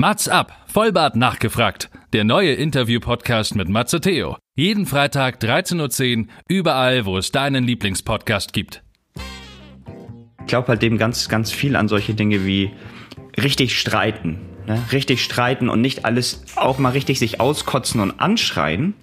[0.00, 1.90] Mats ab, Vollbart nachgefragt.
[2.12, 4.36] Der neue Interview-Podcast mit Matze Theo.
[4.54, 8.84] Jeden Freitag 13.10 Uhr, überall, wo es deinen Lieblingspodcast gibt.
[10.38, 12.70] Ich glaube halt eben ganz, ganz viel an solche Dinge wie
[13.42, 14.38] richtig streiten.
[14.68, 14.80] Ne?
[14.92, 18.94] Richtig streiten und nicht alles auch mal richtig sich auskotzen und anschreien.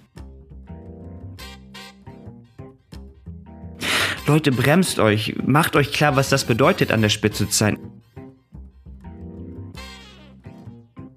[4.26, 7.95] Leute, bremst euch, macht euch klar, was das bedeutet, an der Spitze zu sein.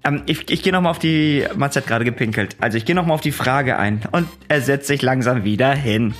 [0.04, 3.14] Ähm, ich ich gehe nochmal auf die, Mats hat gerade gepinkelt, also ich gehe nochmal
[3.14, 6.14] auf die Frage ein und er setzt sich langsam wieder hin.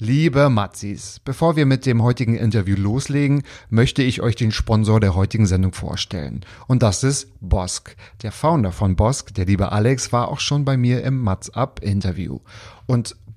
[0.00, 5.16] Liebe Matzis, bevor wir mit dem heutigen Interview loslegen, möchte ich euch den Sponsor der
[5.16, 6.44] heutigen Sendung vorstellen.
[6.68, 7.96] Und das ist Bosk.
[8.22, 11.80] Der Founder von Bosk, der liebe Alex, war auch schon bei mir im Mats Up
[11.82, 12.38] Interview.
[12.86, 13.16] Und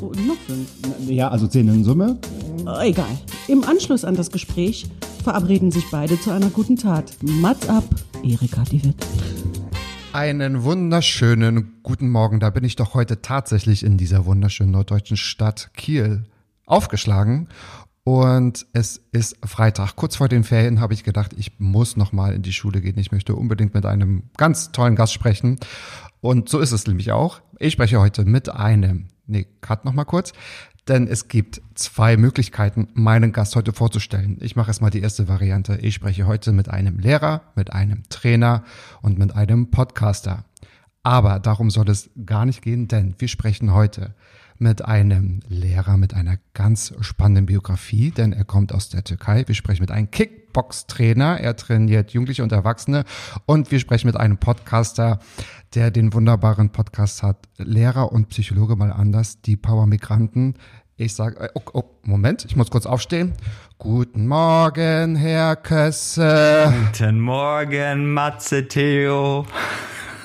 [0.00, 0.68] Oh, noch fünf.
[1.08, 2.18] Ja, also zehn in Summe.
[2.66, 3.06] Äh, Egal.
[3.48, 4.86] Im Anschluss an das Gespräch
[5.22, 7.12] verabreden sich beide zu einer guten Tat.
[7.22, 7.84] Mats ab,
[8.22, 9.06] Erika die Witt.
[10.12, 12.40] Einen wunderschönen guten Morgen.
[12.40, 16.24] Da bin ich doch heute tatsächlich in dieser wunderschönen norddeutschen Stadt Kiel
[16.64, 17.48] aufgeschlagen.
[18.04, 19.96] Und es ist Freitag.
[19.96, 22.98] Kurz vor den Ferien habe ich gedacht, ich muss noch mal in die Schule gehen.
[22.98, 25.58] Ich möchte unbedingt mit einem ganz tollen Gast sprechen.
[26.20, 27.40] Und so ist es nämlich auch.
[27.58, 30.32] Ich spreche heute mit einem, nee, cut noch mal kurz.
[30.88, 34.38] Denn es gibt zwei Möglichkeiten, meinen Gast heute vorzustellen.
[34.40, 35.78] Ich mache erstmal die erste Variante.
[35.82, 38.62] Ich spreche heute mit einem Lehrer, mit einem Trainer
[39.02, 40.44] und mit einem Podcaster.
[41.02, 44.14] Aber darum soll es gar nicht gehen, denn wir sprechen heute
[44.58, 49.44] mit einem Lehrer mit einer ganz spannenden Biografie, denn er kommt aus der Türkei.
[49.46, 51.40] Wir sprechen mit einem Kickbox-Trainer.
[51.40, 53.04] Er trainiert Jugendliche und Erwachsene.
[53.44, 55.18] Und wir sprechen mit einem Podcaster,
[55.76, 57.36] der den wunderbaren Podcast hat.
[57.58, 60.54] Lehrer und Psychologe mal anders, die Power-Migranten.
[60.96, 63.34] Ich sage, oh, oh, Moment, ich muss kurz aufstehen.
[63.78, 66.72] Guten Morgen, Herr Kösse.
[66.86, 69.44] Guten Morgen, Matze Theo.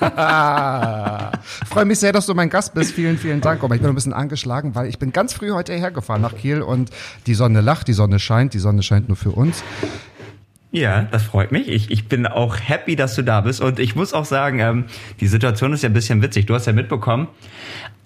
[0.00, 2.92] Freue mich sehr, dass du mein Gast bist.
[2.92, 3.62] Vielen, vielen Dank.
[3.62, 6.62] Aber ich bin ein bisschen angeschlagen, weil ich bin ganz früh heute hergefahren nach Kiel
[6.62, 6.90] und
[7.26, 9.62] die Sonne lacht, die Sonne scheint, die Sonne scheint nur für uns.
[10.74, 11.68] Ja, das freut mich.
[11.68, 13.60] Ich, ich bin auch happy, dass du da bist.
[13.60, 14.84] Und ich muss auch sagen, ähm,
[15.20, 16.46] die Situation ist ja ein bisschen witzig.
[16.46, 17.28] Du hast ja mitbekommen,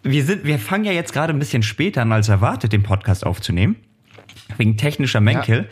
[0.02, 3.24] wir, sind, wir fangen ja jetzt gerade ein bisschen später an als erwartet, den Podcast
[3.24, 3.76] aufzunehmen.
[4.58, 5.68] Wegen technischer Mänkel.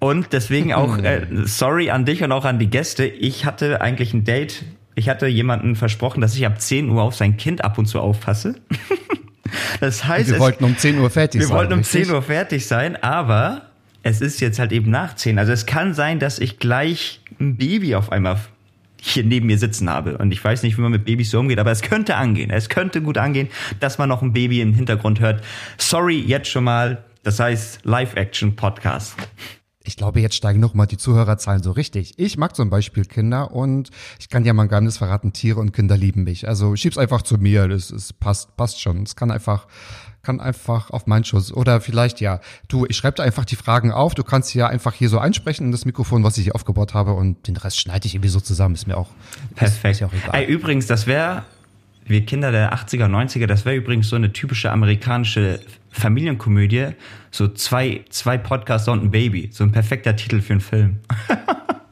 [0.00, 3.06] Und deswegen auch, äh, sorry an dich und auch an die Gäste.
[3.06, 4.64] Ich hatte eigentlich ein Date.
[4.96, 8.00] Ich hatte jemanden versprochen, dass ich ab 10 Uhr auf sein Kind ab und zu
[8.00, 8.54] aufpasse.
[9.80, 11.56] das heißt, Wir es- wollten um 10 Uhr fertig wir sein.
[11.56, 12.04] wollten um richtig?
[12.04, 13.62] 10 Uhr fertig sein, aber
[14.04, 15.38] es ist jetzt halt eben nach 10.
[15.38, 18.38] Also es kann sein, dass ich gleich ein Baby auf einmal
[19.00, 20.18] hier neben mir sitzen habe.
[20.18, 22.50] Und ich weiß nicht, wie man mit Babys so umgeht, aber es könnte angehen.
[22.50, 23.48] Es könnte gut angehen,
[23.80, 25.42] dass man noch ein Baby im Hintergrund hört.
[25.78, 27.02] Sorry, jetzt schon mal.
[27.22, 29.16] Das heißt Live-Action-Podcast.
[29.86, 32.14] Ich glaube, jetzt steigen noch mal die Zuhörerzahlen so richtig.
[32.18, 35.72] Ich mag zum Beispiel Kinder und ich kann ja mal ein Geheimnis verraten, Tiere und
[35.72, 36.48] Kinder lieben mich.
[36.48, 39.02] Also schieb's einfach zu mir, das passt, passt schon.
[39.02, 39.66] Es kann einfach,
[40.24, 41.52] kann einfach auf meinen Schuss.
[41.52, 44.94] Oder vielleicht ja, du, ich schreibe dir einfach die Fragen auf, du kannst ja einfach
[44.94, 48.06] hier so einsprechen in das Mikrofon, was ich hier aufgebaut habe und den Rest schneide
[48.06, 49.10] ich irgendwie so zusammen, ist mir auch,
[49.54, 49.96] Perfekt.
[49.96, 50.34] ist auch egal.
[50.34, 51.44] Ey, übrigens, das wäre,
[52.06, 55.60] wir Kinder der 80er, 90er, das wäre übrigens so eine typische amerikanische
[55.94, 56.88] Familienkomödie.
[57.30, 59.50] So zwei, zwei Podcaster und ein Baby.
[59.52, 61.00] So ein perfekter Titel für einen Film.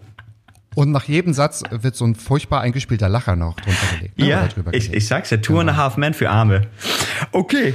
[0.75, 4.19] Und nach jedem Satz wird so ein furchtbar eingespielter Lacher noch drunter gelegt.
[4.19, 6.63] ne, Ja, ich, ich sag's ja, Two and a Half Men für Arme.
[7.33, 7.75] Okay.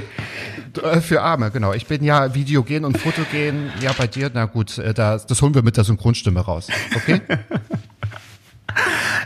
[0.82, 1.72] Äh, Für Arme, genau.
[1.72, 3.70] Ich bin ja Videogen und Fotogen.
[3.80, 6.68] Ja, bei dir, na gut, äh, das, das holen wir mit der Synchronstimme raus.
[6.94, 7.20] Okay?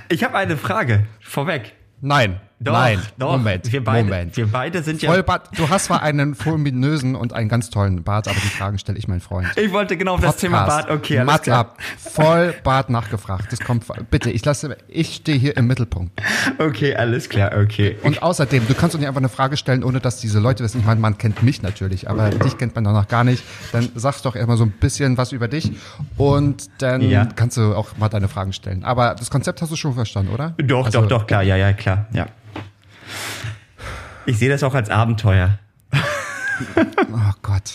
[0.08, 1.72] Ich habe eine Frage vorweg.
[2.00, 2.40] Nein.
[2.64, 3.32] Doch, Nein, doch.
[3.32, 4.36] Moment, wir beide, Moment.
[4.36, 5.10] Wir beide sind ja.
[5.10, 8.98] Vollbart, du hast zwar einen fulminösen und einen ganz tollen Bart, aber die Fragen stelle
[8.98, 9.48] ich, mein Freund.
[9.56, 10.90] Ich wollte genau auf das Thema Bart.
[10.90, 11.58] Okay, alles Matt klar.
[11.58, 11.78] ab.
[11.98, 13.52] Voll Bart nachgefragt.
[13.52, 16.20] Das kommt, bitte, ich lasse, ich stehe hier im Mittelpunkt.
[16.58, 17.96] Okay, alles klar, okay.
[18.02, 20.80] Und außerdem, du kannst doch nicht einfach eine Frage stellen, ohne dass diese Leute wissen.
[20.80, 23.42] Ich meine, man kennt mich natürlich, aber dich kennt man doch noch gar nicht.
[23.72, 25.72] Dann sagst doch erstmal so ein bisschen was über dich
[26.16, 27.26] und dann Ja.
[27.36, 28.84] kannst du auch mal deine Fragen stellen.
[28.84, 30.54] Aber das Konzept hast du schon verstanden, oder?
[30.58, 32.26] Doch, Also, doch, doch, klar, ja, ja, klar, ja.
[34.26, 35.58] Ich sehe das auch als Abenteuer.
[37.12, 37.74] Oh Gott.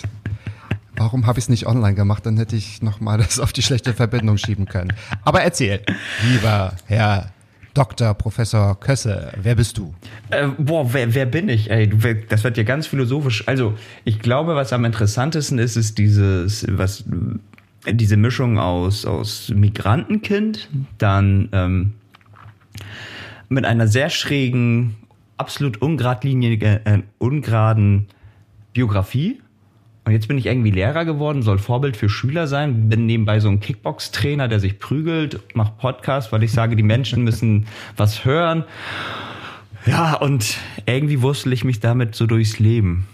[0.96, 2.26] Warum habe ich es nicht online gemacht?
[2.26, 4.94] Dann hätte ich noch mal das auf die schlechte Verbindung schieben können.
[5.24, 5.82] Aber erzähl,
[6.24, 7.32] lieber Herr
[7.78, 8.16] Dr.
[8.16, 9.94] Professor Kösse, wer bist du?
[10.32, 11.70] Äh, boah, wer, wer bin ich?
[11.70, 11.88] Ey,
[12.28, 13.48] das wird ja ganz philosophisch.
[13.48, 17.04] Also, ich glaube, was am interessantesten ist, ist dieses, was,
[17.88, 21.94] diese Mischung aus, aus Migrantenkind, dann ähm,
[23.48, 24.96] mit einer sehr schrägen,
[25.38, 28.08] absolut ungradlinigen, äh, ungeraden
[28.74, 29.40] Biografie.
[30.06, 33.50] Und jetzt bin ich irgendwie Lehrer geworden, soll Vorbild für Schüler sein, bin nebenbei so
[33.50, 37.68] ein Kickbox-Trainer, der sich prügelt, macht Podcast, weil ich sage, die Menschen müssen
[37.98, 38.64] was hören.
[39.86, 43.08] Ja, und irgendwie wurstel ich mich damit so durchs Leben.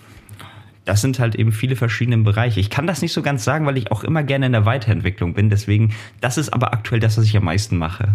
[0.86, 2.60] Das sind halt eben viele verschiedene Bereiche.
[2.60, 5.34] Ich kann das nicht so ganz sagen, weil ich auch immer gerne in der Weiterentwicklung
[5.34, 5.50] bin.
[5.50, 8.10] Deswegen, das ist aber aktuell das, was ich am meisten mache.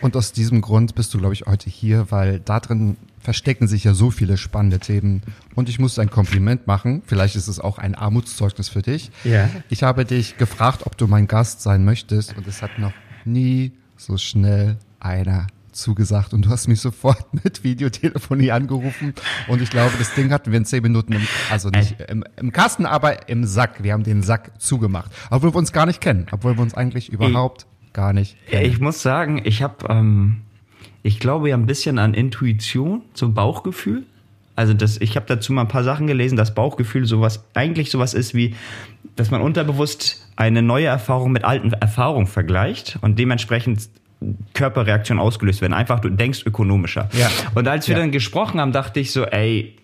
[0.00, 3.84] Und aus diesem Grund bist du, glaube ich, heute hier, weil da drin verstecken sich
[3.84, 5.22] ja so viele spannende Themen.
[5.54, 7.02] Und ich muss ein Kompliment machen.
[7.06, 9.10] Vielleicht ist es auch ein Armutszeugnis für dich.
[9.24, 9.50] Ja.
[9.68, 12.36] Ich habe dich gefragt, ob du mein Gast sein möchtest.
[12.36, 12.92] Und es hat noch
[13.24, 16.32] nie so schnell einer zugesagt.
[16.32, 19.14] Und du hast mich sofort mit Videotelefonie angerufen.
[19.48, 22.52] Und ich glaube, das Ding hatten wir in zehn Minuten, im, also nicht im, im
[22.52, 23.82] Kasten, aber im Sack.
[23.82, 25.10] Wir haben den Sack zugemacht.
[25.30, 26.26] Obwohl wir uns gar nicht kennen.
[26.30, 28.66] Obwohl wir uns eigentlich überhaupt gar nicht kennen.
[28.66, 30.36] Ich muss sagen, ich habe, ähm,
[31.02, 34.04] ich glaube ja ein bisschen an Intuition, so Bauchgefühl.
[34.56, 38.12] Also das, ich habe dazu mal ein paar Sachen gelesen, dass Bauchgefühl sowas eigentlich sowas
[38.14, 38.54] ist wie,
[39.16, 43.88] dass man unterbewusst eine neue Erfahrung mit alten Erfahrungen vergleicht und dementsprechend
[44.52, 45.72] Körperreaktionen ausgelöst werden.
[45.72, 47.08] Einfach du denkst ökonomischer.
[47.12, 47.30] Ja.
[47.54, 48.02] Und als wir Ja.
[48.02, 49.76] dann gesprochen haben, dachte ich so, ey,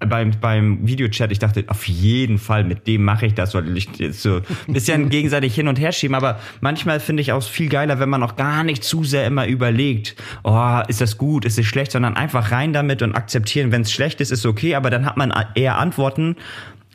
[0.00, 3.88] beim, beim Videochat, ich dachte, auf jeden Fall, mit dem mache ich das, weil ich
[3.96, 6.14] jetzt so ein bisschen gegenseitig hin und her schieben.
[6.14, 9.46] Aber manchmal finde ich auch viel geiler, wenn man auch gar nicht zu sehr immer
[9.46, 10.14] überlegt,
[10.44, 13.92] oh, ist das gut, ist es schlecht, sondern einfach rein damit und akzeptieren, wenn es
[13.92, 16.36] schlecht ist, ist okay, aber dann hat man eher Antworten,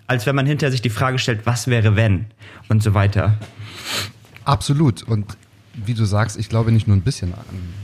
[0.08, 2.28] als wenn man hinter sich die Frage stellt, was wäre wenn
[2.70, 3.38] und so weiter.
[4.46, 5.04] Absolut.
[5.04, 5.38] Und
[5.74, 7.42] wie du sagst, ich glaube nicht nur ein bisschen an,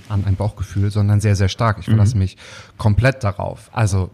[0.09, 1.77] an ein Bauchgefühl, sondern sehr, sehr stark.
[1.79, 2.37] Ich verlasse mich
[2.77, 3.69] komplett darauf.
[3.73, 4.11] Also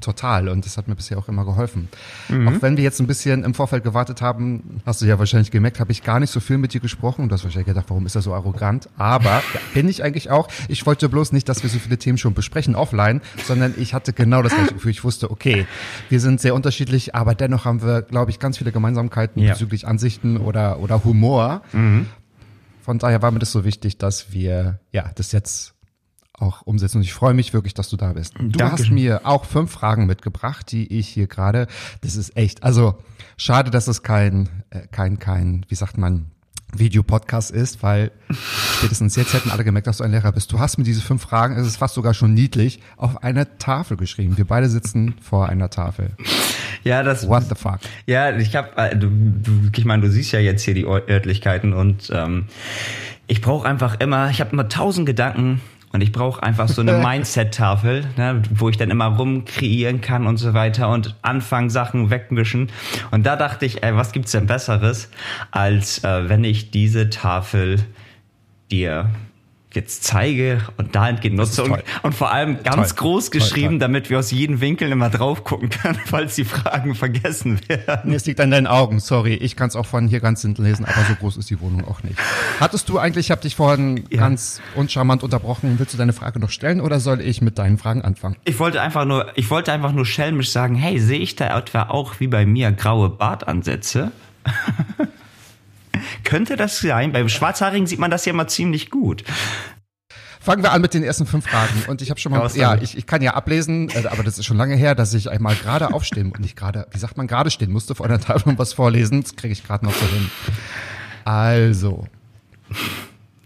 [0.00, 0.48] total.
[0.48, 1.88] Und das hat mir bisher auch immer geholfen.
[2.28, 5.80] Auch wenn wir jetzt ein bisschen im Vorfeld gewartet haben, hast du ja wahrscheinlich gemerkt,
[5.80, 7.22] habe ich gar nicht so viel mit dir gesprochen.
[7.22, 8.88] Und du hast wahrscheinlich gedacht, warum ist er so arrogant?
[8.98, 9.42] Aber
[9.74, 10.48] bin ich eigentlich auch.
[10.68, 14.12] Ich wollte bloß nicht, dass wir so viele Themen schon besprechen offline, sondern ich hatte
[14.12, 14.90] genau das gleiche Gefühl.
[14.90, 15.66] Ich wusste, okay,
[16.08, 19.52] wir sind sehr unterschiedlich, aber dennoch haben wir, glaube ich, ganz viele Gemeinsamkeiten Ja.
[19.52, 21.62] bezüglich Ansichten oder, oder Humor.
[22.82, 25.74] Von daher war mir das so wichtig, dass wir ja das jetzt
[26.38, 26.98] auch umsetzen.
[26.98, 28.34] Und ich freue mich wirklich, dass du da bist.
[28.38, 28.94] Du hast Dankeschön.
[28.94, 31.66] mir auch fünf Fragen mitgebracht, die ich hier gerade.
[32.02, 32.62] Das ist echt.
[32.62, 32.98] Also
[33.36, 36.30] schade, dass es kein äh, kein kein wie sagt man
[36.74, 38.10] Videopodcast ist, weil
[38.78, 40.52] spätestens jetzt hätten alle gemerkt, dass du ein Lehrer bist.
[40.52, 43.96] Du hast mir diese fünf Fragen, es ist fast sogar schon niedlich, auf eine Tafel
[43.96, 44.36] geschrieben.
[44.36, 46.10] Wir beide sitzen vor einer Tafel.
[46.82, 47.78] Ja, das What the fuck?
[48.06, 49.10] Ja, ich habe, äh, du,
[49.74, 52.46] ich meine, du siehst ja jetzt hier die Örtlichkeiten und ähm,
[53.26, 55.60] ich brauche einfach immer, ich habe immer tausend Gedanken
[55.96, 60.36] und ich brauche einfach so eine Mindset-Tafel, ne, wo ich dann immer rumkreieren kann und
[60.36, 62.70] so weiter und anfangen Sachen wegmischen.
[63.10, 65.10] Und da dachte ich, ey, was gibt's denn Besseres,
[65.50, 67.78] als äh, wenn ich diese Tafel
[68.70, 69.10] dir
[69.76, 71.82] jetzt zeige und dahingehend nutze und, toll.
[72.02, 72.96] und vor allem ganz Toll.
[72.98, 73.78] groß Toll, geschrieben, toll.
[73.78, 78.10] damit wir aus jedem Winkel immer drauf gucken können, falls die Fragen vergessen werden.
[78.10, 79.34] Nee, es liegt an deinen Augen, sorry.
[79.34, 81.86] Ich kann es auch von hier ganz hinten lesen, aber so groß ist die Wohnung
[81.86, 82.18] auch nicht.
[82.58, 84.18] Hattest du eigentlich, ich habe dich vorhin Ja.
[84.18, 88.02] ganz uncharmant unterbrochen, willst du deine Frage noch stellen oder soll ich mit deinen Fragen
[88.02, 88.36] anfangen?
[88.44, 91.82] Ich wollte einfach nur, ich wollte einfach nur schelmisch sagen, hey, sehe ich da etwa
[91.84, 94.10] auch wie bei mir graue Bartansätze?
[96.24, 97.12] Könnte das sein?
[97.12, 99.24] Beim Schwarzhaarigen sieht man das ja immer ziemlich gut.
[100.40, 101.82] Fangen wir an mit den ersten fünf Fragen.
[101.88, 104.38] Und ich habe schon mal, Raus ja, ich, ich kann ja ablesen, äh, aber das
[104.38, 107.26] ist schon lange her, dass ich einmal gerade aufstehen und nicht gerade, wie sagt man,
[107.26, 109.22] gerade stehen musste vor einer Tafel und was vorlesen.
[109.22, 110.30] Das kriege ich gerade noch so hin.
[111.24, 112.06] Also,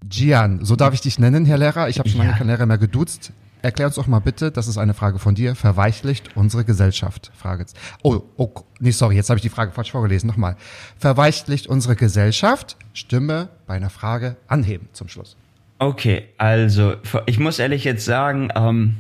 [0.07, 1.89] Gian, so darf ich dich nennen, Herr Lehrer.
[1.89, 2.37] Ich habe schon lange Ja.
[2.37, 3.33] keinen Lehrer mehr geduzt.
[3.63, 7.31] Erklär uns doch mal bitte, das ist eine Frage von dir, verweichlicht unsere Gesellschaft?
[7.37, 7.67] Frage.
[8.03, 10.27] Oh, oh, nee, sorry, jetzt habe ich die Frage falsch vorgelesen.
[10.29, 10.57] Nochmal.
[10.99, 12.77] Verweichlicht unsere Gesellschaft?
[12.95, 15.37] Stimme bei einer Frage anheben zum Schluss.
[15.79, 16.95] Okay, also
[17.27, 18.97] ich muss ehrlich jetzt sagen, ähm,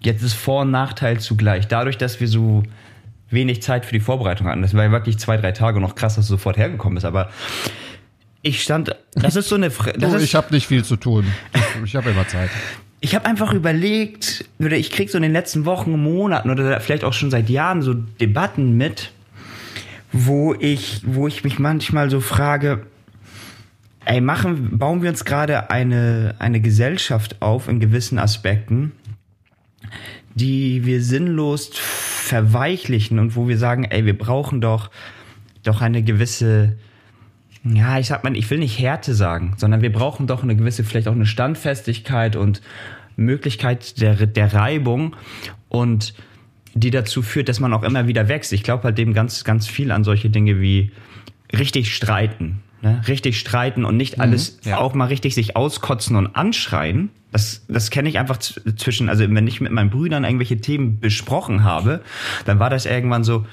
[0.00, 1.68] jetzt ist Vor- und Nachteil zugleich.
[1.68, 2.62] Dadurch, dass wir so
[3.30, 6.16] wenig Zeit für die Vorbereitung hatten, das war ja wirklich zwei, drei Tage noch krass,
[6.16, 7.30] dass du sofort hergekommen bist, aber
[8.42, 10.96] ich stand, das ist so eine, Fre- das Du, ist, ich habe nicht viel zu
[10.96, 11.26] tun.
[11.84, 12.48] Ich habe immer Zeit.
[13.00, 17.04] Ich habe einfach überlegt, oder ich krieg so in den letzten Wochen, Monaten oder vielleicht
[17.04, 19.12] auch schon seit Jahren so Debatten mit,
[20.12, 22.86] wo ich, wo ich mich manchmal so frage,
[24.04, 28.92] ey, machen, bauen wir uns gerade eine, eine Gesellschaft auf in gewissen Aspekten,
[30.34, 34.90] die wir sinnlos verweichlichen und wo wir sagen, ey, wir brauchen doch,
[35.62, 36.76] doch eine gewisse,
[37.64, 40.82] ja, ich sag mal, ich will nicht Härte sagen, sondern wir brauchen doch eine gewisse,
[40.82, 42.62] vielleicht auch eine Standfestigkeit und
[43.16, 45.14] Möglichkeit der, der Reibung
[45.68, 46.14] und
[46.74, 48.52] die dazu führt, dass man auch immer wieder wächst.
[48.52, 50.92] Ich glaube halt eben ganz, ganz viel an solche Dinge wie
[51.52, 52.62] richtig streiten.
[52.82, 53.02] Ne?
[53.06, 54.78] Richtig streiten und nicht alles ja.
[54.78, 57.10] auch mal richtig sich auskotzen und anschreien.
[57.30, 61.62] Das, das kenne ich einfach zwischen, also wenn ich mit meinen Brüdern irgendwelche Themen besprochen
[61.62, 62.00] habe,
[62.46, 63.46] dann war das irgendwann so,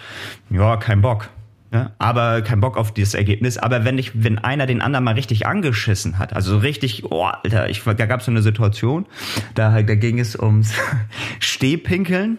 [0.50, 1.30] ja, kein Bock.
[1.72, 1.92] Ne?
[1.98, 3.58] Aber kein Bock auf dieses Ergebnis.
[3.58, 7.26] Aber wenn ich, wenn einer den anderen mal richtig angeschissen hat, also so richtig, oh,
[7.26, 9.06] Alter, ich, da gab es so eine Situation,
[9.54, 10.74] da, da ging es ums
[11.40, 12.38] Stehpinkeln.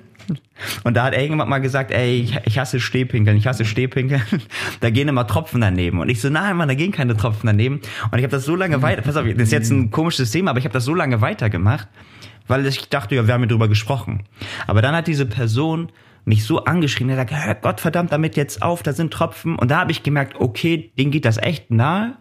[0.84, 4.22] Und da hat irgendjemand mal gesagt, ey, ich, ich hasse Stehpinkeln, ich hasse Stehpinkeln.
[4.80, 5.98] Da gehen immer Tropfen daneben.
[5.98, 7.80] Und ich so, nein, Mann, da gehen keine Tropfen daneben.
[8.10, 10.50] Und ich habe das so lange weiter, pass auf, das ist jetzt ein komisches Thema,
[10.50, 11.88] aber ich habe das so lange weitergemacht,
[12.46, 14.24] weil ich dachte, ja, wir haben ja drüber gesprochen.
[14.66, 15.90] Aber dann hat diese Person
[16.28, 19.56] mich so angeschrien, er sagt, hör Gott verdammt damit jetzt auf, da sind Tropfen.
[19.56, 22.16] Und da habe ich gemerkt, okay, denen geht das echt nahe.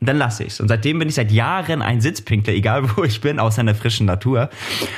[0.00, 0.60] Dann lasse ich's.
[0.60, 3.74] Und seitdem bin ich seit Jahren ein Sitzpinkler, egal wo ich bin, außer in der
[3.74, 4.50] frischen Natur.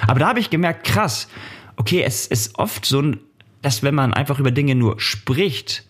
[0.06, 1.28] Aber da habe ich gemerkt, krass,
[1.76, 3.12] okay, es ist oft so,
[3.62, 5.85] dass wenn man einfach über Dinge nur spricht,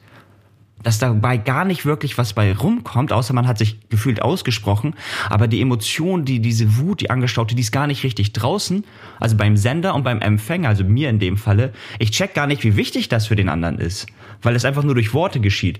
[0.83, 4.95] dass dabei gar nicht wirklich was bei rumkommt, außer man hat sich gefühlt ausgesprochen.
[5.30, 8.85] Aber die Emotion, die, diese Wut, die angestaute, die ist gar nicht richtig draußen.
[9.18, 11.73] Also beim Sender und beim Empfänger, also mir in dem Falle.
[11.99, 14.06] Ich check gar nicht, wie wichtig das für den anderen ist.
[14.42, 15.78] Weil es einfach nur durch Worte geschieht.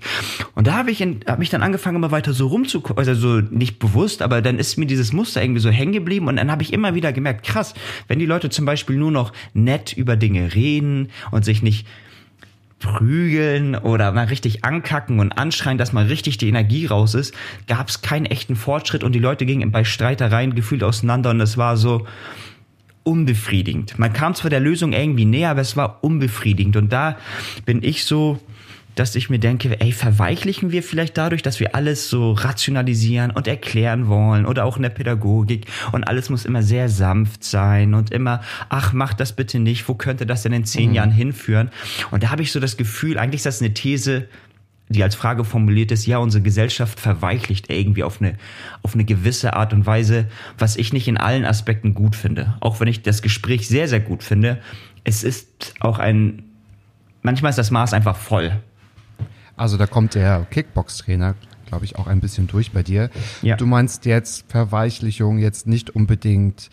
[0.55, 3.39] Und da habe ich, in- hab ich dann angefangen, immer weiter so rumzukommen, also so
[3.39, 6.63] nicht bewusst, aber dann ist mir dieses Muster irgendwie so hängen geblieben und dann habe
[6.63, 7.75] ich immer wieder gemerkt, krass,
[8.07, 11.85] wenn die Leute zum Beispiel nur noch nett über Dinge reden und sich nicht
[12.79, 17.33] prügeln oder mal richtig ankacken und anschreien, dass mal richtig die Energie raus ist,
[17.67, 21.57] gab es keinen echten Fortschritt und die Leute gingen bei Streitereien gefühlt auseinander und es
[21.57, 22.05] war so
[23.03, 23.97] unbefriedigend.
[23.97, 27.17] Man kam zwar der Lösung irgendwie näher, aber es war unbefriedigend und da
[27.65, 28.39] bin ich so
[28.99, 33.47] dass ich mir denke, ey, verweichlichen wir vielleicht dadurch, dass wir alles so rationalisieren und
[33.47, 38.11] erklären wollen oder auch in der Pädagogik und alles muss immer sehr sanft sein und
[38.11, 41.69] immer, ach, mach das bitte nicht, wo könnte das denn in zehn Jahren hinführen?
[42.11, 44.27] Und da habe ich so das Gefühl, eigentlich ist das eine These,
[44.89, 48.35] die als Frage formuliert ist, ja, unsere Gesellschaft verweichlicht irgendwie auf eine,
[48.83, 50.27] auf eine gewisse Art und Weise,
[50.57, 52.55] was ich nicht in allen Aspekten gut finde.
[52.61, 54.59] Auch wenn ich das Gespräch sehr, sehr gut finde.
[55.03, 56.43] Es ist auch ein,
[57.21, 58.53] manchmal ist das Maß einfach voll.
[59.57, 61.35] Also da kommt der Kickbox-Trainer,
[61.65, 63.09] glaube ich, auch ein bisschen durch bei dir.
[63.41, 63.57] Ja.
[63.57, 66.69] Du meinst jetzt Verweichlichung jetzt nicht unbedingt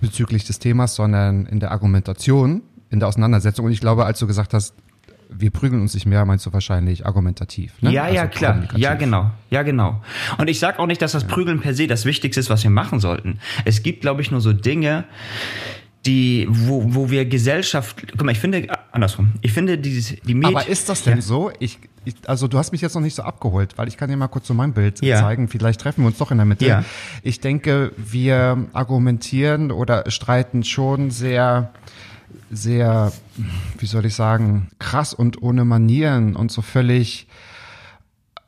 [0.00, 3.66] bezüglich des Themas, sondern in der Argumentation, in der Auseinandersetzung.
[3.66, 4.74] Und ich glaube, als du gesagt hast,
[5.30, 7.82] wir prügeln uns nicht mehr, meinst du wahrscheinlich argumentativ.
[7.82, 7.90] Ne?
[7.92, 8.52] Ja, ja, Also klar.
[8.52, 8.82] kommunikativ.
[8.82, 9.30] Ja, genau.
[9.50, 10.00] Ja, genau.
[10.38, 12.70] Und ich sag auch nicht, dass das Prügeln per se das Wichtigste ist, was wir
[12.70, 13.38] machen sollten.
[13.66, 15.04] Es gibt, glaube ich, nur so Dinge,
[16.08, 20.56] die, wo, wo wir Gesellschaft, guck mal, ich finde, andersrum, ich finde dieses, die Medien.
[20.56, 21.22] Aber ist das denn Ja.
[21.22, 21.50] so?
[21.60, 24.16] Ich, ich, also du hast mich jetzt noch nicht so abgeholt, weil ich kann dir
[24.16, 25.20] mal kurz so mein Bild Ja.
[25.20, 25.48] zeigen.
[25.48, 26.66] Vielleicht treffen wir uns doch in der Mitte.
[26.66, 26.84] Ja.
[27.22, 31.70] Ich denke, wir argumentieren oder streiten schon sehr,
[32.50, 33.12] sehr,
[33.78, 37.26] wie soll ich sagen, krass und ohne Manieren und so völlig,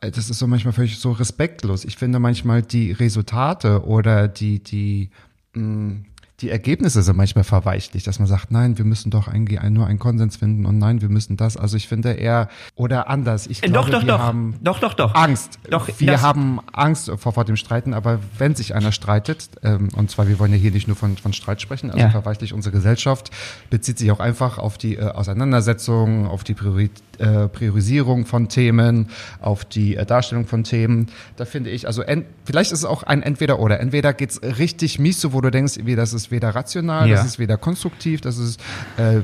[0.00, 1.84] äh, das ist so manchmal völlig so respektlos.
[1.84, 5.10] Ich finde manchmal die Resultate oder die, die,
[5.54, 5.96] mh,
[6.40, 9.98] die Ergebnisse sind manchmal verweichlicht, dass man sagt, nein, wir müssen doch eigentlich nur einen
[9.98, 11.56] Konsens finden und nein, wir müssen das.
[11.56, 13.46] Also ich finde eher, oder anders.
[13.46, 14.18] Ich Äh, glaube, doch, doch, wir doch.
[14.20, 15.14] haben Doch, doch, doch.
[15.14, 15.58] Angst.
[15.70, 20.10] Doch, wir haben Angst vor, vor dem Streiten, aber wenn sich einer streitet, ähm, und
[20.10, 22.10] zwar, wir wollen ja hier nicht nur von, von Streit sprechen, also Ja.
[22.10, 23.30] verweichlicht unsere Gesellschaft,
[23.68, 25.02] bezieht sich auch einfach auf die äh,
[25.50, 29.08] Auseinandersetzung, auf die Priori äh, Priorisierung von Themen,
[29.42, 31.08] auf die äh, Darstellung von Themen.
[31.36, 32.02] Da finde ich, also
[32.44, 33.78] vielleicht ist es auch ein Entweder-Oder.
[33.80, 37.16] Entweder geht's richtig mies so, wo du denkst, wie das ist weder rational, Ja.
[37.16, 38.60] das ist weder konstruktiv, das ist
[38.96, 39.20] äh,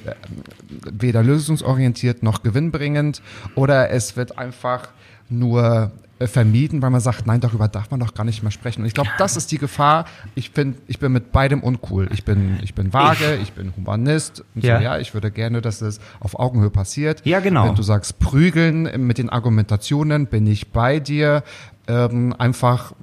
[0.93, 3.23] weder lösungsorientiert noch gewinnbringend,
[3.55, 4.89] oder es wird einfach
[5.29, 8.81] nur äh, vermieden, weil man sagt, nein, darüber darf man doch gar nicht mehr sprechen.
[8.81, 10.07] Und ich glaube, das ist die Gefahr.
[10.35, 12.09] Ich bin, ich bin mit beidem uncool.
[12.13, 14.43] Ich bin, ich bin vage, ich, bin Humanist.
[14.55, 14.79] Ja.
[14.79, 17.21] so, ja, ich würde gerne, dass es auf Augenhöhe passiert.
[17.27, 17.67] Ja, genau.
[17.67, 21.43] Wenn du sagst, prügeln mit den Argumentationen, bin ich bei dir.
[21.89, 22.95] Ähm, einfach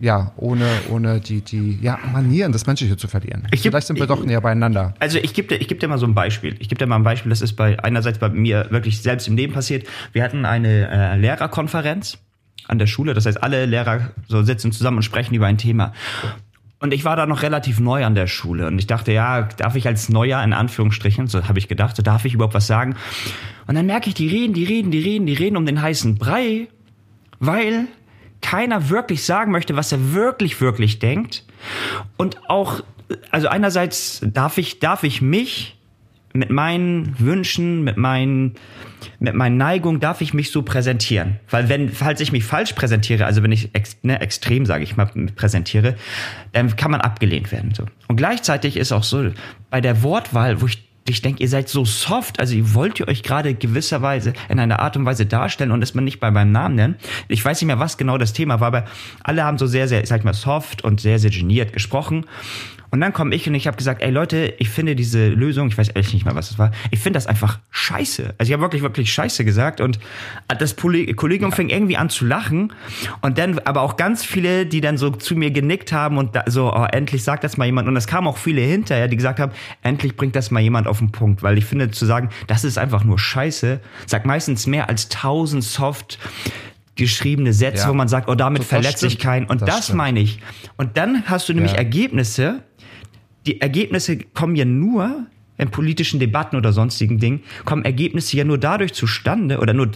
[0.00, 3.46] ja, ohne, ohne die, die ja, Manieren, das Menschliche zu verlieren.
[3.52, 4.94] Ich geb- Vielleicht sind wir ich- doch näher beieinander.
[4.98, 6.56] Also ich gebe dir, ich geb dir mal so ein Beispiel.
[6.58, 9.36] Ich gebe dir mal ein Beispiel, das ist bei einerseits bei mir wirklich selbst im
[9.36, 9.86] Leben passiert.
[10.12, 12.18] Wir hatten eine äh, Lehrerkonferenz
[12.66, 15.92] an der Schule, das heißt alle Lehrer so sitzen zusammen und sprechen über ein Thema.
[16.82, 19.76] Und ich war da noch relativ neu an der Schule und ich dachte, ja, darf
[19.76, 22.94] ich als Neuer in Anführungsstrichen, so habe ich gedacht, so darf ich überhaupt was sagen?
[23.66, 26.14] Und dann merke ich, die reden, die reden, die reden, die reden um den heißen
[26.16, 26.68] Brei,
[27.38, 27.86] weil
[28.40, 31.44] keiner wirklich sagen möchte, was er wirklich, wirklich denkt.
[32.16, 32.82] Und auch,
[33.30, 35.76] also einerseits darf ich, darf ich mich
[36.32, 38.54] mit meinen Wünschen, mit meinen,
[39.18, 41.40] mit meinen Neigungen, darf ich mich so präsentieren.
[41.48, 44.96] Weil wenn, falls ich mich falsch präsentiere, also wenn ich ex, ne, extrem, sage ich
[44.96, 45.96] mal, präsentiere,
[46.52, 47.74] dann kann man abgelehnt werden.
[47.74, 47.84] So.
[48.06, 49.30] Und gleichzeitig ist auch so,
[49.70, 53.08] bei der Wortwahl, wo ich ich denke, ihr seid so soft, also ihr wollt ihr
[53.08, 56.52] euch gerade gewisserweise in einer Art und Weise darstellen und es man nicht bei meinem
[56.52, 56.96] Namen nennen.
[57.28, 58.84] Ich weiß nicht mehr, was genau das Thema war, aber
[59.22, 62.26] alle haben so sehr, sehr, sag ich mal, soft und sehr, sehr geniert gesprochen.
[62.90, 65.78] Und dann komme ich und ich habe gesagt, ey Leute, ich finde diese Lösung, ich
[65.78, 68.34] weiß ehrlich nicht mehr, was das war, ich finde das einfach scheiße.
[68.38, 70.00] Also ich habe wirklich, wirklich scheiße gesagt und
[70.48, 72.72] das Kollegium fing irgendwie an zu lachen
[73.20, 76.44] und dann aber auch ganz viele, die dann so zu mir genickt haben und da,
[76.46, 77.86] so, oh, endlich sagt das mal jemand.
[77.88, 80.98] Und es kamen auch viele hinterher, die gesagt haben, endlich bringt das mal jemand auf
[80.98, 81.42] den Punkt.
[81.42, 85.62] Weil ich finde, zu sagen, das ist einfach nur scheiße, sagt meistens mehr als tausend
[85.64, 86.18] soft
[86.96, 87.88] geschriebene Sätze, Ja.
[87.88, 89.22] wo man sagt, oh, damit Das verletzt sich stimmt.
[89.24, 89.44] kein.
[89.46, 90.40] Und Das das, meine ich.
[90.76, 91.78] Und dann hast du nämlich Ja.
[91.78, 92.62] Ergebnisse,
[93.50, 95.26] die Ergebnisse kommen ja nur
[95.58, 99.90] in politischen Debatten oder sonstigen Dingen, kommen Ergebnisse ja nur dadurch zustande oder nur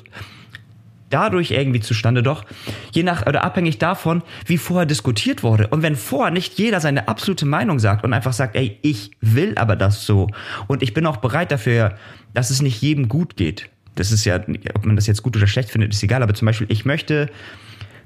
[1.08, 2.44] dadurch irgendwie zustande, doch
[2.92, 5.68] je nach oder abhängig davon, wie vorher diskutiert wurde.
[5.68, 9.56] Und wenn vorher nicht jeder seine absolute Meinung sagt und einfach sagt, ey, ich will
[9.56, 10.26] aber das so
[10.66, 11.94] und ich bin auch bereit dafür,
[12.32, 13.70] dass es nicht jedem gut geht.
[13.94, 14.40] Das ist ja,
[14.74, 16.24] ob man das jetzt gut oder schlecht findet, ist egal.
[16.24, 17.30] Aber zum Beispiel, ich möchte,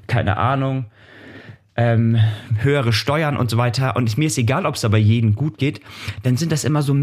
[0.06, 0.84] keine Ahnung,
[1.78, 2.18] ähm,
[2.58, 3.94] höhere Steuern und so weiter.
[3.94, 5.80] Und mir ist egal, ob es aber jedem gut geht,
[6.24, 6.96] dann sind das immer so,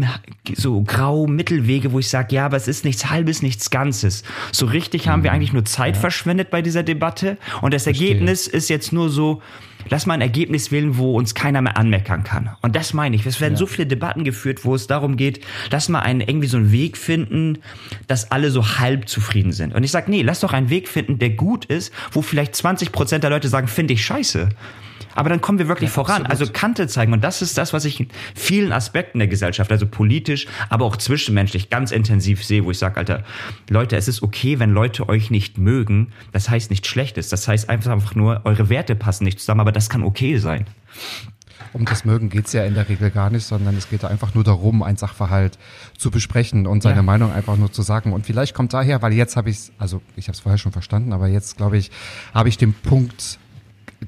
[0.54, 4.22] so grau Mittelwege, wo ich sage, ja, aber es ist nichts Halbes, nichts Ganzes.
[4.52, 7.38] So richtig haben wir eigentlich nur Zeit verschwendet bei dieser Debatte.
[7.62, 9.40] Und das Ergebnis ist jetzt nur so,
[9.88, 12.50] lass mal ein Ergebnis wählen, wo uns keiner mehr anmeckern kann.
[12.62, 13.26] Und das meine ich.
[13.26, 16.56] Es werden so viele Debatten geführt, wo es darum geht, lass mal einen, irgendwie so
[16.56, 17.58] einen Weg finden,
[18.06, 19.74] dass alle so halb zufrieden sind.
[19.74, 22.92] Und ich sage, nee, lass doch einen Weg finden, der gut ist, wo vielleicht 20
[22.92, 24.48] Prozent der Leute sagen, finde ich scheiße.
[25.16, 26.26] Aber dann kommen wir wirklich voran.
[26.26, 27.12] Also Kante zeigen.
[27.12, 30.96] Und das ist das, was ich in vielen Aspekten der Gesellschaft, also politisch, aber auch
[30.96, 33.24] zwischenmenschlich ganz intensiv sehe, wo ich sage, Alter,
[33.68, 36.12] Leute, es ist okay, wenn Leute euch nicht mögen.
[36.32, 37.28] Das heißt nicht Schlechtes.
[37.28, 40.66] Das heißt einfach nur, eure Werte passen nicht zusammen, aber das kann okay sein.
[41.72, 44.44] Um das Mögen geht's ja in der Regel gar nicht, sondern es geht einfach nur
[44.44, 45.58] darum, ein Sachverhalt
[45.98, 47.02] zu besprechen und seine Ja.
[47.02, 48.12] Meinung einfach nur zu sagen.
[48.12, 51.12] Und vielleicht kommt daher, weil jetzt habe ich also ich habe es vorher schon verstanden,
[51.12, 51.90] aber jetzt glaube ich,
[52.32, 53.38] habe ich den Punkt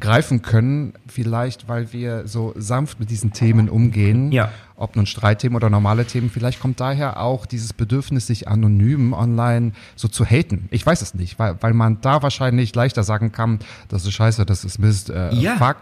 [0.00, 4.50] greifen können, vielleicht weil wir so sanft mit diesen Themen umgehen, Ja.
[4.76, 9.72] ob nun Streitthemen oder normale Themen, vielleicht kommt daher auch dieses Bedürfnis, sich anonym online
[9.96, 10.68] so zu haten.
[10.70, 13.58] Ich weiß es nicht, weil, weil man da wahrscheinlich leichter sagen kann,
[13.88, 15.56] das ist scheiße, das ist Mist, äh, Ja.
[15.56, 15.76] fuck.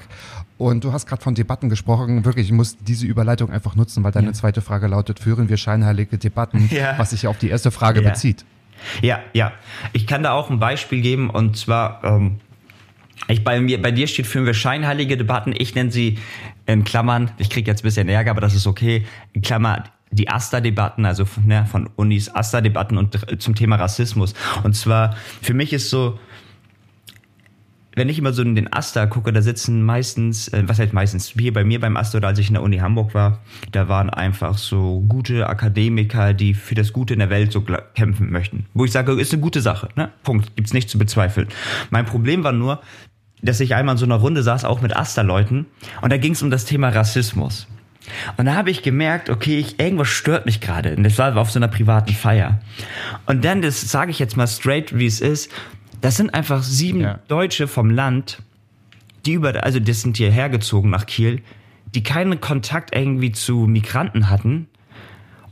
[0.59, 2.24] Und du hast gerade von Debatten gesprochen.
[2.24, 6.16] Wirklich, ich muss diese Überleitung einfach nutzen, weil deine zweite Frage lautet, führen wir scheinheilige
[6.16, 6.94] Debatten, Ja.
[6.98, 8.09] was sich ja auf die erste Frage Ja.
[8.11, 8.44] bezieht.
[9.02, 9.52] Ja, ja.
[9.92, 12.37] Ich kann da auch ein Beispiel geben und zwar, ähm,
[13.28, 15.54] ich bei mir, bei dir steht, führen wir scheinheilige Debatten.
[15.56, 16.18] Ich nenne sie
[16.66, 19.04] in Klammern, ich kriege jetzt ein bisschen Ärger, aber das ist okay.
[19.32, 24.34] In Klammer, die AStA-Debatten, also von, ne, von Unis AStA-Debatten und zum Thema Rassismus.
[24.62, 26.18] Und zwar, für mich ist so,
[27.96, 31.28] wenn ich immer so in den Asta gucke, da sitzen meistens, äh, was heißt meistens,
[31.28, 33.40] hier bei mir beim Asta oder als ich in der Uni Hamburg war,
[33.72, 38.30] da waren einfach so gute Akademiker, die für das Gute in der Welt so kämpfen
[38.30, 38.66] möchten.
[38.74, 40.10] Wo ich sage, ist eine gute Sache, ne?
[40.22, 40.54] Punkt.
[40.56, 41.48] Gibt's nichts zu bezweifeln.
[41.88, 42.82] Mein Problem war nur,
[43.42, 45.66] dass ich einmal in so einer Runde saß, auch mit Asta-Leuten,
[46.03, 47.66] und da ging es um das Thema Rassismus.
[48.37, 50.94] Und da habe ich gemerkt, okay, ich, irgendwas stört mich gerade.
[50.94, 52.61] Und das war auf so einer privaten Feier.
[53.27, 55.51] Und dann, das sage ich jetzt mal straight, wie es ist,
[56.01, 57.18] das sind einfach sieben Ja.
[57.27, 58.38] Deutsche vom Land,
[59.25, 61.42] die über, also das sind hierher gezogen nach Kiel,
[61.94, 64.68] die keinen Kontakt irgendwie zu Migranten hatten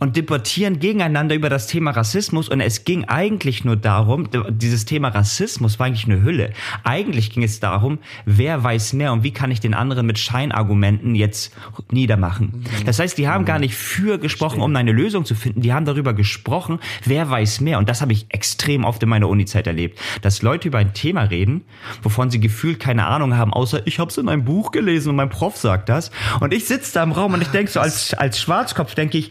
[0.05, 2.51] und debattieren gegeneinander über das Thema Rassismus.
[2.51, 6.53] Und es ging eigentlich nur darum, dieses Thema Rassismus war eigentlich eine Hülle.
[6.83, 11.15] Eigentlich ging es darum, wer weiß mehr und wie kann ich den anderen mit Scheinargumenten
[11.15, 11.57] jetzt
[11.91, 12.65] niedermachen.
[12.85, 15.87] Das heißt, die haben gar nicht für gesprochen, um eine Lösung zu finden, die haben
[15.87, 17.79] darüber gesprochen, wer weiß mehr.
[17.79, 21.23] Und das habe ich extrem oft in meiner Uni-Zeit erlebt, dass Leute über ein Thema
[21.23, 21.65] reden,
[22.03, 25.17] wovon sie gefühlt keine Ahnung haben, außer ich habe es in einem Buch gelesen und
[25.17, 26.11] mein Prof sagt das.
[26.41, 29.31] Und ich sitze da im Raum und ich denke so als als Schwarzkopf denke ich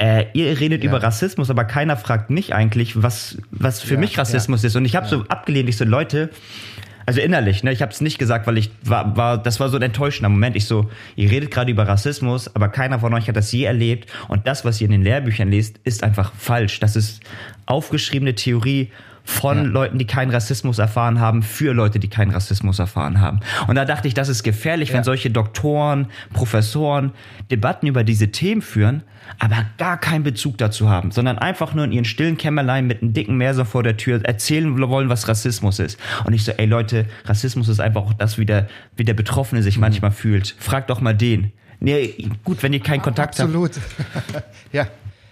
[0.00, 0.90] äh, ihr redet Ja.
[0.90, 4.74] über Rassismus, aber keiner fragt mich eigentlich, was, was für Ja, mich Rassismus ist.
[4.74, 5.10] Und ich habe Ja.
[5.10, 6.30] so abgelehnt, ich so, Leute,
[7.06, 7.72] Also innerlich, ne?
[7.72, 10.54] Ich habe es nicht gesagt, weil ich war, war, das war so ein enttäuschender Moment.
[10.54, 14.08] Ich so, ihr redet gerade über Rassismus, aber keiner von euch hat das je erlebt.
[14.28, 16.78] Und das, was ihr in den Lehrbüchern lest, ist einfach falsch.
[16.78, 17.20] Das ist
[17.66, 18.90] aufgeschriebene Theorie
[19.24, 19.62] von ja.
[19.64, 23.40] Leuten, die keinen Rassismus erfahren haben, für Leute, die keinen Rassismus erfahren haben.
[23.66, 24.96] Und da dachte ich, das ist gefährlich, ja.
[24.96, 27.12] wenn solche Doktoren, Professoren
[27.50, 29.02] Debatten über diese Themen führen,
[29.38, 33.12] aber gar keinen Bezug dazu haben, sondern einfach nur in ihren stillen Kämmerlein mit einem
[33.12, 35.98] dicken Meer so vor der Tür erzählen wollen, was Rassismus ist.
[36.24, 39.62] Und ich so, ey Leute, Rassismus ist einfach auch das, wie der, wie der Betroffene
[39.62, 39.82] sich mhm.
[39.82, 40.54] manchmal fühlt.
[40.58, 41.52] Fragt doch mal den.
[41.80, 43.76] Nee, gut, wenn ihr keinen Kontakt Absolut.
[43.76, 44.16] habt.
[44.16, 44.44] Absolut.
[44.72, 44.86] ja.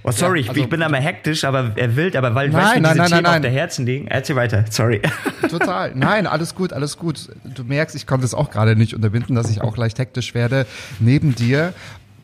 [0.08, 2.62] Oh, sorry, ja, also, ich bin da mal hektisch, aber er wild, aber weil nein,
[2.62, 4.08] weißt, nein, diese nein, Themen nein, auf der Herzen liegen.
[4.08, 5.02] Erzähl weiter, sorry.
[5.50, 5.92] Total.
[5.94, 7.28] Nein, alles gut, alles gut.
[7.44, 10.66] Du merkst, ich konnte es auch gerade nicht unterbinden, dass ich auch leicht hektisch werde
[11.00, 11.72] neben dir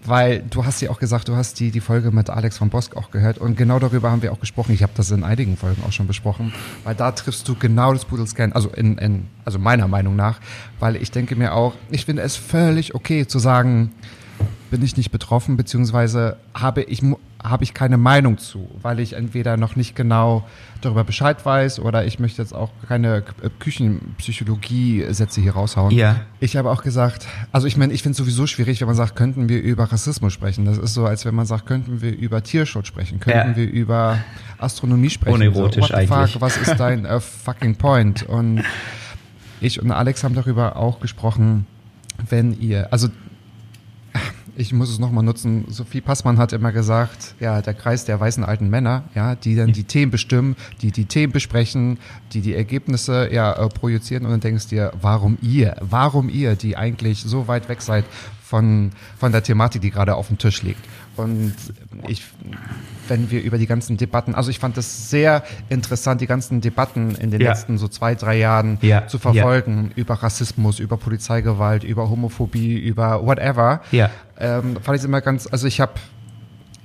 [0.05, 2.97] weil du hast ja auch gesagt, du hast die, die Folge mit Alex von Bosk
[2.97, 4.73] auch gehört und genau darüber haben wir auch gesprochen.
[4.73, 6.53] Ich habe das in einigen Folgen auch schon besprochen,
[6.85, 10.41] weil da triffst du genau das Pudelscan, also in, in, also meiner Meinung nach,
[10.79, 13.93] weil ich denke mir auch, ich finde es völlig okay zu sagen,
[14.75, 17.01] bin ich nicht betroffen, beziehungsweise habe ich,
[17.41, 20.45] habe ich keine Meinung zu, weil ich entweder noch nicht genau
[20.81, 25.93] darüber Bescheid weiß oder ich möchte jetzt auch keine äh, Küchenpsychologie-Sätze hier raushauen.
[25.93, 26.23] Ja.
[26.41, 29.15] Ich habe auch gesagt, also ich meine, ich finde es sowieso schwierig, wenn man sagt,
[29.15, 30.65] könnten wir über Rassismus sprechen.
[30.65, 33.57] Das ist so, als wenn man sagt, könnten wir über Tierschutz sprechen, könnten ja.
[33.57, 34.19] wir über
[34.59, 35.37] Astronomie sprechen.
[35.37, 36.33] Unerotisch so, eigentlich.
[36.33, 38.25] Fuck, was ist dein uh, fucking point?
[38.25, 38.65] Und
[39.61, 41.65] ich und Alex haben darüber auch gesprochen,
[42.29, 43.09] wenn ihr, also
[44.57, 45.65] ich muss es nochmal nutzen.
[45.69, 49.73] Sophie Passmann hat immer gesagt, ja, der Kreis der weißen alten Männer, ja, die dann
[49.73, 51.99] die Themen bestimmen, die die Themen besprechen,
[52.33, 56.57] die die Ergebnisse ja äh, projizieren und dann denkst du dir, warum ihr, warum ihr,
[56.57, 58.05] die eigentlich so weit weg seid
[58.43, 60.85] von, von der Thematik, die gerade auf dem Tisch liegt.
[61.17, 61.55] Und
[62.09, 62.25] ich,
[63.09, 67.15] wenn wir über die ganzen Debatten, also ich fand es sehr interessant, die ganzen Debatten
[67.15, 67.51] in den ja.
[67.51, 69.07] letzten so zwei, drei Jahren ja.
[69.07, 70.03] zu verfolgen, ja.
[70.03, 73.81] über Rassismus, über Polizeigewalt, über Homophobie, über whatever.
[73.93, 74.11] Ja.
[74.39, 75.93] Ähm, fand ich es immer ganz, also ich habe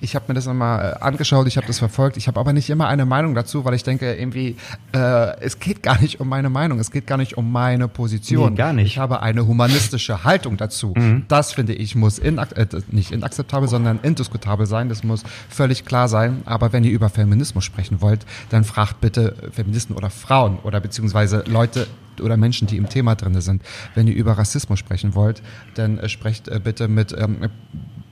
[0.02, 2.18] ich habe mir das nochmal äh, angeschaut, ich habe das verfolgt.
[2.18, 4.56] Ich habe aber nicht immer eine Meinung dazu, weil ich denke irgendwie,
[4.94, 8.52] äh, es geht gar nicht um meine Meinung, es geht gar nicht um meine Position.
[8.52, 8.88] Nee, gar nicht.
[8.88, 10.94] Ich habe eine humanistische Haltung dazu.
[10.96, 11.26] Mhm.
[11.28, 14.90] Das finde ich muss in, äh, nicht inakzeptabel, sondern indiskutabel sein.
[14.90, 16.42] Das muss völlig klar sein.
[16.46, 21.44] Aber wenn ihr über Feminismus sprechen wollt, dann fragt bitte Feministen oder Frauen oder beziehungsweise
[21.48, 21.88] Leute
[22.22, 23.62] oder Menschen, die im Thema drin sind.
[23.96, 25.42] Wenn ihr über Rassismus sprechen wollt,
[25.76, 27.50] dann äh, sprecht äh, bitte mit ähm,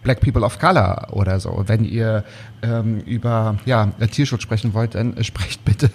[0.08, 1.66] Black People of Color oder so.
[1.68, 2.24] Wenn ihr
[2.62, 5.90] ähm, über ja, Tierschutz sprechen wollt, dann sprecht bitte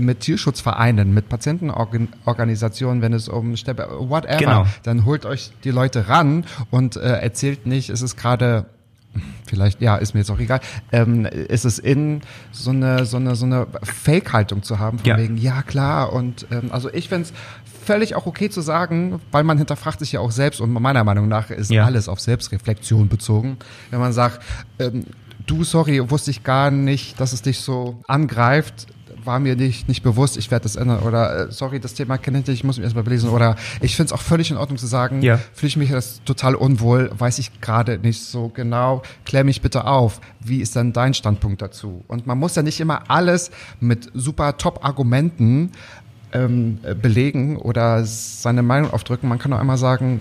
[0.00, 4.66] mit Tierschutzvereinen, mit Patientenorganisationen, wenn es um whatever, genau.
[4.82, 8.66] dann holt euch die Leute ran und äh, erzählt nicht, es ist gerade
[9.46, 13.36] vielleicht, ja, ist mir jetzt auch egal, ähm, ist es in, so eine, so eine,
[13.36, 15.18] so eine Fake-Haltung zu haben, von ja.
[15.18, 17.32] wegen, ja klar, und ähm, also ich find's
[17.86, 21.28] völlig auch okay zu sagen, weil man hinterfragt sich ja auch selbst und meiner Meinung
[21.28, 21.84] nach ist ja.
[21.84, 23.56] alles auf Selbstreflexion bezogen.
[23.90, 24.42] Wenn man sagt,
[24.78, 25.06] ähm,
[25.46, 28.88] du, sorry, wusste ich gar nicht, dass es dich so angreift,
[29.26, 32.38] war mir nicht, nicht bewusst, ich werde das ändern oder äh, sorry, das Thema kenne
[32.38, 34.78] ich nicht, ich muss mich erstmal belesen oder ich finde es auch völlig in Ordnung
[34.78, 35.38] zu sagen, ja.
[35.52, 39.84] fühle ich mich das total unwohl, weiß ich gerade nicht so genau, klär mich bitte
[39.84, 42.04] auf, wie ist denn dein Standpunkt dazu?
[42.06, 45.72] Und man muss ja nicht immer alles mit super Top-Argumenten
[46.32, 49.28] ähm, belegen oder seine Meinung aufdrücken.
[49.28, 50.20] Man kann auch einmal sagen,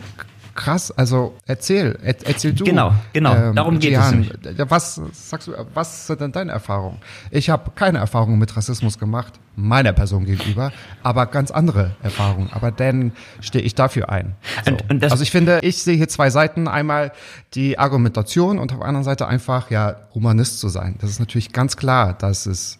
[0.56, 2.64] krass, also erzähl, er, erzähl du.
[2.64, 4.70] Genau, genau, ähm, darum geht Gian, es.
[4.70, 7.00] Was sagst du, was sind denn deine Erfahrungen?
[7.30, 10.72] Ich habe keine Erfahrungen mit Rassismus gemacht, meiner Person gegenüber,
[11.04, 12.50] aber ganz andere Erfahrungen.
[12.54, 14.36] Aber dann stehe ich dafür ein.
[14.64, 14.72] So.
[14.72, 16.68] Und, und also ich finde, ich sehe hier zwei Seiten.
[16.68, 17.12] Einmal
[17.54, 20.96] die Argumentation und auf der anderen Seite einfach, ja, Humanist zu sein.
[21.00, 22.80] Das ist natürlich ganz klar, dass es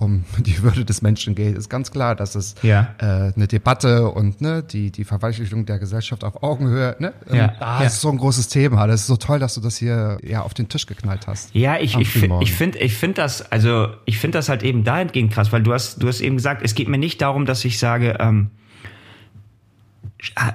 [0.00, 2.94] um die Würde des Menschen geht, ist ganz klar, dass es ja.
[2.98, 7.54] äh, eine Debatte und ne, die, die Verweichlichung der Gesellschaft auf Augenhöhe, ne, ähm, ja.
[7.60, 7.86] ah, ja.
[7.86, 8.86] ist so ein großes Thema.
[8.86, 11.54] Das ist so toll, dass du das hier ja auf den Tisch geknallt hast.
[11.54, 15.32] Ja, ich, ich, ich finde ich finde das, also ich finde das halt eben dahingehend
[15.32, 17.78] krass, weil du hast, du hast eben gesagt, es geht mir nicht darum, dass ich
[17.78, 18.50] sage, ähm,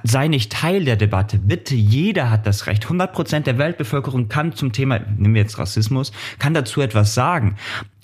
[0.03, 1.39] sei nicht Teil der Debatte.
[1.39, 2.83] Bitte, jeder hat das Recht.
[2.83, 7.55] 100 Prozent der Weltbevölkerung kann zum Thema, nehmen wir jetzt Rassismus, kann dazu etwas sagen.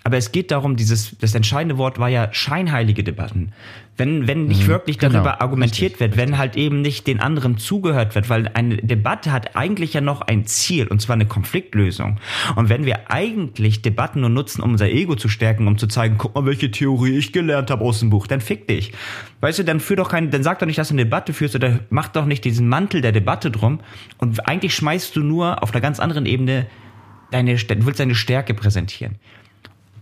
[0.04, 3.52] Aber es geht darum, dieses, das entscheidende Wort war ja scheinheilige Debatten.
[3.98, 7.20] Wenn, wenn nicht mhm, wirklich darüber genau, argumentiert richtig, wird, wenn halt eben nicht den
[7.20, 11.28] anderen zugehört wird, weil eine Debatte hat eigentlich ja noch ein Ziel, und zwar eine
[11.28, 12.20] Konfliktlösung.
[12.56, 16.16] Und wenn wir eigentlich Debatten nur nutzen, um unser Ego zu stärken, um zu zeigen,
[16.18, 18.94] guck mal, welche Theorie ich gelernt habe aus dem Buch, dann fick dich.
[19.42, 21.56] Weißt du, dann führ doch keine, dann sag doch nicht, dass du eine Debatte führst
[21.56, 23.82] oder mach doch nicht diesen Mantel der Debatte drum.
[24.18, 26.66] Und eigentlich schmeißt du nur auf einer ganz anderen Ebene
[27.30, 29.18] deine, du willst deine Stärke präsentieren.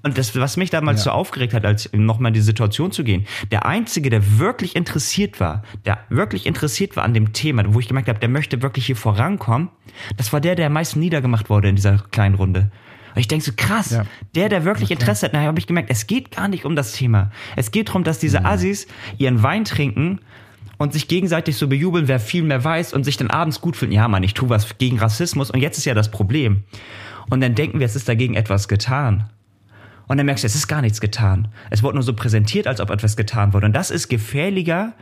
[0.01, 1.05] Und das, was mich damals Ja.
[1.05, 5.39] so aufgeregt hat, als nochmal in die Situation zu gehen, der Einzige, der wirklich interessiert
[5.39, 8.85] war, der wirklich interessiert war an dem Thema, wo ich gemerkt habe, der möchte wirklich
[8.85, 9.69] hier vorankommen,
[10.17, 12.71] das war der, der am meisten niedergemacht wurde in dieser kleinen Runde.
[13.15, 14.05] Und ich denke so, krass, Ja.
[14.35, 16.93] der, der wirklich Interesse hat, nachher habe ich gemerkt, es geht gar nicht um das
[16.93, 17.31] Thema.
[17.55, 20.19] Es geht darum, dass diese Assis ihren Wein trinken
[20.77, 23.91] und sich gegenseitig so bejubeln, wer viel mehr weiß und sich dann abends gut fühlen.
[23.91, 26.63] Ja, Mann, ich tue was gegen Rassismus und jetzt ist ja das Problem.
[27.29, 29.29] Und dann denken wir, es ist dagegen etwas getan.
[30.09, 31.49] Und dann merkst du, es ist gar nichts getan.
[31.69, 33.67] Es wurde nur so präsentiert, als ob etwas getan wurde.
[33.67, 34.93] Und das ist gefährlicher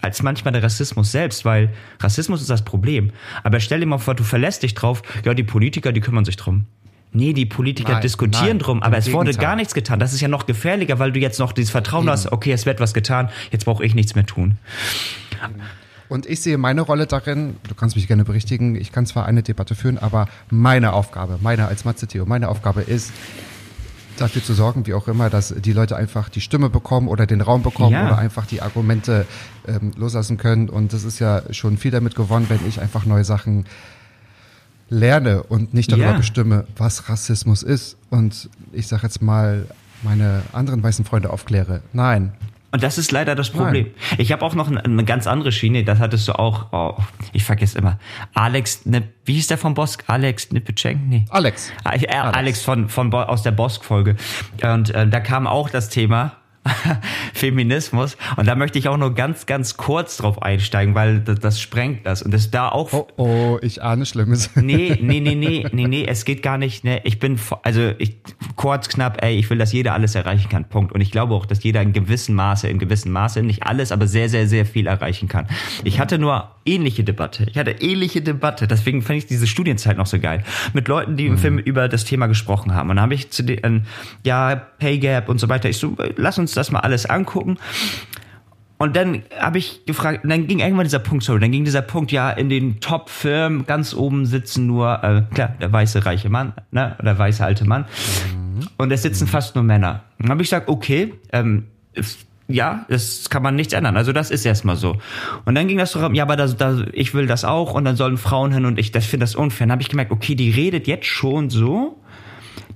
[0.00, 3.12] als manchmal der Rassismus selbst, weil Rassismus ist das Problem.
[3.44, 6.36] Aber stell dir mal vor, du verlässt dich drauf, ja, die Politiker, die kümmern sich
[6.36, 6.66] drum.
[7.12, 9.46] Nee, die Politiker Nein, diskutieren nein, drum, aber es wurde Gegenteil.
[9.46, 10.00] gar nichts getan.
[10.00, 12.80] Das ist ja noch gefährlicher, weil du jetzt noch dieses Vertrauen hast, okay, es wird
[12.80, 14.58] was getan, jetzt brauche ich nichts mehr tun.
[16.08, 19.42] Und ich sehe meine Rolle darin, du kannst mich gerne berichtigen, ich kann zwar eine
[19.42, 23.12] Debatte führen, aber meine Aufgabe, meine als Matze Theo, meine Aufgabe ist,
[24.20, 27.40] dafür zu sorgen, wie auch immer, dass die Leute einfach die Stimme bekommen oder den
[27.40, 28.06] Raum bekommen Ja.
[28.06, 29.26] oder einfach die Argumente
[29.66, 30.68] ähm, loslassen können.
[30.68, 33.66] Und das ist ja schon viel damit gewonnen, wenn ich einfach neue Sachen
[34.90, 36.16] lerne und nicht darüber Ja.
[36.16, 37.96] bestimme, was Rassismus ist.
[38.10, 39.66] Und ich sage jetzt mal,
[40.02, 41.82] meine anderen weißen Freunde aufkläre.
[41.92, 42.32] Nein,
[42.70, 43.90] Und das ist leider das Problem.
[44.18, 47.02] Ich habe auch noch eine, eine ganz andere Schiene, das hattest du auch, oh,
[47.32, 47.98] ich vergesse immer.
[48.34, 50.04] Alex, ne, wie hieß der von Bosk?
[50.06, 51.00] Alex Nipitschenk?
[51.08, 51.24] Nee.
[51.30, 51.72] Alex.
[51.84, 52.62] Ah, äh, Alex.
[52.62, 54.16] von, von Bo aus der Bosk-Folge.
[54.62, 56.32] Und äh, da kam auch das Thema
[57.34, 58.16] Feminismus.
[58.36, 62.06] Und da möchte ich auch nur ganz, ganz kurz drauf einsteigen, weil das, das sprengt
[62.06, 62.22] das.
[62.22, 62.92] Und das da auch.
[62.92, 64.50] Oh, oh, ich ahne Schlimmes.
[64.68, 66.84] Nee, nee, nee, nee, nee, nee, es geht gar nicht.
[66.84, 68.16] Ne, ich bin, also ich,
[68.56, 70.68] kurz, knapp, ey, ich will, dass jeder alles erreichen kann.
[70.68, 70.92] Punkt.
[70.92, 74.06] Und ich glaube auch, dass jeder in gewissem Maße, in gewissem Maße, nicht alles, aber
[74.06, 75.46] sehr, sehr, sehr viel erreichen kann.
[75.84, 77.46] Ich hatte nur ähnliche Debatte.
[77.50, 78.66] Ich hatte ähnliche Debatte.
[78.66, 80.44] Deswegen fand ich diese Studienzeit noch so geil.
[80.74, 82.90] Mit Leuten, die im Film über das Thema gesprochen haben.
[82.90, 83.86] Und dann habe ich zu den,
[84.24, 85.68] ja, Pay Gap und so weiter.
[85.68, 87.58] Ich so, lass uns das mal alles angucken.
[88.78, 92.12] Und dann habe ich gefragt, dann ging irgendwann dieser Punkt, sorry, dann ging dieser Punkt,
[92.12, 96.94] ja, in den Top-Firmen ganz oben sitzen nur, äh, klar, der weiße reiche Mann, ne,
[96.98, 97.86] oder der weiße alte Mann.
[98.76, 100.04] Und es sitzen fast nur Männer.
[100.20, 101.64] Dann habe ich gesagt, okay, ähm,
[102.46, 103.96] ja, das kann man nichts ändern.
[103.96, 104.96] Also das ist erstmal so.
[105.44, 107.96] Und dann ging das so, ja, aber das, das, ich will das auch und dann
[107.96, 109.66] sollen Frauen hin und ich das finde das unfair.
[109.66, 112.00] Dann habe ich gemerkt, okay, die redet jetzt schon so,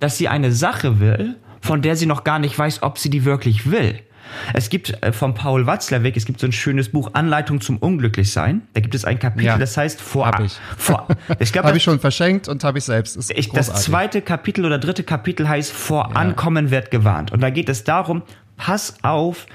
[0.01, 3.25] dass sie eine Sache will, von der sie noch gar nicht weiß, ob sie die
[3.25, 3.99] wirklich will.
[4.53, 8.63] Es gibt äh, von Paul Watzlawick, es gibt so ein schönes Buch Anleitung zum Unglücklichsein.
[8.75, 10.27] Da gibt es ein Kapitel, Ja, das heißt vor.
[10.27, 10.55] hab ich.
[10.77, 11.07] vor
[11.39, 13.17] ich glaube, Habe ich schon verschenkt und habe ich selbst.
[13.17, 17.33] Ist ich, das zweite Kapitel oder dritte Kapitel heißt Vor Ankommen wird gewarnt.
[17.33, 18.23] Und da geht es darum,
[18.57, 19.47] pass auf,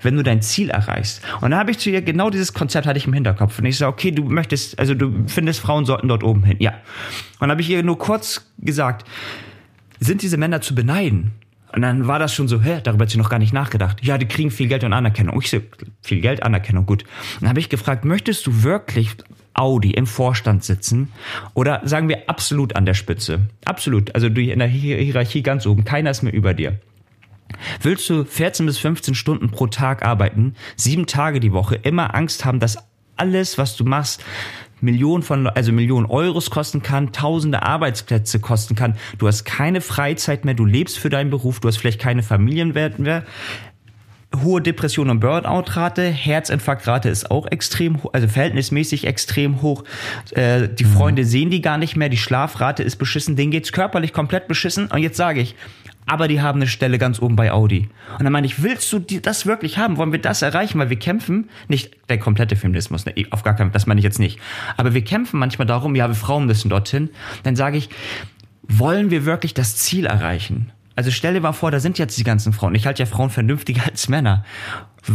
[0.00, 1.22] wenn du dein Ziel erreichst.
[1.40, 3.58] Und da habe ich zu ihr genau dieses Konzept hatte ich im Hinterkopf.
[3.58, 6.56] Und ich sage, okay, du möchtest, also du findest, Frauen sollten dort oben hin.
[6.58, 6.70] Ja.
[6.70, 9.06] Und dann habe ich ihr nur kurz gesagt,
[10.00, 11.32] sind diese Männer zu beneiden?
[11.74, 14.04] Und dann war das schon so, hä, darüber hat sie noch gar nicht nachgedacht.
[14.04, 15.40] Ja, die kriegen viel Geld und Anerkennung.
[15.40, 15.58] Ich so,
[16.02, 17.04] viel Geld, Anerkennung, gut.
[17.40, 19.10] Dann habe ich gefragt, möchtest du wirklich
[19.54, 21.12] Audi im Vorstand sitzen
[21.54, 23.40] oder sagen wir absolut an der Spitze?
[23.64, 26.78] Absolut, also du in der Hier- Hierarchie ganz oben, keiner ist mehr über dir.
[27.82, 32.44] Willst du 14 bis 15 Stunden pro Tag arbeiten, sieben Tage die Woche, immer Angst
[32.44, 32.78] haben, dass
[33.16, 34.24] alles, was du machst,
[34.82, 38.96] Millionen von, also Millionen Euros kosten kann, tausende Arbeitsplätze kosten kann.
[39.18, 43.00] Du hast keine Freizeit mehr, du lebst für deinen Beruf, du hast vielleicht keine Familienwerte
[43.00, 43.24] mehr.
[44.42, 49.84] Hohe Depression und Burnout-Rate, Herzinfarktrate ist auch extrem hoch, also verhältnismäßig extrem hoch.
[50.30, 54.12] Äh, die Freunde sehen die gar nicht mehr, die Schlafrate ist beschissen, denen geht's körperlich
[54.12, 54.86] komplett beschissen.
[54.86, 55.54] Und jetzt sage ich,
[56.06, 57.88] aber die haben eine Stelle ganz oben bei Audi.
[58.18, 59.96] Und dann meine ich, willst du die, das wirklich haben?
[59.96, 60.78] Wollen wir das erreichen?
[60.78, 64.04] Weil wir kämpfen, nicht der komplette Feminismus, ne, auf gar keinen Fall, das meine ich
[64.04, 64.38] jetzt nicht.
[64.76, 67.10] Aber wir kämpfen manchmal darum, ja, wir Frauen müssen dorthin.
[67.44, 67.88] Dann sage ich,
[68.62, 70.72] wollen wir wirklich das Ziel erreichen?
[70.94, 72.74] Also stell dir mal vor, da sind jetzt die ganzen Frauen.
[72.74, 74.44] Ich halte ja Frauen vernünftiger als Männer.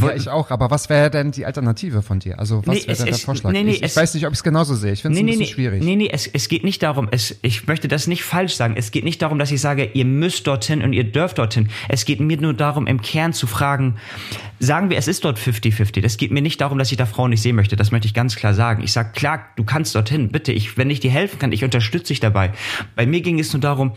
[0.02, 0.52] Ja, ich auch.
[0.52, 2.40] Aber was wäre denn die Alternative von dir?
[2.40, 3.52] Also was Nee, wäre der Vorschlag?
[3.52, 4.92] nee, nee, ich, ich es- weiß nicht, ob ich es genauso sehe.
[4.92, 5.84] Ich finde es ein bisschen schwierig.
[5.84, 8.76] nee, nee, es, es geht nicht darum, es, ich möchte das nicht falsch sagen.
[8.78, 11.70] Es geht nicht darum, dass ich sage, ihr müsst dorthin und ihr dürft dorthin.
[11.88, 13.96] Es geht mir nur darum, im Kern zu fragen,
[14.60, 16.02] sagen wir, es ist dort 50-50.
[16.02, 17.76] Das geht mir nicht darum, dass ich da Frauen nicht sehen möchte.
[17.76, 18.84] Das möchte ich ganz klar sagen.
[18.84, 20.52] Ich sage, klar, du kannst dorthin, bitte.
[20.52, 22.52] Ich, wenn ich dir helfen kann, ich unterstütze dich dabei.
[22.96, 23.94] Bei mir ging es nur darum,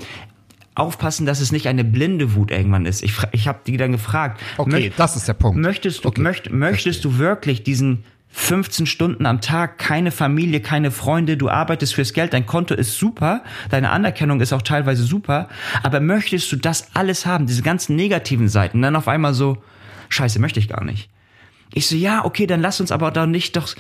[0.75, 3.03] aufpassen, dass es nicht eine blinde Wut irgendwann ist.
[3.03, 4.41] Ich, ich habe die dann gefragt.
[4.57, 5.59] Okay, möcht- das ist der Punkt.
[5.59, 10.93] Möchtest du, Okay, möcht, möchtest du wirklich diesen 15 Stunden am Tag, keine Familie, keine
[10.93, 15.49] Freunde, du arbeitest fürs Geld, dein Konto ist super, deine Anerkennung ist auch teilweise super,
[15.83, 19.61] aber möchtest du das alles haben, diese ganzen negativen Seiten, und dann auf einmal so,
[20.11, 21.11] scheiße, möchte ich gar nicht.
[21.75, 23.75] Ich so, ja, okay, dann lass uns aber da nicht doch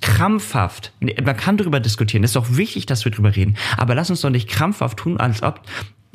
[0.00, 4.20] krampfhaft, man kann darüber diskutieren, ist doch wichtig, dass wir drüber reden, aber lass uns
[4.20, 5.60] doch nicht krampfhaft tun, als ob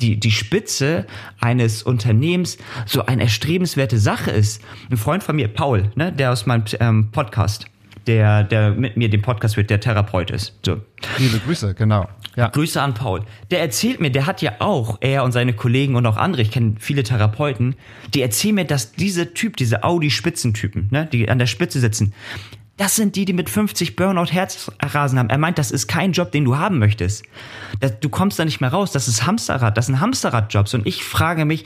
[0.00, 1.06] die, die Spitze
[1.40, 4.62] eines Unternehmens so eine erstrebenswerte Sache ist.
[4.90, 7.66] Ein Freund von mir, Paul, ne, der aus meinem ähm, Podcast,
[8.06, 10.58] der, der mit mir den Podcast wird, der Therapeut ist.
[10.64, 10.80] So.
[11.18, 12.08] Liebe Grüße, genau.
[12.36, 12.48] Ja.
[12.48, 13.24] Grüße an Paul.
[13.50, 16.52] Der erzählt mir, der hat ja auch, er und seine Kollegen und auch andere, ich
[16.52, 17.74] kenne viele Therapeuten,
[18.14, 22.14] die erzählen mir, dass diese Typ, diese Audi-Spitzentypen, ne, die an der Spitze sitzen,
[22.78, 25.30] das sind die, die mit 50 Burnout Herzrasen haben.
[25.30, 27.24] Er meint, das ist kein Job, den du haben möchtest.
[28.00, 28.92] Du kommst da nicht mehr raus.
[28.92, 29.76] Das ist Hamsterrad.
[29.76, 30.74] Das sind Hamsterradjobs.
[30.74, 31.64] Und ich frage mich,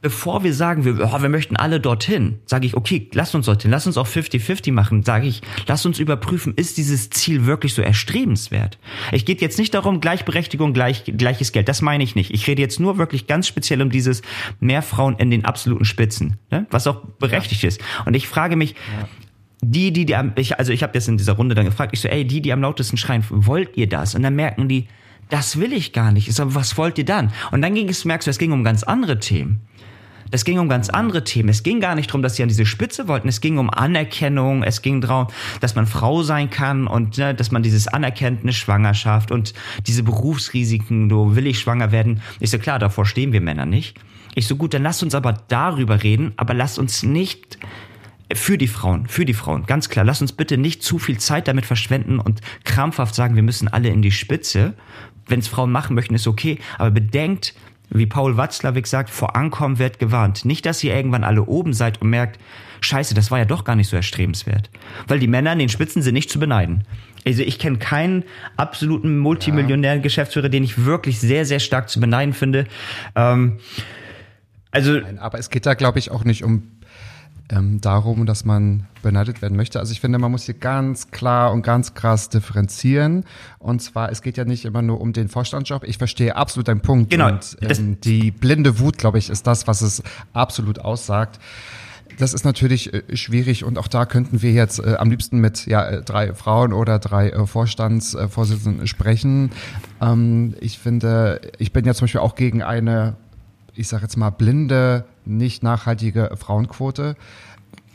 [0.00, 3.72] bevor wir sagen, wir, oh, wir möchten alle dorthin, sage ich, okay, lass uns dorthin,
[3.72, 5.02] lass uns auch 50-50 machen.
[5.02, 8.78] Sage ich, lass uns überprüfen, ist dieses Ziel wirklich so erstrebenswert?
[9.10, 11.68] Ich geht jetzt nicht darum, Gleichberechtigung, gleich, gleiches Geld.
[11.68, 12.30] Das meine ich nicht.
[12.30, 14.22] Ich rede jetzt nur wirklich ganz speziell um dieses
[14.60, 16.66] mehr Frauen in den absoluten Spitzen, ne?
[16.70, 17.80] was auch berechtigt ist.
[18.04, 19.08] Und ich frage mich, ja
[19.70, 22.00] die, die, die am, ich, also ich habe jetzt in dieser Runde dann gefragt, ich
[22.00, 24.14] so, ey, die, die am lautesten schreien, wollt ihr das?
[24.14, 24.86] Und dann merken die,
[25.28, 26.28] das will ich gar nicht.
[26.28, 27.32] Ich so, was wollt ihr dann?
[27.50, 29.60] Und dann ging es, merkst du, es ging um ganz andere Themen.
[30.30, 31.48] Es ging um ganz andere Themen.
[31.48, 33.28] Es ging gar nicht darum, dass sie an diese Spitze wollten.
[33.28, 34.62] Es ging um Anerkennung.
[34.62, 35.28] Es ging darum,
[35.60, 39.54] dass man Frau sein kann und ne, dass man dieses anerkennt, eine Schwangerschaft und
[39.86, 42.20] diese Berufsrisiken, du will ich schwanger werden.
[42.40, 43.96] Ich so, klar, davor stehen wir Männer nicht.
[44.34, 47.58] Ich so, gut, dann lasst uns aber darüber reden, aber lasst uns nicht
[48.34, 50.04] für die Frauen, für die Frauen, ganz klar.
[50.04, 53.88] Lass uns bitte nicht zu viel Zeit damit verschwenden und krampfhaft sagen, wir müssen alle
[53.88, 54.74] in die Spitze.
[55.26, 56.58] Wenn es Frauen machen möchten, ist okay.
[56.78, 57.54] Aber bedenkt,
[57.90, 60.44] wie Paul Watzlawick sagt, vor Ankommen wird gewarnt.
[60.44, 62.38] Nicht, dass ihr irgendwann alle oben seid und merkt,
[62.80, 64.70] scheiße, das war ja doch gar nicht so erstrebenswert.
[65.06, 66.84] Weil die Männer an den Spitzen sind nicht zu beneiden.
[67.26, 68.24] Also ich kenne keinen
[68.56, 72.66] absoluten multimillionären Geschäftsführer, den ich wirklich sehr, sehr stark zu beneiden finde.
[73.14, 73.58] Ähm,
[74.70, 76.64] also, Nein, aber es geht da, glaube ich, auch nicht um
[77.50, 79.78] ähm, darum, dass man beneidet werden möchte.
[79.78, 83.24] Also ich finde, man muss hier ganz klar und ganz krass differenzieren.
[83.58, 85.84] Und zwar, es geht ja nicht immer nur um den Vorstandsjob.
[85.84, 87.10] Ich verstehe absolut deinen Punkt.
[87.10, 87.28] Genau.
[87.28, 90.02] Und ähm, die blinde Wut, glaube ich, ist das, was es
[90.32, 91.38] absolut aussagt.
[92.18, 95.66] Das ist natürlich äh, schwierig und auch da könnten wir jetzt äh, am liebsten mit
[95.66, 99.50] ja, äh, drei Frauen oder drei äh, Vorstandsvorsitzenden sprechen.
[100.00, 103.16] Ähm, ich finde, ich bin ja zum Beispiel auch gegen eine
[103.74, 107.16] ich sage jetzt mal, blinde, nicht nachhaltige Frauenquote.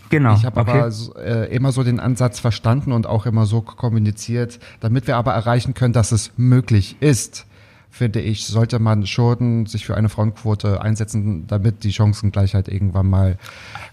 [0.10, 0.34] Genau.
[0.36, 0.72] Ich habe okay.
[0.72, 5.34] aber äh, immer so den Ansatz verstanden und auch immer so kommuniziert, damit wir aber
[5.34, 7.46] erreichen können, dass es möglich ist,
[7.92, 13.38] finde ich, sollte man schon sich für eine Frauenquote einsetzen, damit die Chancengleichheit irgendwann mal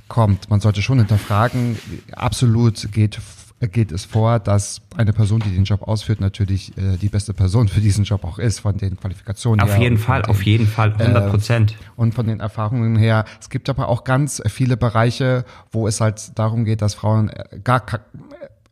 [0.08, 0.50] kommt.
[0.50, 1.76] Man sollte schon hinterfragen,
[2.12, 3.20] absolut geht
[3.60, 7.68] geht es vor, dass eine Person, die den Job ausführt, natürlich äh, die beste Person
[7.68, 9.76] für diesen Job auch ist, von den Qualifikationen auf her.
[9.76, 11.72] Auf jeden Fall, den, auf jeden Fall, 100 Prozent.
[11.72, 13.24] Äh, und von den Erfahrungen her.
[13.40, 17.58] Es gibt aber auch ganz viele Bereiche, wo es halt darum geht, dass Frauen äh,
[17.64, 17.82] gar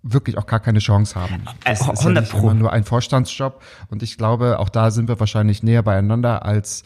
[0.04, 1.44] wirklich auch gar keine Chance haben.
[1.64, 5.08] Das 100 ist ja nicht immer nur ein Vorstandsjob und ich glaube, auch da sind
[5.08, 6.84] wir wahrscheinlich näher beieinander als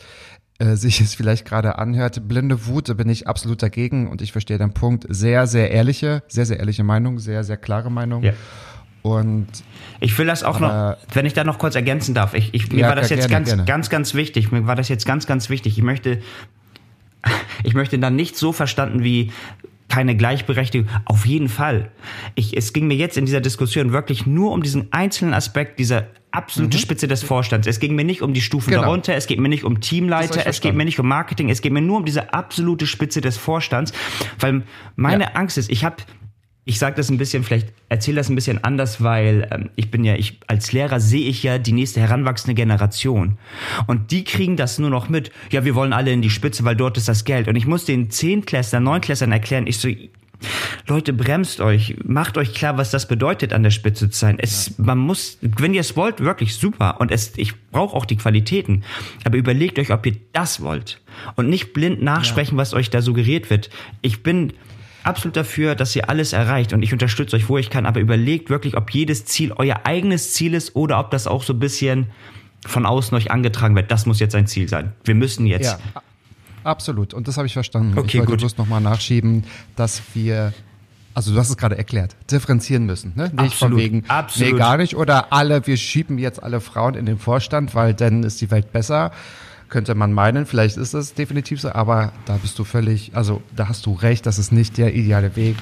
[0.58, 2.26] äh, sich es vielleicht gerade anhört.
[2.26, 5.06] Blinde Wut bin ich absolut dagegen und ich verstehe den Punkt.
[5.08, 8.24] Sehr, sehr ehrliche, sehr, sehr ehrliche Meinung, sehr, sehr klare Meinung.
[8.24, 8.32] Ja.
[9.02, 9.46] Und
[10.00, 12.34] ich will das auch noch, wenn ich da noch kurz ergänzen darf.
[12.34, 13.64] Ich, ich mir ja, war das jetzt gerne, ganz, gerne.
[13.64, 14.50] ganz, ganz wichtig.
[14.50, 15.78] Mir war das jetzt ganz, ganz wichtig.
[15.78, 16.20] Ich möchte,
[17.62, 19.32] ich möchte dann nicht so verstanden wie
[19.88, 20.88] keine Gleichberechtigung.
[21.04, 21.90] Auf jeden Fall.
[22.34, 26.08] Ich, es ging mir jetzt in dieser Diskussion wirklich nur um diesen einzelnen Aspekt dieser
[26.30, 26.80] absolute mhm.
[26.80, 27.66] Spitze des Vorstands.
[27.66, 28.82] Es ging mir nicht um die Stufen genau.
[28.82, 31.72] darunter, es geht mir nicht um Teamleiter, es geht mir nicht um Marketing, es geht
[31.72, 33.92] mir nur um diese absolute Spitze des Vorstands,
[34.38, 34.62] weil
[34.94, 35.30] meine ja.
[35.32, 35.96] Angst ist, ich habe
[36.68, 40.04] ich sage das ein bisschen, vielleicht erzähle das ein bisschen anders, weil ähm, ich bin
[40.04, 43.38] ja, ich als Lehrer sehe ich ja die nächste heranwachsende Generation.
[43.86, 46.76] Und die kriegen das nur noch mit, ja, wir wollen alle in die Spitze, weil
[46.76, 47.48] dort ist das Geld.
[47.48, 49.88] Und ich muss den Zehntklässlern, Neunklässlern erklären, ich so,
[50.86, 54.38] Leute, bremst euch, macht euch klar, was das bedeutet, an der Spitze zu sein.
[54.38, 57.00] Es, man muss, wenn ihr es wollt, wirklich super.
[57.00, 58.84] Und es, ich brauche auch die Qualitäten.
[59.24, 61.00] Aber überlegt euch, ob ihr das wollt.
[61.34, 62.60] Und nicht blind nachsprechen, ja.
[62.60, 63.70] was euch da suggeriert wird.
[64.02, 64.52] Ich bin,
[65.02, 68.50] absolut dafür, dass ihr alles erreicht und ich unterstütze euch, wo ich kann, aber überlegt
[68.50, 72.06] wirklich, ob jedes Ziel euer eigenes Ziel ist oder ob das auch so ein bisschen
[72.66, 73.90] von außen euch angetragen wird.
[73.90, 74.92] Das muss jetzt ein Ziel sein.
[75.04, 75.78] Wir müssen jetzt.
[75.94, 76.02] Ja,
[76.64, 77.14] absolut.
[77.14, 77.98] Und das habe ich verstanden.
[77.98, 78.38] Okay, ich wollte gut.
[78.40, 79.44] bloß nochmal nachschieben,
[79.76, 80.52] dass wir
[81.14, 83.12] also du hast es gerade erklärt, differenzieren müssen.
[83.16, 83.24] Ne?
[83.24, 84.52] Nicht absolut, von wegen, absolut.
[84.52, 84.94] nee, gar nicht.
[84.94, 88.70] Oder alle, wir schieben jetzt alle Frauen in den Vorstand, weil dann ist die Welt
[88.70, 89.10] besser
[89.68, 90.46] könnte man meinen.
[90.46, 94.26] Vielleicht ist es definitiv so, aber da bist du völlig, also da hast du recht,
[94.26, 95.56] das ist nicht der ideale Weg,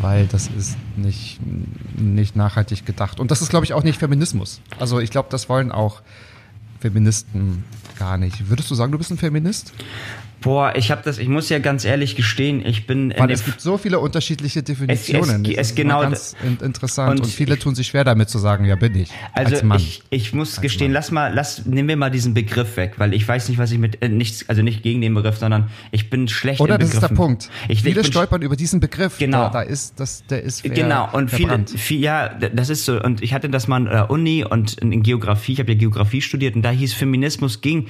[0.00, 1.40] weil das ist nicht,
[1.98, 3.20] nicht nachhaltig gedacht.
[3.20, 4.60] Und das ist, glaube ich, auch nicht Feminismus.
[4.78, 6.02] Also ich glaube, das wollen auch
[6.80, 7.64] Feministen
[7.98, 8.48] gar nicht.
[8.48, 9.72] Würdest du sagen, du bist ein Feminist?
[10.40, 13.60] Boah, ich habe das, ich muss ja ganz ehrlich gestehen, ich bin Weil es gibt
[13.60, 15.44] so viele unterschiedliche Definitionen.
[15.44, 18.64] Es, es, es genau ganz interessant und, und, viele tun sich schwer damit zu sagen,
[18.64, 19.10] ja bin ich.
[19.32, 19.78] Also als Mann.
[19.78, 20.94] ich, ich muss als gestehen, Mann.
[20.94, 23.78] lass mal, lass, nehmen wir mal diesen Begriff weg, weil ich weiß nicht, was ich
[23.78, 26.94] mit äh, nichts, also nicht gegen den Begriff, sondern ich bin schlecht Oder in das
[26.94, 27.50] ist der Punkt.
[27.68, 29.18] Ich, viele ich stolpern über diesen Begriff.
[29.18, 29.44] Genau.
[29.44, 33.00] Da, da ist das, der ist fair, genau und viele, viel, ja, das ist so.
[33.00, 35.52] Und ich hatte das mal an der Uni und in Geografie.
[35.52, 37.88] Ich habe ja Geografie studiert und da hieß Feminismus ging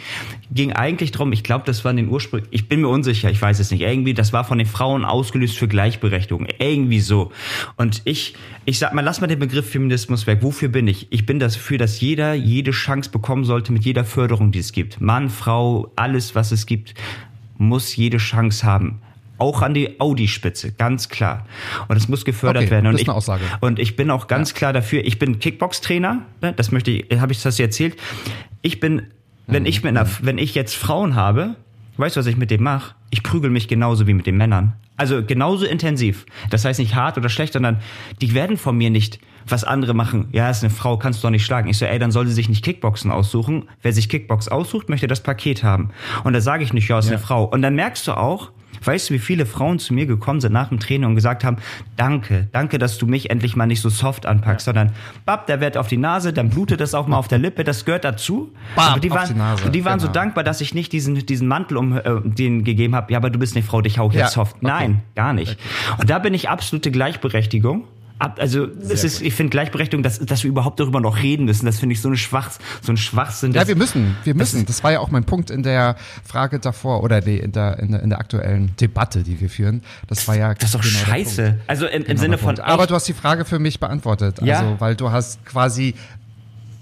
[0.50, 1.32] ging eigentlich drum.
[1.32, 2.39] Ich glaube, das war in den Ursprung.
[2.50, 3.82] Ich bin mir unsicher sicher, ich weiß es nicht.
[3.82, 6.46] Irgendwie, das war von den Frauen ausgelöst für Gleichberechtigung.
[6.58, 7.32] Irgendwie so.
[7.76, 8.34] Und ich,
[8.64, 10.38] ich sag mal, lass mal den Begriff Feminismus weg.
[10.42, 11.08] Wofür bin ich?
[11.10, 15.00] Ich bin dafür, dass jeder jede Chance bekommen sollte mit jeder Förderung, die es gibt.
[15.00, 16.94] Mann, Frau, alles, was es gibt,
[17.58, 19.00] muss jede Chance haben
[19.38, 21.46] auch an die Audi-Spitze, ganz klar.
[21.88, 22.88] Und es muss gefördert okay, werden.
[22.88, 23.42] Und das ist eine Aussage.
[23.42, 24.56] Ich, und ich bin auch ganz ja.
[24.58, 25.02] klar dafür.
[25.02, 26.26] Ich bin Kickbox-Trainer.
[26.42, 27.96] Ne, das möchte ich, habe ich das erzählt.
[28.60, 29.06] Ich bin,
[29.46, 29.68] wenn mhm.
[29.70, 31.56] ich mit einer, wenn ich jetzt Frauen habe,
[32.00, 32.94] weißt du, was ich mit dem mache?
[33.10, 34.74] Ich prügel mich genauso wie mit den Männern.
[34.96, 36.26] Also genauso intensiv.
[36.50, 37.78] Das heißt nicht hart oder schlecht, sondern
[38.20, 40.28] die werden von mir nicht was andere machen.
[40.32, 41.68] Ja, ist eine Frau, kannst du doch nicht schlagen.
[41.68, 43.68] Ich so, ey, dann soll sie sich nicht Kickboxen aussuchen.
[43.82, 45.90] Wer sich Kickbox aussucht, möchte das Paket haben.
[46.24, 47.12] Und da sage ich nicht, ja, ist ja.
[47.12, 47.44] eine Frau.
[47.44, 48.50] Und dann merkst du auch,
[48.84, 51.56] Weißt du, wie viele Frauen zu mir gekommen sind nach dem Training und gesagt haben,
[51.96, 54.72] danke, danke, dass du mich endlich mal nicht so soft anpackst, ja.
[54.72, 54.92] sondern,
[55.24, 57.84] bab, der wird auf die Nase, dann blutet das auch mal auf der Lippe, das
[57.84, 58.52] gehört dazu.
[58.74, 60.08] Bab, aber die waren, die, Nase, die waren genau.
[60.08, 63.30] so dankbar, dass ich nicht diesen, diesen Mantel um äh, den gegeben habe, ja, aber
[63.30, 64.22] du bist eine Frau, dich hau ich ja.
[64.22, 64.56] jetzt soft.
[64.56, 64.66] Okay.
[64.66, 65.58] Nein, gar nicht.
[65.98, 67.84] Und da bin ich absolute Gleichberechtigung
[68.20, 71.66] ab, also es ist, ich finde Gleichberechtigung, dass, dass wir überhaupt darüber noch reden müssen,
[71.66, 72.50] das finde ich so eine Schwach,
[72.82, 73.52] so ein Schwachsinn.
[73.52, 74.66] Ja, wir müssen, wir müssen.
[74.66, 77.78] Das, das, war ja auch mein Punkt in der Frage davor oder die, in, der,
[77.78, 79.82] in, der, in der aktuellen Debatte, die wir führen.
[80.06, 81.58] Das war ja das ist doch genau scheiße.
[81.66, 82.58] Also im, im genau Sinne von.
[82.60, 84.40] Aber du hast die Frage für mich beantwortet.
[84.42, 84.60] Ja?
[84.60, 85.94] Also, weil du hast quasi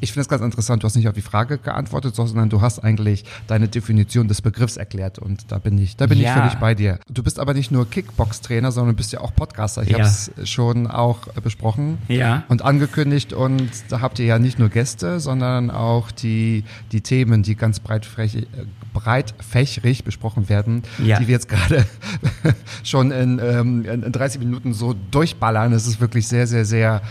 [0.01, 2.79] ich finde es ganz interessant, du hast nicht auf die Frage geantwortet, sondern du hast
[2.79, 6.31] eigentlich deine Definition des Begriffs erklärt und da bin ich, da bin ja.
[6.31, 6.99] ich völlig bei dir.
[7.09, 9.83] Du bist aber nicht nur Kickbox-Trainer, sondern bist ja auch Podcaster.
[9.83, 9.99] Ich ja.
[9.99, 12.45] habe es schon auch besprochen ja.
[12.49, 17.43] und angekündigt und da habt ihr ja nicht nur Gäste, sondern auch die, die Themen,
[17.43, 18.47] die ganz breitflächig,
[18.93, 21.19] breitfächrig besprochen werden, ja.
[21.19, 21.87] die wir jetzt gerade
[22.85, 25.73] schon in, ähm, in 30 Minuten so durchballern.
[25.73, 27.03] Es ist wirklich sehr, sehr, sehr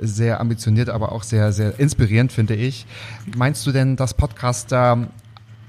[0.00, 2.86] sehr ambitioniert, aber auch sehr, sehr inspirierend, finde ich.
[3.36, 5.08] Meinst du denn, dass Podcaster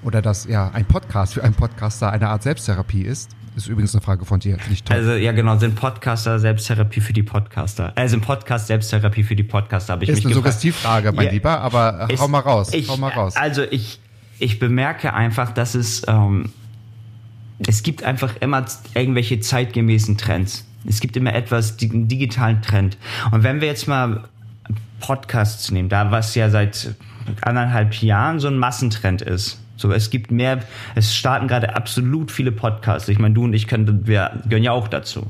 [0.04, 3.30] oder dass ja ein Podcast für einen Podcaster eine Art Selbsttherapie ist?
[3.56, 4.58] Ist übrigens eine Frage von dir.
[4.90, 7.92] Also ja genau, sind Podcaster Selbsttherapie für die Podcaster?
[7.96, 9.94] Also sind Podcast Selbsttherapie für die Podcaster?
[9.94, 10.54] Habe ich ist mich eine gefragt.
[10.54, 12.74] Suggestivfrage, mein ja, Lieber, aber hau mal raus.
[12.74, 13.36] Ich, hau mal raus.
[13.36, 14.00] Also ich,
[14.38, 16.54] ich bemerke einfach, dass es ähm,
[17.68, 20.66] es gibt einfach immer irgendwelche zeitgemäßen Trends.
[20.88, 22.98] Es gibt immer etwas, einen digitalen Trend.
[23.32, 24.24] Und wenn wir jetzt mal
[25.00, 26.96] Podcasts nehmen, da was ja seit
[27.42, 29.60] anderthalb Jahren so ein Massentrend ist.
[29.76, 30.60] So, es gibt mehr,
[30.96, 33.08] es starten gerade absolut viele Podcasts.
[33.08, 35.28] Ich meine, du und ich können, wir gehören ja auch dazu.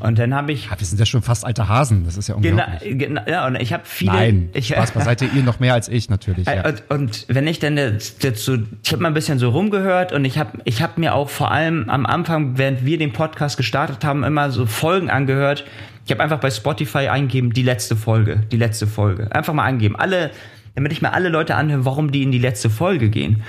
[0.00, 0.66] Und dann habe ich.
[0.66, 2.98] Ja, wir sind ja schon fast alte Hasen, das ist ja unglaublich.
[2.98, 4.12] Genau, ja, und ich habe viele.
[4.12, 6.46] Nein, ich, Spaß beiseite, ihr noch mehr als ich natürlich.
[6.46, 6.66] Ja.
[6.66, 10.38] Und, und wenn ich dann dazu, ich habe mal ein bisschen so rumgehört und ich
[10.38, 14.24] habe ich hab mir auch vor allem am Anfang, während wir den Podcast gestartet haben,
[14.24, 15.64] immer so Folgen angehört.
[16.06, 19.30] Ich habe einfach bei Spotify eingegeben, die letzte Folge, die letzte Folge.
[19.32, 19.96] Einfach mal eingeben.
[19.96, 20.30] Alle,
[20.74, 23.42] damit ich mir alle Leute anhöre, warum die in die letzte Folge gehen.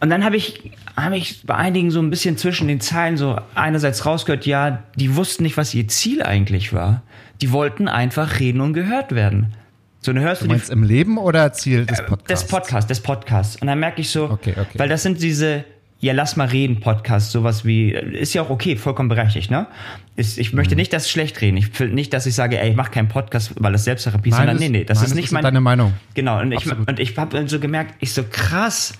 [0.00, 3.38] Und dann habe ich, hab ich bei einigen so ein bisschen zwischen den Zeilen so
[3.54, 7.02] einerseits rausgehört, ja, die wussten nicht, was ihr Ziel eigentlich war.
[7.42, 9.54] Die wollten einfach reden und gehört werden.
[10.00, 12.42] So, dann hörst du, du meinst die, im Leben oder Ziel des Podcasts?
[12.42, 13.56] Des Podcasts, des Podcasts.
[13.56, 14.78] Und dann merke ich so, okay, okay.
[14.78, 15.64] weil das sind diese,
[15.98, 19.66] ja, lass mal reden Podcasts, sowas wie, ist ja auch okay, vollkommen berechtigt, ne?
[20.14, 20.78] Ist, ich möchte mhm.
[20.78, 21.56] nicht das schlecht reden.
[21.58, 24.36] Ich will nicht, dass ich sage, ey, ich mach keinen Podcast, weil das Selbsttherapie ist,
[24.36, 25.42] sondern nee, nee, das nein, ist nicht mein.
[25.42, 25.92] deine Meinung.
[26.14, 28.94] Genau, und ich, und ich habe so gemerkt, ich so krass,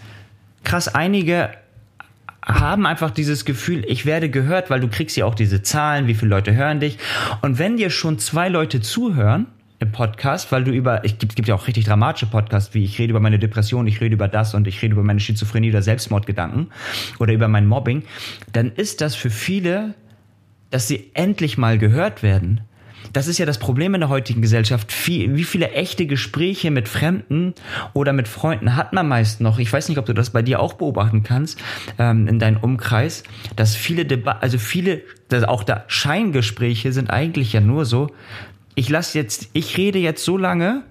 [0.64, 1.50] krass, einige
[2.46, 6.14] haben einfach dieses Gefühl, ich werde gehört, weil du kriegst ja auch diese Zahlen, wie
[6.14, 6.98] viele Leute hören dich.
[7.42, 9.46] Und wenn dir schon zwei Leute zuhören
[9.80, 12.98] im Podcast, weil du über, es gibt, gibt ja auch richtig dramatische Podcasts, wie ich
[12.98, 15.82] rede über meine Depression, ich rede über das und ich rede über meine Schizophrenie oder
[15.82, 16.68] Selbstmordgedanken
[17.18, 18.04] oder über mein Mobbing,
[18.52, 19.94] dann ist das für viele,
[20.70, 22.60] dass sie endlich mal gehört werden
[23.12, 24.92] das ist ja das Problem in der heutigen Gesellschaft.
[25.06, 27.54] Wie, viele echte Gespräche mit Fremden
[27.92, 29.58] oder mit Freunden hat man meist noch?
[29.58, 31.58] Ich weiß nicht, ob du das bei dir auch beobachten kannst
[31.98, 33.22] ähm, in deinem Umkreis,
[33.54, 35.02] dass viele Debatten, also viele,
[35.46, 38.08] auch da Scheingespräche sind eigentlich ja nur so.
[38.74, 40.82] Ich lasse jetzt, ich rede jetzt so lange,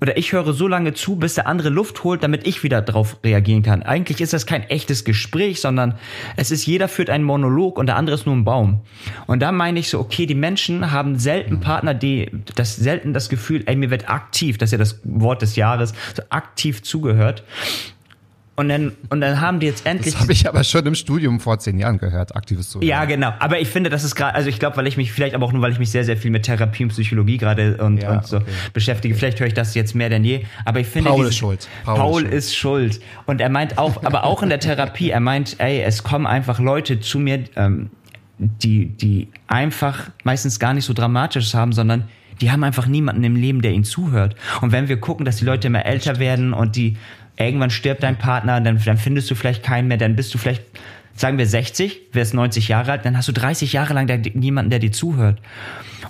[0.00, 3.18] oder ich höre so lange zu, bis der andere Luft holt, damit ich wieder drauf
[3.22, 3.82] reagieren kann.
[3.82, 5.94] Eigentlich ist das kein echtes Gespräch, sondern
[6.36, 8.80] es ist, jeder führt einen Monolog und der andere ist nur ein Baum.
[9.26, 13.28] Und da meine ich so, okay, die Menschen haben selten Partner, die, das selten das
[13.28, 17.44] Gefühl, ey, mir wird aktiv, das ist ja das Wort des Jahres, so aktiv zugehört.
[18.60, 20.12] Und dann, und dann haben die jetzt endlich.
[20.12, 22.86] Das habe ich aber schon im Studium vor zehn Jahren gehört, aktives Zuhören.
[22.86, 23.32] Ja, genau.
[23.38, 25.52] Aber ich finde, das ist gerade, also ich glaube, weil ich mich, vielleicht aber auch
[25.54, 28.26] nur, weil ich mich sehr, sehr viel mit Therapie und Psychologie gerade und, Ja, und
[28.26, 28.50] so okay.
[28.74, 29.14] beschäftige.
[29.14, 30.44] Vielleicht höre ich das jetzt mehr denn je.
[30.66, 31.08] Aber ich finde.
[31.08, 31.68] Paul dieses- ist schuld.
[31.86, 33.00] Paul, Paul ist, ist schuld.
[33.24, 36.60] Und er meint auch, aber auch in der Therapie, er meint, ey, es kommen einfach
[36.60, 37.88] Leute zu mir, ähm,
[38.36, 42.08] die, die einfach meistens gar nicht so dramatisch haben, sondern
[42.42, 44.34] die haben einfach niemanden im Leben, der ihnen zuhört.
[44.60, 46.96] Und wenn wir gucken, dass die Leute immer älter werden und die
[47.46, 50.62] irgendwann stirbt dein Partner, dann, dann findest du vielleicht keinen mehr, dann bist du vielleicht,
[51.14, 54.70] sagen wir 60, wärst 90 Jahre alt, dann hast du 30 Jahre lang der, niemanden,
[54.70, 55.40] der dir zuhört.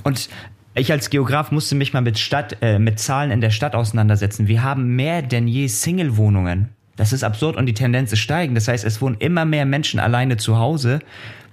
[0.02, 0.28] Und
[0.74, 4.48] ich als Geograf musste mich mal mit Stadt, äh, mit Zahlen in der Stadt auseinandersetzen.
[4.48, 6.70] Wir haben mehr denn je Single-Wohnungen.
[6.96, 8.56] Das ist absurd und die Tendenz ist steigend.
[8.56, 11.00] Das heißt, es wohnen immer mehr Menschen alleine zu Hause.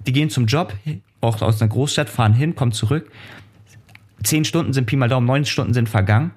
[0.06, 0.74] Die gehen zum Job,
[1.20, 3.10] auch aus einer Großstadt, fahren hin, kommen zurück.
[4.22, 6.32] Zehn Stunden sind Pi mal Daumen, neun Stunden sind vergangen,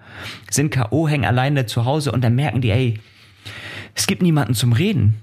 [0.49, 2.99] sind K.O., hängen alleine zu Hause und dann merken die, ey,
[3.95, 5.15] es gibt niemanden zum Reden.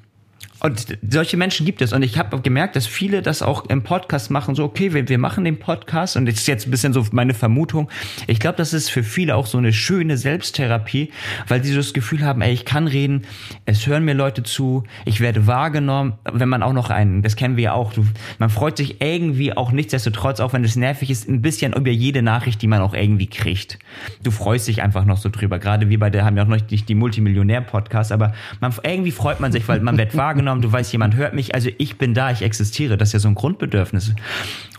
[0.60, 1.92] Und solche Menschen gibt es.
[1.92, 4.56] Und ich habe gemerkt, dass viele das auch im Podcast machen.
[4.56, 6.16] So, okay, wir, wir machen den Podcast.
[6.16, 7.88] Und das ist jetzt ein bisschen so meine Vermutung.
[8.26, 11.12] Ich glaube, das ist für viele auch so eine schöne Selbsttherapie,
[11.46, 13.22] weil sie so das Gefühl haben, ey, ich kann reden,
[13.66, 16.14] es hören mir Leute zu, ich werde wahrgenommen.
[16.24, 18.04] Wenn man auch noch einen, das kennen wir ja auch, du,
[18.38, 22.22] man freut sich irgendwie auch nichtsdestotrotz, auch wenn es nervig ist, ein bisschen über jede
[22.22, 23.78] Nachricht, die man auch irgendwie kriegt.
[24.24, 25.60] Du freust dich einfach noch so drüber.
[25.60, 29.52] Gerade wir beide haben ja auch noch nicht die Multimillionär-Podcast, aber man, irgendwie freut man
[29.52, 32.42] sich, weil man wird wahrgenommen, du weißt, jemand hört mich, also ich bin da, ich
[32.42, 32.96] existiere.
[32.96, 34.12] Das ist ja so ein Grundbedürfnis.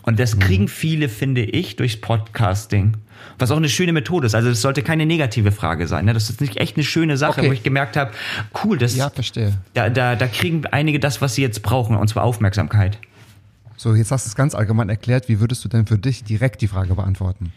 [0.02, 2.96] Und das kriegen viele, finde ich, durchs Podcasting.
[3.38, 4.34] Was auch eine schöne Methode ist.
[4.34, 6.06] Also das sollte keine negative Frage sein.
[6.06, 6.14] Ne?
[6.14, 7.48] Das ist nicht echt eine schöne Sache, Okay.
[7.48, 8.10] wo ich gemerkt habe,
[8.64, 9.52] cool, das, Ja, verstehe.
[9.74, 12.98] da, da, da kriegen einige das, was sie jetzt brauchen, und zwar Aufmerksamkeit.
[13.76, 15.28] So, jetzt hast du es ganz allgemein erklärt.
[15.28, 17.52] Wie würdest du denn für dich direkt die Frage beantworten?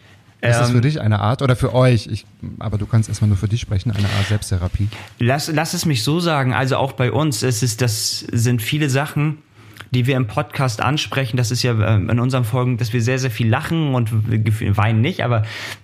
[0.50, 2.08] Ist das Ähm, für dich eine Art oder für euch?
[2.08, 2.26] Ich,
[2.60, 4.90] aber du kannst erstmal nur für dich sprechen, eine Art Selbsttherapie.
[5.20, 8.90] Lass, lass es mich so sagen, also auch bei uns ist es, das sind viele
[8.90, 9.38] Sachen,
[9.92, 11.38] die wir im Podcast ansprechen.
[11.38, 14.76] Das ist ja ähm, in unseren Folgen, dass wir sehr, sehr viel lachen und wir
[14.76, 15.44] weinen nicht, aber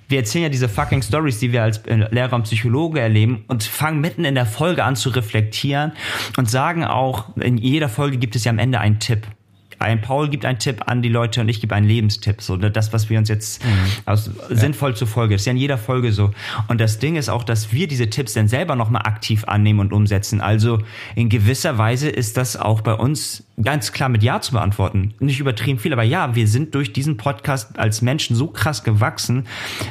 [0.09, 3.63] wir erzählen ja diese fucking Stories, die wir als äh, Lehrer und Psychologe erleben und
[3.63, 5.93] fangen mitten in der Folge an zu reflektieren
[6.35, 9.25] und sagen auch, in jeder Folge gibt es ja am Ende einen Tipp.
[9.79, 12.41] Ein Paul gibt einen Tipp an die Leute und ich gebe einen Lebenstipp.
[12.41, 13.61] So, ne, das, was wir uns jetzt
[14.05, 15.35] aus, sinnvoll zur Folge.
[15.35, 16.31] Das ist ja in jeder Folge so.
[16.67, 19.93] Und das Ding ist auch, dass wir diese Tipps dann selber nochmal aktiv annehmen und
[19.93, 20.41] umsetzen.
[20.41, 20.79] Also
[21.15, 25.13] in gewisser Weise ist das auch bei uns ganz klar mit Ja zu beantworten.
[25.19, 29.45] Nicht übertrieben viel, aber ja, wir sind durch diesen Podcast als Menschen so krass gewachsen.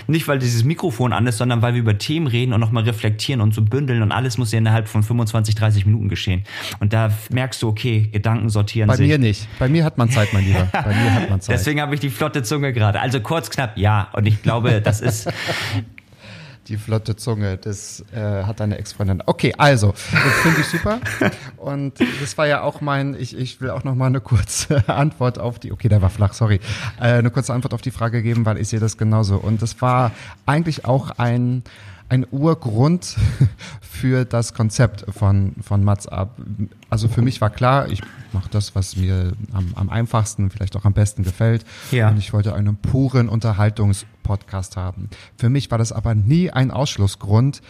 [0.07, 3.41] Nicht, weil dieses Mikrofon an ist, sondern weil wir über Themen reden und nochmal reflektieren
[3.41, 6.45] und so bündeln und alles muss ja innerhalb von 25, 30 Minuten geschehen.
[6.81, 9.09] Und da merkst du, okay, Gedanken sortieren Bei sich.
[9.09, 9.49] mir nicht.
[9.59, 10.69] Bei mir hat man Zeit, mein Lieber.
[10.73, 11.55] Bei mir hat man Zeit.
[11.55, 13.01] Deswegen habe ich die flotte Zunge gerade.
[13.01, 14.09] Also kurz, knapp, ja.
[14.13, 15.31] Und ich glaube, das ist.
[16.69, 19.23] Die flotte Zunge, das äh, hat deine Ex-Freundin.
[19.25, 21.01] Okay, also, das finde ich super.
[21.57, 25.39] Und das war ja auch mein, ich, ich will auch noch mal eine kurze Antwort
[25.39, 26.61] auf die, okay, der war flach, sorry,
[27.01, 29.37] äh, eine kurze Antwort auf die Frage geben, weil ich sehe das genauso.
[29.37, 30.13] Und das war
[30.45, 31.63] eigentlich auch ein,
[32.09, 33.17] ein Urgrund
[33.81, 36.37] für das Konzept von, von Mats ab.
[36.91, 38.01] Also für mich war klar, ich
[38.33, 41.65] mache das, was mir am, am einfachsten, vielleicht auch am besten gefällt.
[41.91, 42.09] Ja.
[42.09, 45.11] Und ich wollte einen puren Unterhaltungspodcast haben.
[45.37, 47.61] Für mich war das aber nie ein Ausschlussgrund,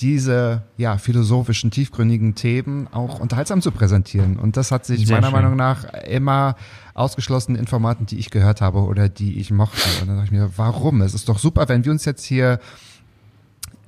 [0.00, 4.38] diese ja, philosophischen, tiefgründigen Themen auch unterhaltsam zu präsentieren.
[4.38, 5.36] Und das hat sich Sehr meiner schön.
[5.36, 6.56] Meinung nach immer
[6.94, 9.88] ausgeschlossen in Formaten, die ich gehört habe oder die ich mochte.
[10.00, 11.02] Und dann dachte ich mir, warum?
[11.02, 12.60] Es ist doch super, wenn wir uns jetzt hier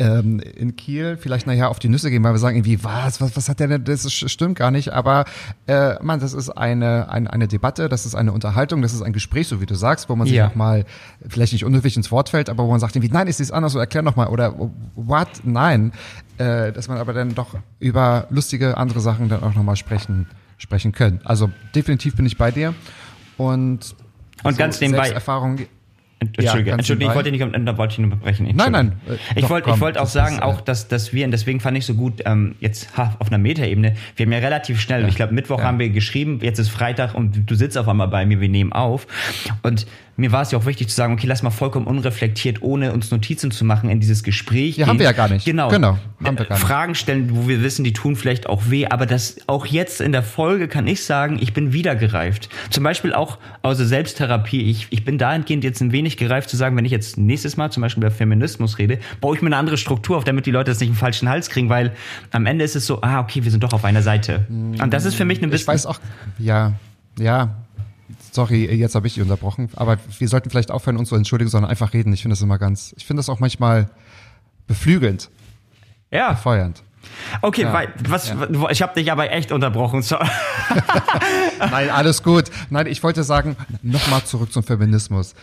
[0.00, 3.36] ähm, in Kiel vielleicht nachher auf die Nüsse gehen, weil wir sagen irgendwie, was, was,
[3.36, 5.26] was hat der denn, das ist- stimmt gar nicht, aber
[5.68, 9.12] äh, man, das ist eine, eine, eine Debatte, das ist eine Unterhaltung, das ist ein
[9.12, 10.48] Gespräch, so wie du sagst, wo man sich Ja.
[10.48, 10.86] auch mal
[11.28, 13.72] vielleicht nicht unhöflich ins Wort fällt, aber wo man sagt irgendwie, nein, ist dies anders,
[13.72, 14.28] so erklär noch mal.
[14.28, 14.54] Oder
[14.96, 15.92] what, nein,
[16.38, 20.26] äh, dass man aber dann doch über lustige andere Sachen dann auch noch mal sprechen,
[20.56, 21.20] sprechen können.
[21.24, 22.74] Also definitiv bin ich bei dir.
[23.36, 23.94] Und
[24.42, 25.12] Und ganz nebenbei-
[26.20, 28.46] Entschuldige, ganz Entschuldige, ich wollte nicht, da wollte ich nur brechen.
[28.54, 31.30] Nein, nein, äh, ich wollte, wollte auch sagen, ist, äh, auch, dass, dass wir, und
[31.30, 34.80] deswegen fand ich so gut, ähm, jetzt ha, auf einer Metaebene, wir haben ja relativ
[34.80, 35.64] schnell, ich glaube, Mittwoch Ja.
[35.64, 38.72] haben wir geschrieben, jetzt ist Freitag und du sitzt auf einmal bei mir, wir nehmen
[38.72, 39.06] auf.
[39.62, 39.86] Und
[40.20, 43.10] mir war es ja auch wichtig zu sagen, okay, lass mal vollkommen unreflektiert, ohne uns
[43.10, 44.90] Notizen zu machen, in dieses Gespräch Ja, gehen.
[44.90, 45.44] haben wir ja gar nicht.
[45.44, 45.68] Genau.
[45.70, 46.64] Genau, haben wir gar nicht.
[46.66, 50.12] Fragen stellen, wo wir wissen, die tun vielleicht auch weh, aber das auch jetzt in
[50.12, 52.48] der Folge kann ich sagen, ich bin wieder gereift.
[52.70, 54.70] Zum Beispiel auch aus der Selbsttherapie.
[54.70, 57.70] Ich, ich bin dahingehend jetzt ein wenig gereift zu sagen, wenn ich jetzt nächstes Mal
[57.72, 60.70] zum Beispiel über Feminismus rede, baue ich mir eine andere Struktur auf, damit die Leute
[60.70, 61.92] das nicht im falschen Hals kriegen, weil
[62.30, 64.46] am Ende ist es so, ah, okay, wir sind doch auf einer Seite.
[64.50, 65.68] Und das ist für mich ein Ich bisschen.
[65.68, 65.98] weiß auch,
[66.38, 66.74] ja,
[67.18, 67.56] ja.
[68.32, 71.70] Sorry, jetzt habe ich dich unterbrochen, aber wir sollten vielleicht aufhören, uns zu entschuldigen, sondern
[71.70, 72.12] einfach reden.
[72.12, 73.88] Ich finde das immer ganz, ich finde das auch manchmal
[74.66, 75.30] beflügelnd,
[76.10, 76.82] ja, feuernd.
[77.42, 77.72] Okay, Ja.
[77.72, 78.32] weil, was,
[78.70, 80.02] ich habe dich aber echt unterbrochen.
[80.02, 80.16] So.
[81.58, 82.44] Nein, alles gut.
[82.68, 85.34] Nein, ich wollte sagen, nochmal zurück zum Feminismus.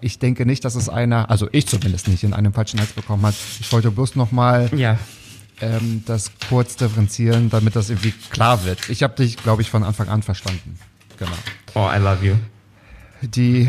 [0.00, 3.24] Ich denke nicht, dass es einer, also ich zumindest nicht, in einem falschen Hals bekommen
[3.26, 3.34] hat.
[3.60, 4.98] Ich wollte bloß nochmal Ja.
[5.60, 8.88] ähm, das kurz differenzieren, damit das irgendwie klar wird.
[8.88, 10.78] Ich habe dich, glaube ich, von Anfang an verstanden.
[11.18, 11.32] Genau.
[11.74, 12.34] Oh, I love you.
[13.22, 13.68] Die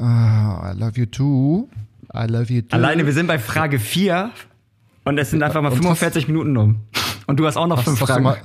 [0.00, 1.68] ah, I love you too.
[2.12, 2.74] I love you too.
[2.74, 4.30] Alleine, wir sind bei Frage 4
[5.04, 6.80] und es sind einfach mal Und 45 Minuten um.
[7.26, 8.24] Und du hast auch noch hast, fünf hast, du Fragen.
[8.24, 8.38] mal,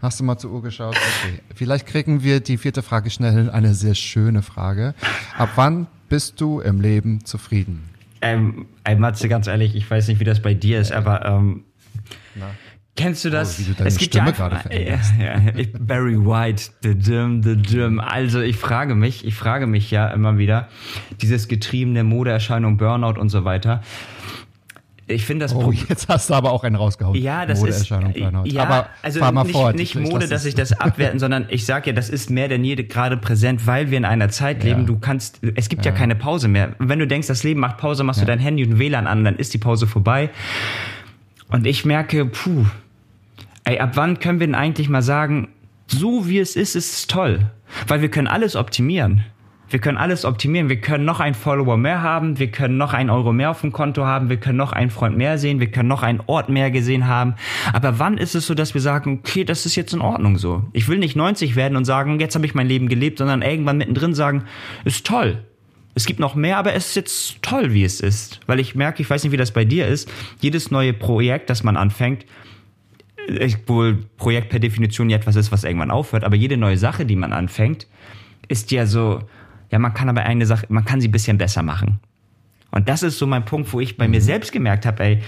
[0.00, 0.96] hast du mal zur Uhr geschaut?
[0.96, 1.40] Okay.
[1.54, 3.50] Vielleicht kriegen wir die vierte Frage schnell hin.
[3.50, 4.94] Eine sehr schöne Frage.
[5.36, 7.88] Ab wann bist du im Leben zufrieden?
[8.22, 11.64] Ähm, ey, Matze, ganz ehrlich, ich weiß nicht, wie das bei dir ist, aber ähm,
[13.00, 13.56] kennst du das?
[13.58, 15.12] Oh, wie du deine Stimme gerade ja, veränderst.
[15.20, 18.00] ja, ich, Barry White, the dim, the dim.
[18.00, 20.68] Also ich frage mich, ich frage mich ja immer wieder,
[21.20, 23.82] dieses getriebene Modeerscheinung, Burnout und so weiter.
[25.06, 27.16] Ich finde das Oh, jetzt hast du aber auch einen rausgehauen.
[27.20, 28.44] Ja, das Modeerscheinung, ist Burnout.
[28.46, 29.74] ja, aber also fahr mal nicht, fort.
[29.74, 32.30] nicht Ich- ich Mode, dass es- ich das abwerten, sondern ich sage ja, das ist
[32.30, 34.82] mehr denn je gerade präsent, weil wir in einer Zeit leben.
[34.82, 34.86] Ja.
[34.86, 35.90] Du kannst, es gibt ja.
[35.90, 36.76] keine Pause mehr.
[36.78, 39.34] Wenn du denkst, das Leben macht Pause, machst du dein Handy und WLAN an, dann
[39.34, 40.30] ist die Pause vorbei.
[41.48, 42.66] Und ich merke, puh,
[43.70, 45.48] ey, ab wann können wir denn eigentlich mal sagen,
[45.86, 47.50] so wie es ist, ist es toll,
[47.86, 49.24] weil wir können alles optimieren.
[49.68, 50.68] Wir können alles optimieren.
[50.68, 52.40] Wir können noch einen Follower mehr haben.
[52.40, 54.28] Wir können noch einen Euro mehr auf dem Konto haben.
[54.28, 55.60] Wir können noch einen Freund mehr sehen.
[55.60, 57.36] Wir können noch einen Ort mehr gesehen haben.
[57.72, 60.64] Aber wann ist es so, dass wir sagen, okay, das ist jetzt in Ordnung so?
[60.72, 63.78] Ich will nicht 90 werden und sagen, jetzt habe ich mein Leben gelebt, sondern irgendwann
[63.78, 64.42] mittendrin sagen,
[64.84, 65.44] ist toll.
[65.94, 68.40] Es gibt noch mehr, aber es ist jetzt toll, wie es ist.
[68.48, 70.10] Weil ich merke, ich weiß nicht, wie das bei dir ist,
[70.40, 72.26] jedes neue Projekt, das man anfängt,
[73.66, 77.16] wohl Projekt per Definition ja etwas ist, was irgendwann aufhört, aber jede neue Sache, die
[77.16, 77.86] man anfängt,
[78.48, 79.22] ist ja so,
[79.70, 82.00] ja, man kann aber eine Sache, man kann sie ein bisschen besser machen.
[82.70, 85.22] Und das ist so mein Punkt, wo ich bei mir selbst gemerkt habe, ey,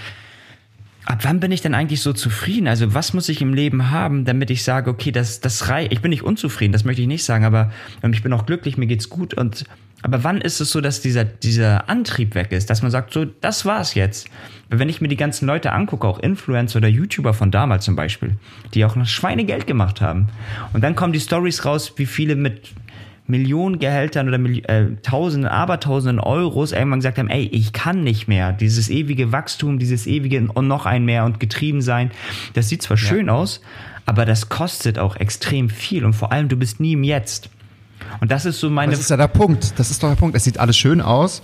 [1.05, 2.67] ab wann bin ich denn eigentlich so zufrieden?
[2.67, 5.91] Also was muss ich im Leben haben, damit ich sage, okay, das, das reicht.
[5.91, 8.77] Ich bin nicht unzufrieden, das möchte ich nicht sagen, aber ähm, ich bin auch glücklich,
[8.77, 9.65] mir geht's gut und
[10.03, 13.25] aber wann ist es so, dass dieser, dieser Antrieb weg ist, dass man sagt, so,
[13.25, 14.27] das war's jetzt?
[14.69, 17.95] Weil Wenn ich mir die ganzen Leute angucke, auch Influencer oder YouTuber von damals zum
[17.95, 18.35] Beispiel,
[18.73, 20.27] die auch noch Schweinegeld gemacht haben.
[20.73, 22.73] Und dann kommen die Stories raus, wie viele mit
[23.27, 28.27] Millionen Gehältern oder Milli äh, Tausenden, Abertausenden Euros irgendwann gesagt haben, ey, ich kann nicht
[28.27, 28.51] mehr.
[28.51, 32.11] Dieses ewige Wachstum, dieses ewige und noch ein mehr und getrieben sein,
[32.53, 33.61] das sieht zwar schön aus,
[34.05, 37.49] aber das kostet auch extrem viel und vor allem du bist nie im Jetzt.
[38.21, 39.77] Und das ist so meine Das ist ja der Punkt.
[39.79, 40.35] Das ist doch der Punkt.
[40.35, 41.41] Es sieht alles schön aus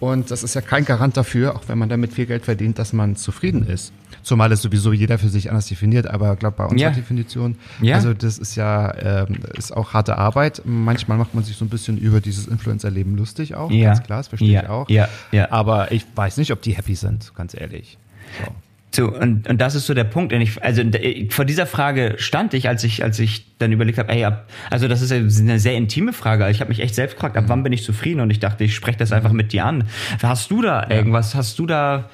[0.00, 2.92] und das ist ja kein Garant dafür, auch wenn man damit viel Geld verdient, dass
[2.92, 3.92] man zufrieden ist.
[4.22, 6.94] Zumal es sowieso jeder für sich anders definiert, aber ich glaube bei unserer Ja.
[6.94, 7.96] Definition, Ja.
[7.96, 10.62] also das ist ja ähm, ist auch harte Arbeit.
[10.64, 13.86] Manchmal macht man sich so ein bisschen über dieses Influencer-Leben lustig auch, Ja.
[13.94, 14.62] ganz klar, das verstehe Ja.
[14.62, 14.88] ich auch.
[14.88, 15.08] Ja.
[15.32, 15.50] Ja.
[15.50, 17.98] Aber ich weiß nicht, ob die happy sind, ganz ehrlich.
[18.44, 18.52] So.
[18.94, 20.32] So, und, und das ist so der Punkt.
[20.32, 23.98] Und ich, also d- vor dieser Frage stand ich, als ich, als ich dann überlegt
[23.98, 26.48] habe, ey, ab, also das ist eine sehr intime Frage.
[26.50, 28.20] Ich habe mich echt selbst gefragt, ab wann bin ich zufrieden?
[28.20, 29.84] Und ich dachte, ich spreche das einfach mit dir an.
[30.22, 31.34] Hast du da irgendwas?
[31.34, 32.10] Hast du da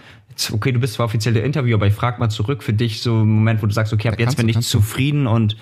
[0.53, 3.13] okay, du bist zwar offiziell der Interview, aber ich frag mal zurück für dich so
[3.23, 5.57] einen Moment, wo du sagst, okay, ab jetzt bin ich zufrieden und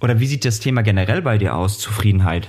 [0.00, 2.48] oder wie sieht das Thema generell bei dir aus, Zufriedenheit?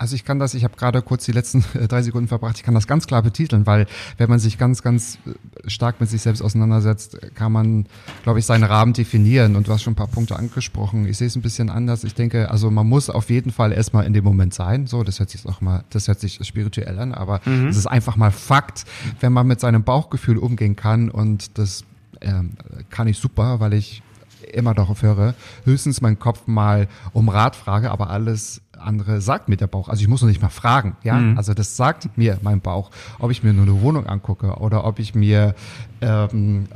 [0.00, 2.62] Also ich kann das, ich habe gerade kurz die letzten äh, drei Sekunden verbracht, ich
[2.62, 3.86] kann das ganz klar betiteln, weil
[4.16, 7.84] wenn man sich ganz, ganz äh, stark mit sich selbst auseinandersetzt, kann man,
[8.22, 9.56] glaube ich, seinen Rahmen definieren.
[9.56, 11.06] Und du hast schon ein paar Punkte angesprochen.
[11.06, 12.02] Ich sehe es ein bisschen anders.
[12.04, 14.86] Ich denke, also man muss auf jeden Fall erstmal in dem Moment sein.
[14.86, 18.16] So, das hört sich auch mal, das hört sich spirituell an, aber es ist einfach
[18.16, 18.86] mal Fakt,
[19.20, 21.84] wenn man mit seinem Bauchgefühl umgehen kann und das
[22.22, 22.52] ähm,
[22.88, 24.02] kann ich super, weil ich
[24.50, 25.34] immer darauf höre,
[25.64, 29.88] höchstens meinen Kopf mal um Rat frage, aber alles andere sagt mir der Bauch.
[29.88, 31.20] Also ich muss noch nicht mal fragen, ja.
[31.36, 34.98] Also das sagt mir mein Bauch, ob ich mir nur eine Wohnung angucke oder ob
[34.98, 35.54] ich mir,
[36.00, 36.66] ähm,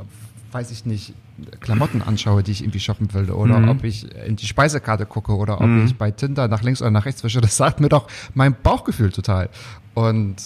[0.51, 1.13] weiß ich nicht,
[1.59, 5.59] Klamotten anschaue, die ich irgendwie shoppen will oder ob ich in die Speisekarte gucke oder
[5.59, 7.41] ob ich bei Tinder nach links oder nach rechts wische.
[7.41, 9.49] Das sagt mir doch mein Bauchgefühl total.
[9.93, 10.37] Und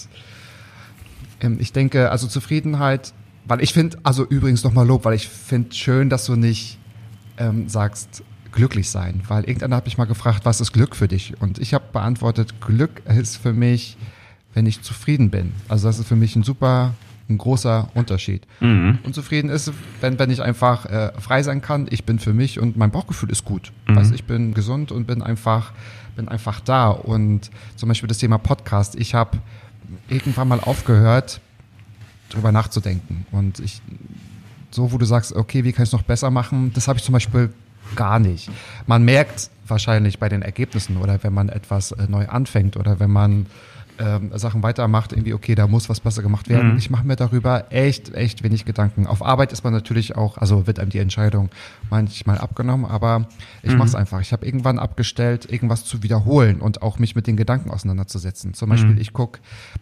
[1.41, 3.13] ähm, ich denke, also Zufriedenheit,
[3.45, 6.78] weil ich finde, also übrigens nochmal Lob, weil ich finde schön, dass du nicht
[7.39, 11.39] ähm, sagst, glücklich sein, weil irgendeiner hat mich mal gefragt, was ist Glück für dich?
[11.39, 13.97] Und ich habe beantwortet, Glück ist für mich,
[14.53, 15.53] wenn ich zufrieden bin.
[15.67, 16.93] Also das ist für mich ein super,
[17.29, 18.47] ein großer Unterschied.
[19.03, 19.71] Und zufrieden ist,
[20.01, 23.29] wenn, wenn ich einfach äh, frei sein kann, ich bin für mich und mein Bauchgefühl
[23.29, 23.71] ist gut.
[23.95, 25.71] Also ich bin gesund und bin einfach,
[26.15, 26.89] bin einfach da.
[26.89, 28.95] Und zum Beispiel das Thema Podcast.
[28.95, 29.37] Ich habe
[30.09, 31.39] irgendwann mal aufgehört,
[32.29, 33.27] drüber nachzudenken.
[33.31, 33.81] Und ich,
[34.71, 37.05] so wo du sagst, okay, wie kann ich es noch besser machen, das habe ich
[37.05, 37.51] zum Beispiel
[37.95, 38.49] gar nicht.
[38.87, 43.11] Man merkt wahrscheinlich bei den Ergebnissen oder wenn man etwas äh, neu anfängt oder wenn
[43.11, 43.45] man
[43.99, 46.71] ähm, Sachen weitermacht, irgendwie, okay, da muss was besser gemacht werden.
[46.71, 46.77] Mhm.
[46.77, 49.05] Ich mache mir darüber echt, echt wenig Gedanken.
[49.05, 51.49] Auf Arbeit ist man natürlich auch, also wird einem die Entscheidung
[51.89, 53.27] manchmal abgenommen, aber
[53.61, 54.21] ich mache es einfach.
[54.21, 58.53] Ich habe irgendwann abgestellt, irgendwas zu wiederholen und auch mich mit den Gedanken auseinanderzusetzen.
[58.53, 59.39] Zum Beispiel, ich gucke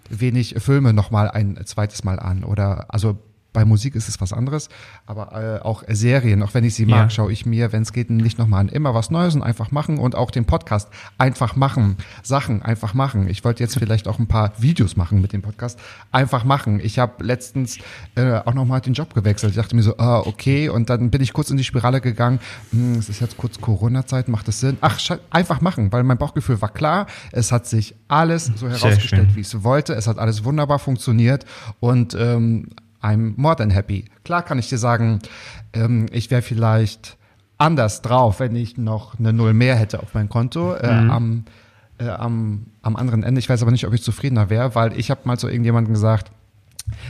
[0.10, 3.20] wenig Filme nochmal ein zweites Mal an oder also
[3.54, 4.70] bei Musik ist es was anderes,
[5.06, 5.32] aber
[5.62, 7.10] äh, auch Serien, auch wenn ich sie mag, Ja.
[7.10, 8.70] schaue ich mir, wenn es geht, nicht nochmal an.
[8.70, 11.98] Immer was Neues und einfach machen und auch den Podcast einfach machen.
[12.24, 13.28] Sachen einfach machen.
[13.30, 15.80] Ich wollte jetzt vielleicht auch ein paar Videos machen mit dem Podcast.
[16.12, 16.80] Einfach machen.
[16.80, 17.78] Ich habe letztens
[18.16, 19.52] äh, auch nochmal den Job gewechselt.
[19.52, 20.70] Ich dachte mir so, ah, okay.
[20.70, 22.40] Und dann bin ich kurz in die Spirale gegangen.
[22.72, 24.78] Hm, es ist jetzt kurz Corona-Zeit, macht es Sinn?
[24.82, 25.00] Ach,
[25.32, 27.08] einfach machen, weil mein Bauchgefühl war klar.
[27.32, 29.94] Es hat sich alles so herausgestellt, wie ich es wollte.
[29.94, 31.46] Es hat alles wunderbar funktioniert
[31.80, 32.68] und ähm,
[33.02, 34.06] I'm more than happy.
[34.24, 35.20] Klar kann ich dir sagen,
[35.74, 37.18] ähm, ich wäre vielleicht
[37.58, 41.46] anders drauf, wenn ich noch eine Null mehr hätte auf mein Konto äh, am,
[41.98, 43.40] äh, am, am anderen Ende.
[43.40, 46.32] Ich weiß aber nicht, ob ich zufriedener wäre, weil ich habe mal zu irgendjemandem gesagt,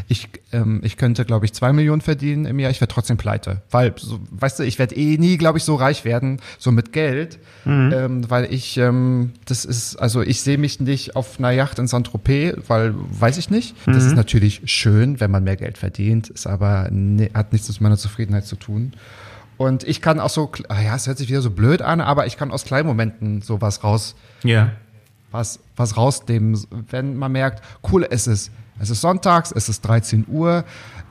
[0.07, 3.61] ich, ähm, ich könnte, glaube ich, zwei Millionen verdienen im Jahr, ich werde trotzdem pleite.
[3.71, 6.91] Weil, so, weißt du, ich werde eh nie, glaube ich, so reich werden, so mit
[6.93, 11.79] Geld, ähm, weil ich, ähm, das ist, also ich sehe mich nicht auf einer Yacht
[11.79, 13.75] in Saint-Tropez, weil, weiß ich nicht.
[13.85, 17.81] Das ist natürlich schön, wenn man mehr Geld verdient, ist aber, ne, hat nichts mit
[17.81, 18.93] meiner Zufriedenheit zu tun.
[19.57, 22.27] Und ich kann auch so, ah ja, es hört sich wieder so blöd an, aber
[22.27, 24.71] ich kann aus kleinen Momenten sowas raus, Ja.
[25.31, 26.57] was, was rausnehmen,
[26.89, 30.63] wenn man merkt, cool, es ist, es ist sonntags, es ist 13 Uhr,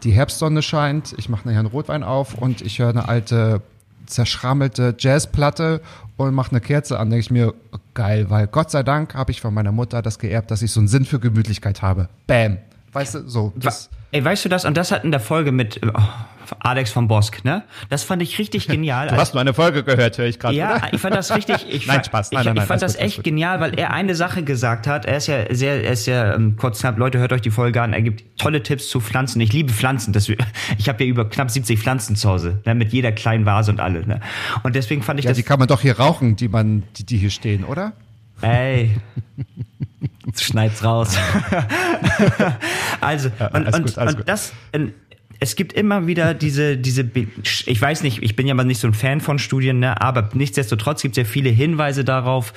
[0.02, 3.62] die Herbstsonne scheint, ich mache nachher einen Rotwein auf und ich höre eine alte,
[4.06, 5.80] zerschrammelte Jazzplatte
[6.16, 7.54] und mache eine Kerze an, denke ich mir,
[7.94, 10.80] geil, weil Gott sei Dank habe ich von meiner Mutter das geerbt, dass ich so
[10.80, 12.08] einen Sinn für Gemütlichkeit habe.
[12.26, 12.58] Bam.
[12.92, 13.52] Weißt du, so.
[13.56, 14.64] Das, Ey, weißt du das?
[14.64, 15.90] Und das hat in der Folge mit äh,
[16.60, 17.62] Alex von Bosk, ne?
[17.88, 19.08] Das fand ich richtig genial.
[19.08, 20.54] du hast nur eine Folge gehört, höre ich gerade.
[20.54, 20.92] Ja, oder?
[20.92, 21.66] ich fand das richtig.
[21.68, 22.32] Ich, Nein, Spaß.
[22.32, 24.86] Nein, ich, nein, nein, ich fand das gut, echt genial, weil er eine Sache gesagt
[24.86, 25.04] hat.
[25.06, 26.98] Er ist ja sehr, er ist ja ähm, kurz knapp.
[26.98, 27.92] Leute, hört euch die Folge an.
[27.92, 29.40] Er gibt tolle Tipps zu Pflanzen.
[29.40, 30.12] Ich liebe Pflanzen.
[30.12, 30.28] Das,
[30.78, 33.80] ich habe ja über knapp 70 Pflanzen zu Hause, ne, mit jeder kleinen Vase und
[33.80, 34.06] alle.
[34.06, 34.20] Ne?
[34.62, 35.36] Und deswegen fand ich Ja, das.
[35.38, 37.92] die kann man doch hier rauchen, die man, die, die hier stehen, oder?
[38.42, 38.96] Ey.
[40.38, 41.16] Schneid's raus.
[43.00, 44.92] also, und, alles und, gut, und das, ähm,
[45.40, 47.10] es gibt immer wieder diese, diese,
[47.66, 50.30] ich weiß nicht, ich bin ja mal nicht so ein Fan von Studien, ne, aber
[50.34, 52.52] nichtsdestotrotz gibt es ja viele Hinweise darauf,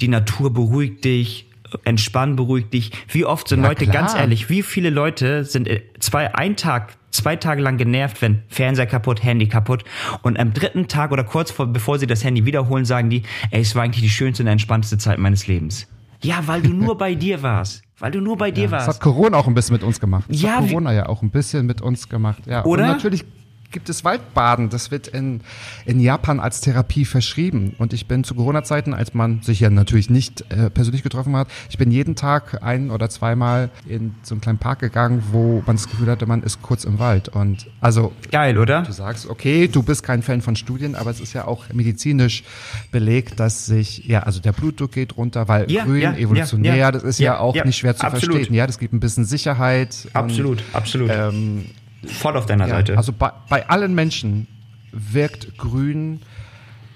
[0.00, 1.46] die Natur beruhigt dich,
[1.84, 2.92] Entspannen beruhigt dich.
[3.08, 4.02] Wie oft sind Ja, Leute, klar.
[4.02, 8.42] ganz ehrlich, wie viele Leute sind äh, zwei, ein Tag, zwei Tage lang genervt, wenn
[8.48, 9.84] Fernseher kaputt, Handy kaputt
[10.22, 13.62] und am dritten Tag oder kurz vor, bevor sie das Handy wiederholen, sagen die, ey,
[13.62, 15.88] es war eigentlich die schönste und entspannteste Zeit meines Lebens.
[16.22, 17.82] Ja, weil du nur bei dir warst.
[18.02, 18.88] Weil du nur bei dir Das warst.
[18.88, 20.24] hat Corona auch ein bisschen mit uns gemacht.
[20.28, 22.42] Das Ja, hat Corona ja auch ein bisschen mit uns gemacht.
[22.46, 22.64] Ja.
[22.64, 22.82] Oder?
[22.82, 23.24] Und natürlich
[23.72, 24.70] gibt es Waldbaden.
[24.70, 25.40] Das wird in,
[25.86, 27.74] in Japan als Therapie verschrieben.
[27.78, 31.48] Und ich bin zu Corona-Zeiten, als man sich ja natürlich nicht äh, persönlich getroffen hat,
[31.70, 35.76] ich bin jeden Tag ein- oder zweimal in so einen kleinen Park gegangen, wo man
[35.76, 37.28] das Gefühl hatte, man ist kurz im Wald.
[37.28, 38.82] Und also Geil, oder?
[38.82, 42.44] Du sagst, okay, du bist kein Fan von Studien, aber es ist ja auch medizinisch
[42.90, 46.92] belegt, dass sich, ja, also der Blutdruck geht runter, weil Ja, grün, ja, evolutionär, ja,
[46.92, 48.36] das ist ja, auch nicht schwer zu absolut.
[48.36, 48.54] verstehen.
[48.54, 49.96] Ja, das gibt ein bisschen Sicherheit.
[50.06, 51.10] und, Absolut, absolut.
[51.12, 51.64] Ähm,
[52.06, 52.96] Voll auf deiner ja, Seite.
[52.96, 54.46] also bei, bei allen Menschen
[54.92, 56.20] wirkt grün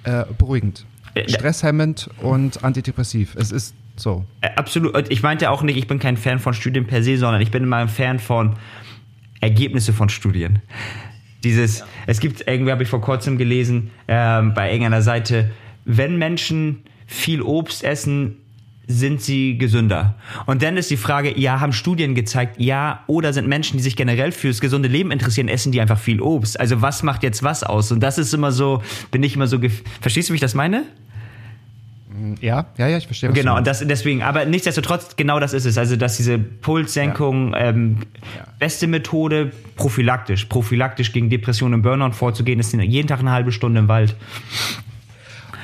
[0.04, 0.84] äh, beruhigend,
[1.14, 3.34] Äh, stresshemmend und antidepressiv.
[3.36, 4.24] Es ist so.
[4.42, 5.10] Äh, Absolut.
[5.10, 7.62] Ich meinte auch nicht, ich bin kein Fan von Studien per se, sondern ich bin
[7.62, 8.56] immer ein Fan von
[9.40, 10.60] Ergebnisse von Studien.
[11.44, 15.50] Dieses, es gibt, irgendwie habe ich vor kurzem gelesen, ähm, bei irgendeiner Seite,
[15.84, 18.38] wenn Menschen viel Obst essen,
[18.88, 20.14] sind sie gesünder.
[20.46, 23.96] Und dann ist die Frage, ja, haben Studien gezeigt, ja, oder sind Menschen, die sich
[23.96, 26.58] generell fürs gesunde Leben interessieren, essen die einfach viel Obst?
[26.60, 27.90] Also was macht jetzt was aus?
[27.90, 30.54] Und das ist immer so, bin ich immer so, gef- verstehst du, wie ich das
[30.54, 30.84] meine?
[32.40, 33.28] Ja, ja, ja, ich verstehe.
[33.28, 35.76] was Genau, und das deswegen, aber nichtsdestotrotz, genau das ist es.
[35.76, 37.98] Also, dass diese Pulssenkung, ähm,
[38.58, 40.46] beste Methode, prophylaktisch.
[40.46, 44.14] Prophylaktisch gegen Depressionen und Burnout vorzugehen, ist jeden Tag eine halbe Stunde im Wald.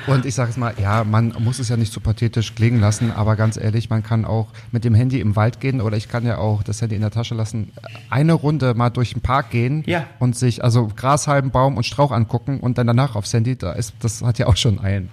[0.07, 3.11] Und ich sage es mal, ja, man muss es ja nicht so pathetisch klingen lassen,
[3.11, 6.25] aber ganz ehrlich, man kann auch mit dem Handy im Wald gehen oder ich kann
[6.25, 7.71] ja auch das Handy in der Tasche lassen,
[8.09, 10.05] eine Runde mal durch den Park gehen Ja.
[10.19, 13.93] und sich also Grashalm, Baum und Strauch angucken und dann danach aufs Handy, da ist,
[13.99, 15.09] das hat ja auch schon einen,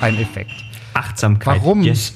[0.00, 0.50] einen Effekt.
[0.94, 1.60] Achtsamkeit.
[1.60, 1.82] Warum?
[1.82, 2.14] Yes.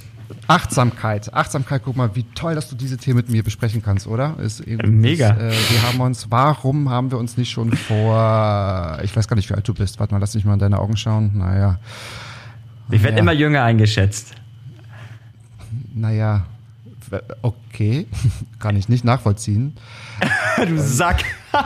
[0.48, 1.32] Achtsamkeit.
[1.34, 4.36] Achtsamkeit, guck mal, wie toll, dass du diese Themen mit mir besprechen kannst, oder?
[4.40, 5.30] Ist Mega.
[5.36, 9.48] Äh, wir haben uns, warum haben wir uns nicht schon vor, ich weiß gar nicht,
[9.50, 11.36] wie alt du bist, warte mal, lass mich mal in deine Augen schauen.
[11.38, 11.78] Naja,
[12.90, 13.22] Ich werde Ja.
[13.22, 14.34] immer jünger eingeschätzt.
[15.94, 16.46] naja,
[17.42, 18.06] okay,
[18.58, 19.76] kann ich nicht nachvollziehen.
[20.56, 21.24] du Sack.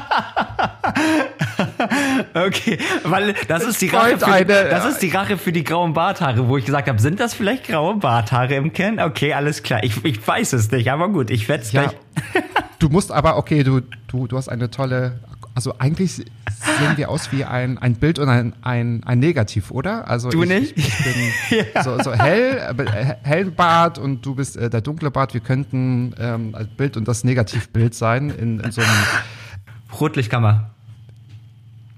[2.34, 5.92] okay, weil das ist die Rache für, eine, das ist die Rache für die grauen
[5.92, 9.00] Barthaare, wo ich gesagt habe, sind das vielleicht graue Barthaare im Kern?
[9.00, 9.82] Okay, alles klar.
[9.82, 11.82] Ich, ich weiß es nicht, aber gut, ich werde es Ja.
[11.84, 11.96] gleich.
[12.78, 15.20] Du musst aber, okay, du, du, du hast eine tolle,
[15.54, 20.08] also eigentlich sehen wir aus wie ein, ein Bild und ein, ein, ein Negativ, oder?
[20.08, 20.78] Also Du ich, nicht?
[20.78, 25.34] Ich, bin so, so hell, äh, hellen Bart und du bist äh, der dunkle Bart.
[25.34, 28.90] Wir könnten ähm, Bild und das Negativbild sein in, in so einem,
[30.00, 30.71] Rotlichtkammer.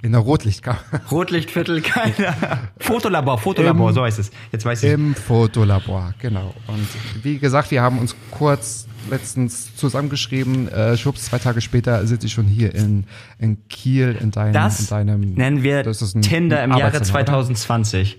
[0.05, 0.78] In einer Rotlichtkammer.
[1.11, 2.34] Rotlichtviertel, keine.
[2.78, 4.30] Fotolabor, Fotolabor, Im- so heißt es.
[4.52, 4.90] Jetzt weiß ich.
[4.92, 6.52] Im Fotolabor, genau.
[6.66, 6.86] Und
[7.24, 10.68] wie gesagt, wir haben uns kurz letztens zusammengeschrieben.
[10.68, 13.05] Äh, schwupps, zwei Tage später sitze ich schon hier in,
[13.38, 16.84] in Kiel in deinem, in das deinem nennen wir das ist ein- Tinder im Jahre
[16.84, 17.26] Arbeitszimmer, oder?
[17.26, 18.18] 2020.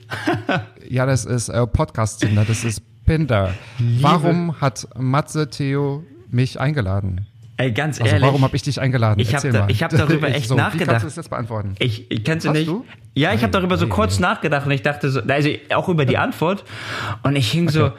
[0.90, 3.54] Ja, das ist äh, Podcast-Tinder, das ist Pinder.
[4.02, 7.28] Warum hat Matze Theo mich eingeladen?
[7.58, 8.28] Ey, ganz Also ehrlich.
[8.28, 9.20] warum habe ich dich eingeladen?
[9.20, 10.88] Ich hab Erzähl da- ich hab darüber echt so, Wie nachgedacht.
[10.90, 11.76] kannst du das jetzt beantworten?
[11.80, 12.68] Ich, ich kennst du Hast nicht?
[12.68, 12.86] du?
[13.14, 14.24] Ja, ich habe darüber so kurz nee.
[14.26, 16.66] nachgedacht und ich dachte so, also auch über die Antwort
[17.24, 17.92] und ich hing so,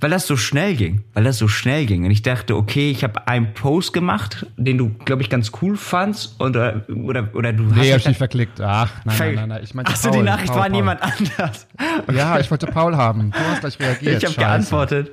[0.00, 3.02] weil das so schnell ging, weil das so schnell ging und ich dachte, okay, ich
[3.02, 7.64] habe einen Post gemacht, den du, glaube ich, ganz cool fandst oder oder oder du
[7.66, 8.60] hast Nee, dich hab ich dann- nicht verklickt.
[8.60, 9.60] Ach, nein, nein, nein, nein.
[9.64, 10.76] Ich meinte Ach so, Paul, die Nachricht Paul, war Paul.
[10.76, 11.66] jemand anders.
[12.14, 13.32] Ja, ich wollte Paul haben.
[13.32, 14.22] Du hast gleich reagiert.
[14.22, 15.10] Ich habe geantwortet.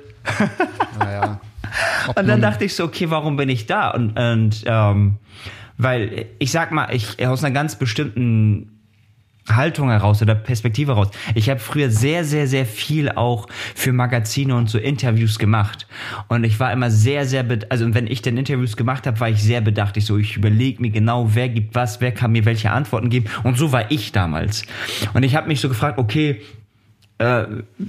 [1.00, 1.40] Naja.
[2.14, 3.90] Und dann dachte ich so, okay, warum bin ich da?
[3.90, 5.16] Und, und ähm,
[5.78, 8.76] weil ich sag mal, ich aus einer ganz bestimmten
[9.48, 11.08] Haltung heraus oder Perspektive heraus.
[11.34, 15.86] Ich habe früher sehr, sehr, sehr viel auch für Magazine und so Interviews gemacht.
[16.28, 19.42] Und ich war immer sehr, sehr, also wenn ich dann Interviews gemacht habe, war ich
[19.42, 19.96] sehr bedacht.
[19.96, 23.26] Ich so, ich überlege mir genau, wer gibt was, wer kann mir welche Antworten geben.
[23.44, 24.64] Und so war ich damals.
[25.14, 26.40] Und ich habe mich so gefragt, okay,
[27.18, 27.46] äh,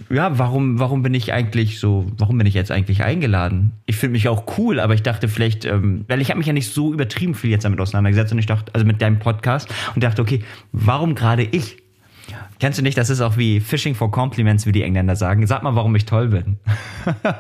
[0.10, 3.74] ja, warum, warum bin ich eigentlich so, warum bin ich jetzt eigentlich eingeladen?
[3.86, 6.54] Ich finde mich auch cool, aber ich dachte vielleicht, ähm, weil ich habe mich ja
[6.54, 10.04] nicht so übertrieben viel jetzt damit auseinandergesetzt und ich dachte, also mit deinem Podcast und
[10.04, 11.78] dachte, okay, warum gerade ich?
[12.60, 15.46] Kennst du nicht, das ist auch wie Fishing for Compliments, wie die Engländer sagen.
[15.46, 16.58] Sag mal, warum ich toll bin.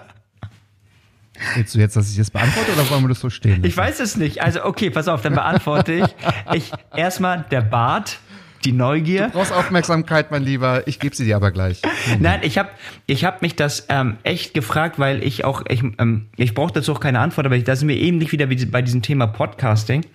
[1.55, 3.63] Willst du jetzt, dass ich das beantworte oder wollen wir das so stehen?
[3.63, 4.41] Ich weiß es nicht.
[4.41, 6.05] Also, okay, pass auf, dann beantworte ich.
[6.53, 8.19] Ich erstmal der Bart,
[8.66, 9.28] die Neugier.
[9.28, 10.88] Du brauchst Aufmerksamkeit, mein Lieber.
[10.88, 11.82] Ich gebe sie dir aber gleich.
[12.20, 12.70] Nein, ich habe
[13.05, 16.93] ich hab mich das ähm, echt gefragt, weil ich auch, ich, ähm, ich brauche dazu
[16.93, 20.05] auch keine Antwort, aber da sind wir ähnlich wieder wie bei diesem Thema Podcasting.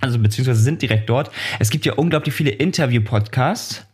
[0.00, 1.30] Also beziehungsweise sind direkt dort.
[1.58, 3.86] Es gibt ja unglaublich viele Interview-Podcasts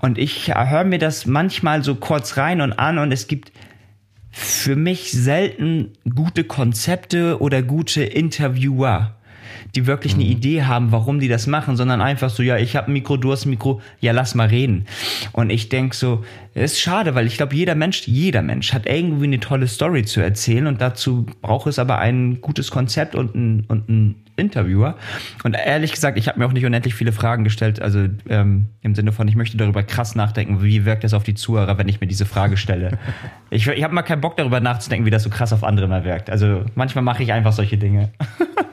[0.00, 3.52] und ich höre mir das manchmal so kurz rein und an und es gibt
[4.30, 9.16] für mich selten gute Konzepte oder gute Interviewer,
[9.74, 12.90] die wirklich eine Idee haben, warum die das machen, sondern einfach so, ja, ich habe
[12.90, 14.86] ein Mikro, du hast ein Mikro, ja, lass mal reden.
[15.32, 18.86] Und ich denk so, es ist schade, weil ich glaube, jeder Mensch, jeder Mensch hat
[18.86, 23.34] irgendwie eine tolle Story zu erzählen und dazu braucht es aber ein gutes Konzept und
[23.34, 24.96] ein, und ein Interviewer.
[25.44, 28.94] Und ehrlich gesagt, ich habe mir auch nicht unendlich viele Fragen gestellt, also ähm, im
[28.94, 32.00] Sinne von, ich möchte darüber krass nachdenken, wie wirkt das auf die Zuhörer, wenn ich
[32.00, 32.98] mir diese Frage stelle.
[33.50, 36.04] ich ich habe mal keinen Bock darüber nachzudenken, wie das so krass auf andere mal
[36.04, 36.30] wirkt.
[36.30, 38.10] Also manchmal mache ich einfach solche Dinge.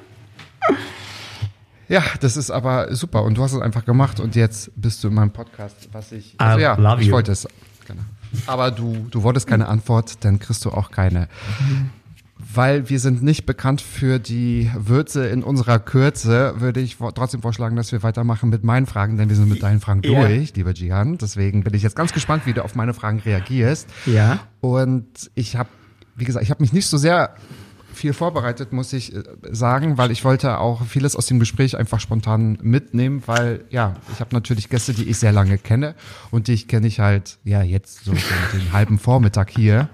[1.88, 3.24] Ja, das ist aber super.
[3.24, 6.36] Und du hast es einfach gemacht und jetzt bist du in meinem Podcast, was ich.
[6.38, 7.14] Also I ja, ich you.
[7.14, 7.48] wollte es.
[7.88, 8.02] Genau.
[8.48, 11.28] Aber du, du wolltest keine Antwort, dann kriegst du auch keine.
[12.54, 17.76] Weil wir sind nicht bekannt für die Würze in unserer Kürze, würde ich trotzdem vorschlagen,
[17.76, 20.28] dass wir weitermachen mit meinen Fragen, denn wir sind mit deinen Fragen Ja.
[20.28, 21.18] durch, lieber Jihan.
[21.18, 23.88] Deswegen bin ich jetzt ganz gespannt, wie du auf meine Fragen reagierst.
[24.06, 24.40] Ja.
[24.60, 25.70] Und ich habe,
[26.16, 27.36] wie gesagt, ich habe mich nicht so sehr
[27.96, 32.00] viel vorbereitet, muss ich äh, sagen, weil ich wollte auch vieles aus dem Gespräch einfach
[32.00, 35.96] spontan mitnehmen, weil ja, ich habe natürlich Gäste, die ich sehr lange kenne
[36.32, 39.90] und die kenne ich halt ja jetzt so den, halben Vormittag hier.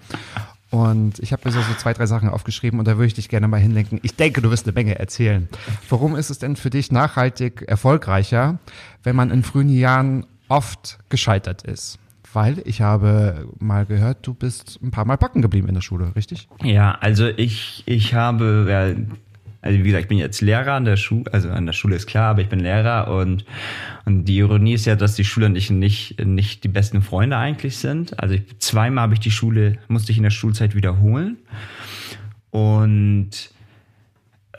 [0.70, 3.28] Und ich habe mir so, so zwei, drei Sachen aufgeschrieben und da würde ich dich
[3.28, 4.00] gerne mal hinlenken.
[4.04, 5.50] Ich denke, du wirst eine Menge erzählen.
[5.90, 8.58] Warum ist es denn für dich nachhaltig erfolgreicher,
[9.04, 12.00] wenn man in frühen Jahren oft gescheitert ist?
[12.34, 16.16] Weil ich habe mal gehört, du bist ein paar Mal backen geblieben in der Schule,
[16.16, 16.48] richtig?
[16.64, 19.08] Ja, also ich, ich habe,
[19.62, 22.08] also wie gesagt, ich bin jetzt Lehrer an der Schule, also an der Schule ist
[22.08, 23.46] klar, aber ich bin Lehrer und,
[24.06, 27.38] und die Ironie ist ja, dass die Schüler und ich nicht, nicht die besten Freunde
[27.38, 28.20] eigentlich sind.
[28.20, 31.38] Also ich, zweimal habe ich die Schule, musste ich in der Schulzeit wiederholen
[32.50, 33.52] und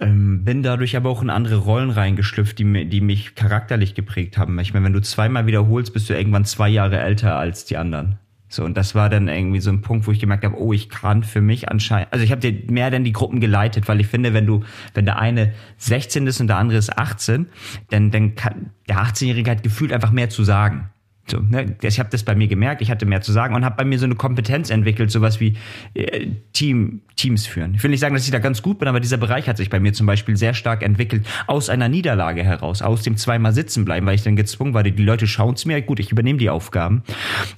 [0.03, 4.59] ähm, bin dadurch aber auch in andere Rollen reingeschlüpft, die, die mich charakterlich geprägt haben.
[4.59, 8.19] Ich meine, wenn du zweimal wiederholst, bist du irgendwann zwei Jahre älter als die anderen.
[8.49, 10.91] So, und das war dann irgendwie so ein Punkt, wo ich gemerkt habe, oh, ich
[10.91, 14.09] kann für mich anscheinend, also ich habe dir mehr denn die Gruppen geleitet, weil ich
[14.09, 17.47] finde, wenn du, wenn der eine 16 ist und der andere ist 18,
[17.89, 20.91] dann, dann kann der 18-Jährige hat gefühlt einfach mehr zu sagen.
[21.31, 21.77] So, ne?
[21.83, 23.99] Ich habe das bei mir gemerkt, ich hatte mehr zu sagen und habe bei mir
[23.99, 25.57] so eine Kompetenz entwickelt, sowas wie
[25.95, 27.75] äh, Team, Teams führen.
[27.75, 29.71] Ich will nicht sagen, dass ich da ganz gut bin, aber dieser Bereich hat sich
[29.71, 33.85] bei mir zum Beispiel sehr stark entwickelt, aus einer Niederlage heraus, aus dem zweimal sitzen
[33.85, 36.51] bleiben, weil ich dann gezwungen war, die Leute schauen es mir, gut, ich übernehme die
[36.51, 37.03] Aufgaben.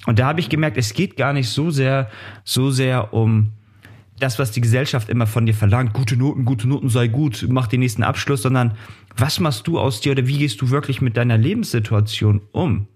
[0.05, 2.09] Und da habe ich gemerkt, es geht gar nicht so sehr,
[2.43, 3.51] so sehr um
[4.19, 7.67] das, was die Gesellschaft immer von dir verlangt, gute Noten, gute Noten sei gut, mach
[7.67, 8.73] den nächsten Abschluss, sondern
[9.17, 12.87] was machst du aus dir oder wie gehst du wirklich mit deiner Lebenssituation um?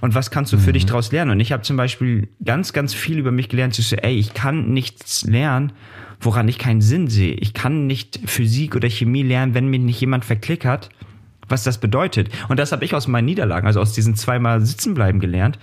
[0.00, 0.74] Und was kannst du für mhm.
[0.74, 1.32] dich daraus lernen?
[1.32, 3.78] Und ich habe zum Beispiel ganz, ganz viel über mich gelernt.
[3.78, 5.72] Ich so, ey, ich kann nichts lernen,
[6.20, 7.34] woran ich keinen Sinn sehe.
[7.34, 10.90] Ich kann nicht Physik oder Chemie lernen, wenn mir nicht jemand verklickert,
[11.48, 12.28] was das bedeutet.
[12.48, 15.58] Und das habe ich aus meinen Niederlagen, also aus diesen zweimal Sitzenbleiben gelernt.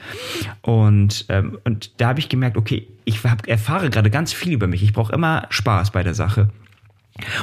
[0.61, 4.67] Und, ähm, und da habe ich gemerkt, okay, ich hab, erfahre gerade ganz viel über
[4.67, 4.83] mich.
[4.83, 6.49] Ich brauche immer Spaß bei der Sache.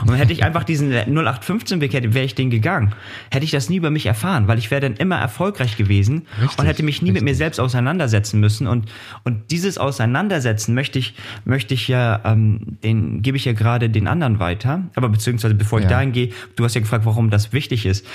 [0.07, 2.95] Und hätte ich einfach diesen 0815-Weg, wäre ich den gegangen,
[3.31, 6.59] hätte ich das nie über mich erfahren, weil ich wäre dann immer erfolgreich gewesen richtig,
[6.59, 7.23] und hätte mich nie richtig.
[7.23, 8.67] mit mir selbst auseinandersetzen müssen.
[8.67, 8.91] Und,
[9.25, 11.15] und dieses Auseinandersetzen möchte ich,
[11.45, 14.83] möchte ich ja, ähm, den gebe ich ja gerade den anderen weiter.
[14.95, 15.91] Aber beziehungsweise bevor ich ja.
[15.91, 18.07] dahin gehe, du hast ja gefragt, warum das wichtig ist.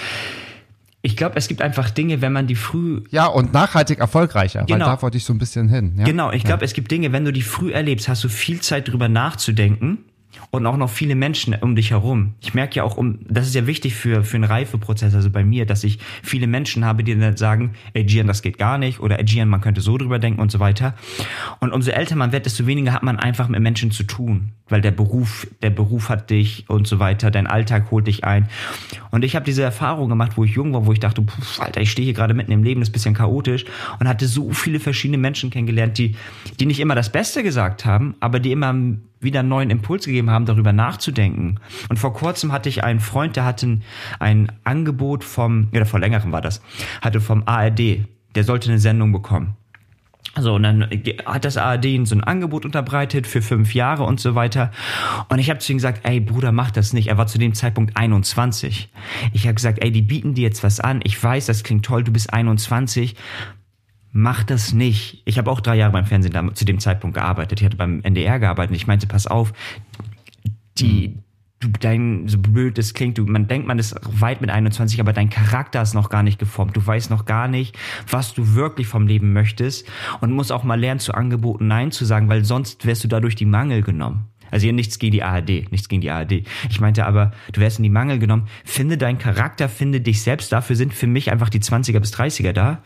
[1.02, 3.02] Ich glaube, es gibt einfach Dinge, wenn man die früh.
[3.10, 4.86] Ja, und nachhaltig erfolgreicher, genau.
[4.86, 5.94] weil da wollte ich so ein bisschen hin.
[5.98, 6.04] Ja?
[6.04, 6.66] Genau, ich glaube, ja.
[6.66, 10.00] es gibt Dinge, wenn du die früh erlebst, hast du viel Zeit drüber nachzudenken
[10.52, 12.34] und auch noch viele Menschen um dich herum.
[12.42, 15.44] Ich merke ja auch, um, das ist ja wichtig für, für einen Reifeprozess, also bei
[15.44, 19.00] mir, dass ich viele Menschen habe, die dann sagen, ey Gian, das geht gar nicht
[19.00, 20.96] oder ey Gian, man könnte so drüber denken und so weiter.
[21.60, 24.82] Und umso älter man wird, desto weniger hat man einfach mit Menschen zu tun, weil
[24.82, 28.50] der Beruf, der Beruf hat dich und so weiter, dein Alltag holt dich ein.
[29.12, 31.82] Und ich habe diese Erfahrung gemacht, wo ich jung war, wo ich dachte, pff, Alter,
[31.82, 33.66] ich stehe hier gerade mitten im Leben, das ist ein bisschen chaotisch
[34.00, 36.16] und hatte so viele verschiedene Menschen kennengelernt, die,
[36.60, 38.74] die nicht immer das Beste gesagt haben, aber die immer
[39.20, 41.60] wieder einen neuen Impuls gegeben haben, darüber nachzudenken.
[41.90, 43.80] Und vor kurzem hatte ich einen Freund, der hatte
[44.20, 46.62] ein Angebot vom, oder vor längerem war das,
[47.02, 48.06] hatte vom ARD,
[48.36, 49.56] der sollte eine Sendung bekommen.
[50.38, 50.88] So, und dann
[51.26, 54.72] hat das ARD so ein Angebot unterbreitet für fünf Jahre und so weiter.
[55.28, 57.08] Und ich habe zu ihm gesagt, ey Bruder, mach das nicht.
[57.08, 58.90] Er war zu dem Zeitpunkt 21.
[59.34, 61.02] Ich habe gesagt, ey, die bieten dir jetzt was an.
[61.04, 63.16] Ich weiß, das klingt toll, du bist 21
[64.12, 65.22] mach das nicht.
[65.26, 67.60] Ich habe auch drei Jahre beim Fernsehen da, zu dem Zeitpunkt gearbeitet.
[67.60, 68.76] Ich hatte beim NDR gearbeitet.
[68.76, 69.54] Ich meinte, pass auf,
[70.78, 71.18] die,
[71.60, 75.14] du, dein, so blöd das klingt, du, man denkt, man ist weit mit 21, aber
[75.14, 76.76] dein Charakter ist noch gar nicht geformt.
[76.76, 77.78] Du weißt noch gar nicht,
[78.10, 79.88] was du wirklich vom Leben möchtest
[80.22, 83.36] und musst auch mal lernen, zu Angeboten Nein zu sagen, weil sonst wärst du dadurch
[83.36, 84.26] die Mangel genommen.
[84.52, 86.44] Also hier nichts gegen die ARD, nichts gegen die ARD.
[86.70, 88.48] Ich meinte aber, du wärst in die Mangel genommen.
[88.66, 90.52] Finde deinen Charakter, finde dich selbst.
[90.52, 92.82] Dafür sind für mich einfach die 20er bis 30er da.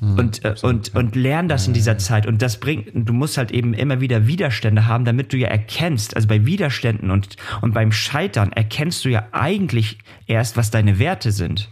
[0.00, 0.18] Mhm.
[0.18, 2.26] und, äh, und, und lern das in dieser Zeit.
[2.26, 6.16] Und das bringt, du musst halt eben immer wieder Widerstände haben, damit du ja erkennst,
[6.16, 11.32] also bei Widerständen und, und beim Scheitern erkennst du ja eigentlich erst, was deine Werte
[11.32, 11.68] sind.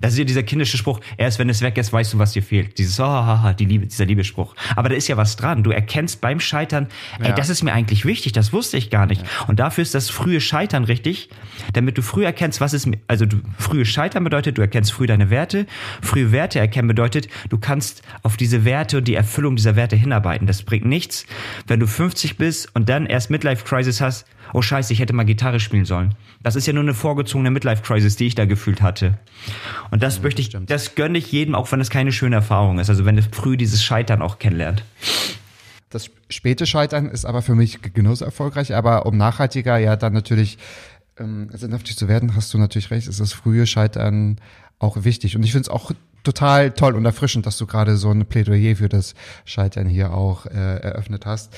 [0.00, 2.42] Das ist ja dieser kindische Spruch, erst wenn es weg ist, weißt du, was dir
[2.42, 2.78] fehlt.
[2.78, 4.54] Dieses, oh, haha, die Liebe, dieser Liebespruch.
[4.76, 5.62] Aber da ist ja was dran.
[5.62, 6.88] Du erkennst beim Scheitern,
[7.20, 7.34] ey, ja.
[7.34, 9.22] das ist mir eigentlich wichtig, das wusste ich gar nicht.
[9.22, 9.46] Ja.
[9.46, 11.28] Und dafür ist das frühe Scheitern richtig,
[11.72, 15.30] damit du früh erkennst, was ist, also du, frühe Scheitern bedeutet, du erkennst früh deine
[15.30, 15.66] Werte.
[16.02, 20.46] Frühe Werte erkennen bedeutet, du kannst auf diese Werte und die Erfüllung dieser Werte hinarbeiten.
[20.46, 21.26] Das bringt nichts,
[21.66, 25.24] wenn du 50 bist und dann erst Midlife Crisis hast, oh scheiße, ich hätte mal
[25.24, 26.14] Gitarre spielen sollen.
[26.42, 29.18] Das ist ja nur eine vorgezogene Midlife-Crisis, die ich da gefühlt hatte.
[29.90, 30.70] Und das ja, möchte ich, stimmt.
[30.70, 32.90] das gönne ich jedem, auch wenn es keine schöne Erfahrung ist.
[32.90, 34.84] Also wenn du früh dieses Scheitern auch kennenlernt.
[35.90, 40.58] Das späte Scheitern ist aber für mich genauso erfolgreich, aber um nachhaltiger ja dann natürlich
[41.18, 44.36] ähm, sinnhaftig zu werden, hast du natürlich recht, ist das frühe Scheitern
[44.78, 45.36] auch wichtig.
[45.36, 45.92] Und ich finde es auch
[46.24, 50.46] total toll und erfrischend, dass du gerade so ein Plädoyer für das Scheitern hier auch
[50.46, 51.56] äh, eröffnet hast.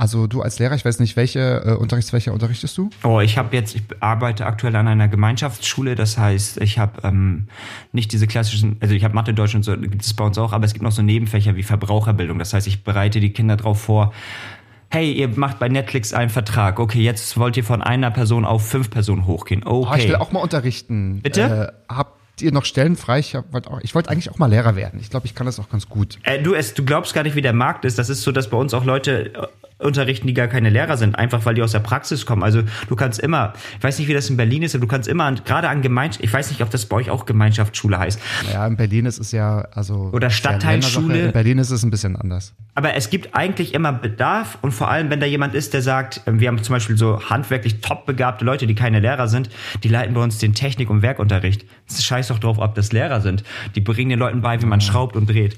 [0.00, 2.88] Also du als Lehrer, ich weiß nicht, welche äh, Unterrichtsfächer unterrichtest du?
[3.02, 7.48] Oh, ich habe jetzt, ich arbeite aktuell an einer Gemeinschaftsschule, das heißt, ich habe ähm,
[7.90, 10.52] nicht diese klassischen, also ich habe Mathe, Deutsch und so, gibt es bei uns auch,
[10.52, 12.38] aber es gibt noch so Nebenfächer wie Verbraucherbildung.
[12.38, 14.12] Das heißt, ich bereite die Kinder darauf vor,
[14.88, 16.78] hey, ihr macht bei Netflix einen Vertrag.
[16.78, 19.66] Okay, jetzt wollt ihr von einer Person auf fünf Personen hochgehen.
[19.66, 19.88] Okay.
[19.90, 21.22] Oh, ich will auch mal unterrichten.
[21.22, 21.74] Bitte?
[21.88, 23.18] Äh, hab ihr noch Stellen frei?
[23.18, 25.00] Ich wollte wollt eigentlich auch mal Lehrer werden.
[25.00, 26.18] Ich glaube, ich kann das auch ganz gut.
[26.22, 27.98] Äh, du, es, du glaubst gar nicht, wie der Markt ist.
[27.98, 29.46] Das ist so, dass bei uns auch Leute äh,
[29.78, 32.42] unterrichten, die gar keine Lehrer sind, einfach weil die aus der Praxis kommen.
[32.42, 35.08] Also du kannst immer, ich weiß nicht, wie das in Berlin ist, aber du kannst
[35.08, 38.20] immer an, gerade an Gemeinschaft, ich weiß nicht, ob das bei euch auch Gemeinschaftsschule heißt.
[38.52, 40.10] Ja, in Berlin ist es ja, also.
[40.12, 41.26] Oder Stadtteilschule.
[41.26, 42.54] In Berlin ist es ein bisschen anders.
[42.74, 46.22] Aber es gibt eigentlich immer Bedarf und vor allem, wenn da jemand ist, der sagt,
[46.26, 49.50] ähm, wir haben zum Beispiel so handwerklich top begabte Leute, die keine Lehrer sind,
[49.82, 51.64] die leiten bei uns den Technik- und Werkunterricht.
[51.88, 53.44] Es scheiß doch drauf, ob das Lehrer sind.
[53.74, 55.56] Die bringen den Leuten bei, wie man schraubt und dreht.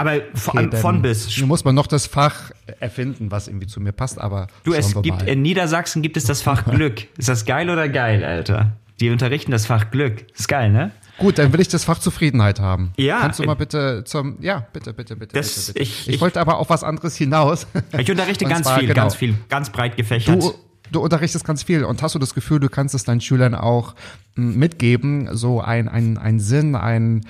[0.00, 1.36] Aber vor allem von bis.
[1.42, 4.46] Muss man noch das Fach erfinden, was irgendwie zu mir passt, aber.
[4.64, 5.28] Du, es gibt, mal.
[5.28, 7.06] in Niedersachsen gibt es das Fach Glück.
[7.18, 8.72] Ist das geil oder geil, Alter?
[9.00, 10.26] Die unterrichten das Fach Glück.
[10.36, 10.90] Ist geil, ne?
[11.18, 12.92] Gut, dann will ich das Fach Zufriedenheit haben.
[12.96, 13.20] Ja.
[13.20, 15.34] Kannst du mal bitte zum, ja, bitte, bitte, bitte.
[15.34, 15.82] Das- bitte, bitte.
[15.82, 17.66] ich- ich, ich- wollte aber auf was anderes hinaus.
[17.98, 19.02] Ich unterrichte ganz zwar, viel, genau.
[19.02, 20.42] ganz viel, ganz breit gefächert.
[20.42, 20.54] Du,
[20.92, 23.94] du unterrichtest ganz viel und hast du das Gefühl, du kannst es deinen Schülern auch
[24.36, 27.26] m, mitgeben, so ein, ein, ein Sinn, ein,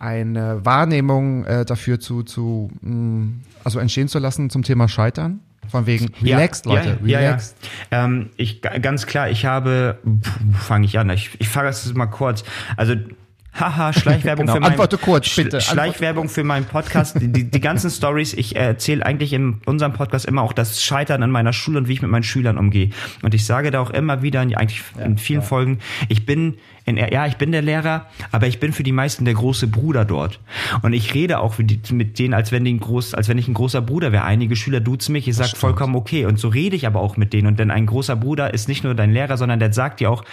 [0.00, 5.40] eine Wahrnehmung äh, dafür zu, zu m, also entstehen zu lassen zum Thema Scheitern?
[5.68, 7.56] Von wegen, relaxed, Leute, ja, relaxed.
[7.92, 8.04] Ja, ja.
[8.06, 9.98] Ähm, ich, ganz klar, ich habe,
[10.58, 11.08] fange ich an?
[11.10, 12.42] Ich, ich fange es mal kurz.
[12.76, 12.94] Also,
[13.54, 17.18] haha, Schleichwerbung Genau, für meinen antworte kurz, bitte, Sch- Schleichwerbung für meinen Podcast.
[17.20, 21.30] Die, die ganzen Stories, ich erzähle eigentlich in unserem Podcast immer auch das Scheitern an
[21.30, 22.90] meiner Schule und wie ich mit meinen Schülern umgehe.
[23.22, 25.78] Und ich sage da auch immer wieder, eigentlich in vielen Folgen,
[26.08, 26.56] ich bin
[26.90, 30.04] in, ja, ich bin der Lehrer, aber ich bin für die meisten der große Bruder
[30.04, 30.40] dort.
[30.82, 33.54] Und ich rede auch mit denen, als wenn, die ein groß, als wenn ich ein
[33.54, 34.24] großer Bruder wäre.
[34.24, 36.26] Einige Schüler duzen mich, ich sage vollkommen okay.
[36.26, 37.46] Und so rede ich aber auch mit denen.
[37.46, 40.24] Und denn ein großer Bruder ist nicht nur dein Lehrer, sondern der sagt dir auch,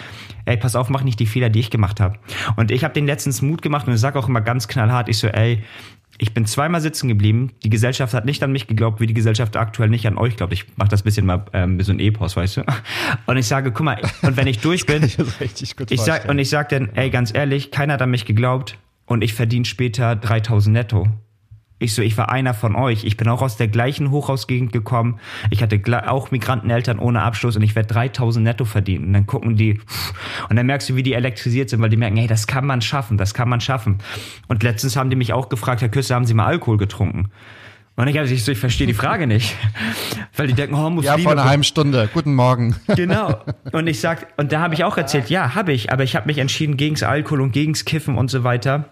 [0.44, 2.18] ey, pass auf, mach nicht die Fehler, die ich gemacht habe.
[2.56, 5.18] Und ich habe den letztens Mut gemacht und ich sage auch immer ganz knallhart, ich
[5.18, 5.62] so, ey,
[6.18, 7.52] ich bin zweimal sitzen geblieben.
[7.62, 10.52] Die Gesellschaft hat nicht an mich geglaubt, wie die Gesellschaft aktuell nicht an euch glaubt.
[10.52, 12.64] Ich mache das bisschen mal ähm, so ein Epos, weißt du?
[13.26, 16.50] Und ich sage, guck mal, und wenn ich durch bin, Ich ich sag, und ich
[16.50, 20.72] sag dann, ey, ganz ehrlich, keiner hat an mich geglaubt und ich verdiene später 3000
[20.72, 21.08] netto.
[21.80, 23.04] Ich so, ich war einer von euch.
[23.04, 25.20] Ich bin auch aus der gleichen Hochhausgegend gekommen.
[25.50, 29.06] Ich hatte auch Migranteneltern ohne Abschluss und ich werde 3000 netto verdienen.
[29.06, 29.80] Und dann gucken die,
[30.48, 32.82] und dann merkst du, wie die elektrisiert sind, weil die merken, hey, das kann man
[32.82, 33.98] schaffen, das kann man schaffen.
[34.48, 37.30] Und letztens haben die mich auch gefragt, Herr Küster, haben Sie mal Alkohol getrunken?
[37.94, 39.56] Und ich habe ich so, ich verstehe die Frage nicht.
[40.36, 41.16] Weil die denken, oh, Muslime.
[41.16, 42.08] ja, vor einer halben Stunde.
[42.12, 42.76] Guten Morgen.
[42.96, 43.40] Genau.
[43.72, 46.26] Und ich sag, und da habe ich auch erzählt, ja, habe ich, aber ich habe
[46.26, 48.88] mich entschieden gegens Alkohol und gegens Kiffen und so weiter.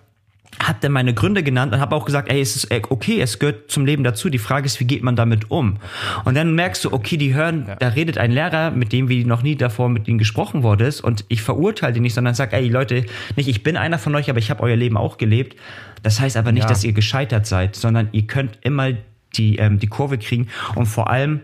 [0.62, 3.38] Hab dann meine Gründe genannt und habe auch gesagt, ey, es ist äh, okay, es
[3.38, 4.30] gehört zum Leben dazu.
[4.30, 5.76] Die Frage ist, wie geht man damit um?
[6.24, 9.42] Und dann merkst du, okay, die hören, da redet ein Lehrer, mit dem wie noch
[9.42, 12.68] nie davor mit ihnen gesprochen worden ist und ich verurteile die nicht, sondern sag, ey,
[12.68, 13.04] Leute,
[13.36, 15.56] nicht, ich bin einer von euch, aber ich habe euer Leben auch gelebt.
[16.02, 16.68] Das heißt aber nicht, Ja.
[16.70, 18.92] dass ihr gescheitert seid, sondern ihr könnt immer
[19.36, 21.40] die, ähm, die Kurve kriegen und vor allem,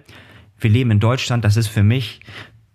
[0.59, 2.21] wir leben in Deutschland, das ist für mich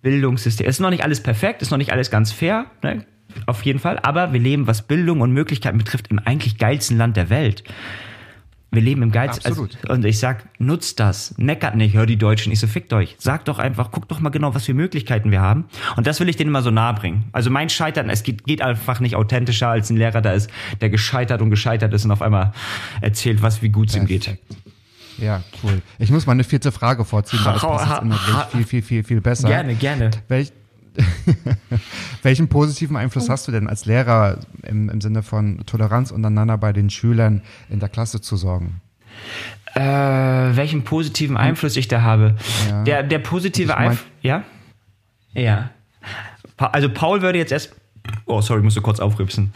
[0.01, 0.67] Bildungssystem.
[0.67, 3.05] Es ist noch nicht alles perfekt, ist noch nicht alles ganz fair, ne?
[3.45, 7.17] Auf jeden Fall, aber wir leben, was Bildung und Möglichkeiten betrifft, im eigentlich geilsten Land
[7.17, 7.63] der Welt.
[8.69, 12.51] Wir leben im geilsten, also, und ich sag, nutzt das, meckert nicht, hör die Deutschen,
[12.51, 15.39] ich so, fickt euch, sagt doch einfach, guckt doch mal genau, was für Möglichkeiten wir
[15.39, 15.65] haben.
[15.95, 17.23] Und das will ich denen immer so nahe bringen.
[17.31, 20.49] Also mein Scheitern, es geht, geht einfach nicht authentischer, als ein Lehrer da ist,
[20.81, 22.51] der gescheitert und gescheitert ist und auf einmal
[22.99, 24.37] erzählt, was, wie gut es ihm geht.
[25.17, 25.81] Ja, cool.
[25.97, 29.21] Ich muss mal eine vierte Frage vorziehen, weil das inhaltlich ha- viel, viel, viel, viel
[29.21, 29.47] besser.
[29.47, 30.11] Gerne, gerne.
[30.27, 30.51] Welch,
[32.23, 36.73] welchen positiven Einfluss hast du denn als Lehrer im, im Sinne von Toleranz untereinander bei
[36.73, 38.81] den Schülern in der Klasse zu sorgen?
[39.75, 42.35] Äh, welchen positiven Einfluss ich da habe.
[42.69, 42.83] Ja.
[42.83, 44.05] Der, der positive Einfluss.
[44.21, 44.43] Ja?
[45.33, 45.69] Ja.
[46.57, 47.75] Also Paul würde jetzt erst.
[48.25, 49.53] Oh, sorry, ich musste kurz aufrübsen.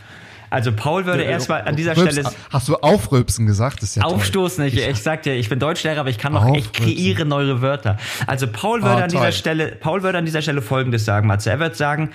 [0.52, 3.78] Also Paul würde erstmal an dieser Stelle Hast du aufrülpsen gesagt?
[3.78, 4.14] Das ist ja toll.
[4.14, 4.64] aufstoßen.
[4.66, 7.97] Ich, ich sag dir, ich bin Deutschlehrer, aber ich kann noch, ich kreiere neue Wörter.
[8.28, 9.32] Also Paul würde Oh, an dieser toll.
[9.32, 11.49] Stelle, Paul würde an dieser Stelle Folgendes sagen, Matze.
[11.49, 12.12] Er wird sagen,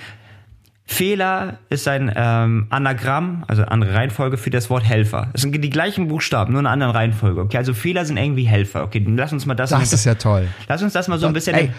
[0.85, 5.31] Fehler ist ein ähm, Anagramm, also andere Reihenfolge für das Wort Helfer.
[5.33, 7.41] Es sind die gleichen Buchstaben, nur in einer anderen Reihenfolge.
[7.41, 8.85] Okay, also Fehler sind irgendwie Helfer.
[8.85, 9.71] Okay, dann lass uns mal das.
[9.71, 10.47] Das ist ja toll.
[10.69, 11.57] lass uns das mal so ein bisschen.
[11.57, 11.73] Ey.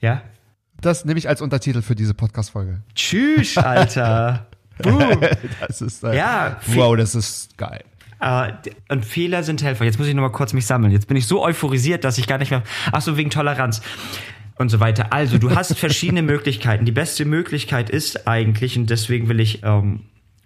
[0.00, 0.22] Ja.
[0.80, 2.82] Das nehme ich als Untertitel für diese Podcast-Folge.
[2.94, 4.46] Tschüss, Alter.
[4.82, 5.20] Boom.
[5.60, 7.84] Das ist, äh, Ja, wow, das ist geil.
[8.64, 9.84] D- und Fehler sind Helfer.
[9.84, 10.92] Jetzt muss ich noch mal kurz mich sammeln.
[10.92, 12.62] Jetzt bin ich so euphorisiert, dass ich gar nicht mehr.
[12.90, 13.82] Ach so, wegen Toleranz
[14.56, 15.12] und so weiter.
[15.12, 16.86] Also, du hast verschiedene Möglichkeiten.
[16.86, 20.00] Die beste Möglichkeit ist eigentlich, und deswegen will ich ähm,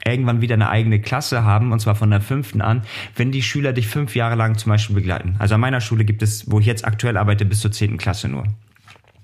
[0.05, 2.83] irgendwann wieder eine eigene Klasse haben, und zwar von der fünften an,
[3.14, 5.37] wenn die Schüler dich fünf Jahre lang zum Beispiel begleiten.
[5.39, 8.29] Also an meiner Schule gibt es, wo ich jetzt aktuell arbeite, bis zur zehnten Klasse
[8.29, 8.45] nur.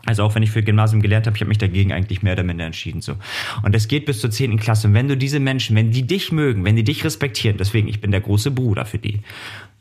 [0.06, 2.42] Also auch wenn ich für Gymnasium gelernt habe, ich habe mich dagegen eigentlich mehr oder
[2.42, 3.14] minder entschieden so.
[3.62, 4.58] Und es geht bis zur 10.
[4.58, 4.88] Klasse.
[4.88, 8.00] Und wenn du diese Menschen, wenn die dich mögen, wenn die dich respektieren, deswegen, ich
[8.00, 9.20] bin der große Bruder für die.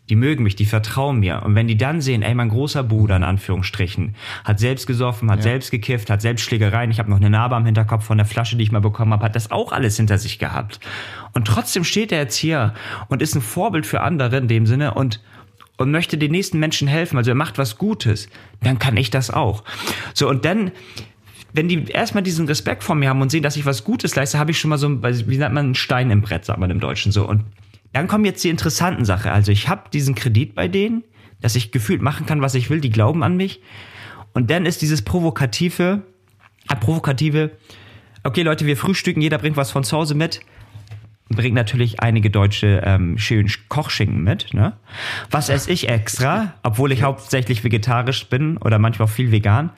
[0.10, 1.44] Die mögen mich, die vertrauen mir.
[1.44, 5.42] Und wenn die dann sehen, ey, mein großer Bruder, in Anführungsstrichen, hat selbst gesoffen, hat
[5.42, 8.58] selbst gekifft, hat selbst Schlägereien, ich habe noch eine Narbe am Hinterkopf von der Flasche,
[8.58, 10.82] die ich mal bekommen habe, hat das auch alles hinter sich gehabt.
[11.34, 12.74] Und trotzdem steht er jetzt hier
[13.08, 15.22] und ist ein Vorbild für andere in dem Sinne und
[15.84, 18.28] und möchte den nächsten Menschen helfen, also er macht was Gutes,
[18.62, 19.64] dann kann ich das auch.
[20.14, 20.72] So, und dann,
[21.54, 24.40] wenn die erstmal diesen Respekt vor mir haben und sehen, dass ich was Gutes leiste,
[24.40, 26.80] habe ich schon mal so, wie nennt man, einen Stein im Brett, sagt man im
[26.80, 27.28] Deutschen so.
[27.28, 27.44] Und
[27.92, 29.32] dann kommen jetzt die interessanten Sachen.
[29.32, 31.04] Also ich habe diesen Kredit bei denen,
[31.42, 33.62] dass ich gefühlt machen kann, was ich will, die glauben an mich.
[34.34, 36.02] Und dann ist dieses provokative,
[36.80, 37.52] provokative,
[38.24, 40.40] okay Leute, wir frühstücken, jeder bringt was von zu Hause mit
[41.30, 44.54] bringt natürlich einige deutsche ähm, schönen Kochschinken mit.
[44.54, 44.74] Ne?
[45.32, 49.72] Was esse ich extra, obwohl ich hauptsächlich vegetarisch bin oder manchmal auch viel vegan?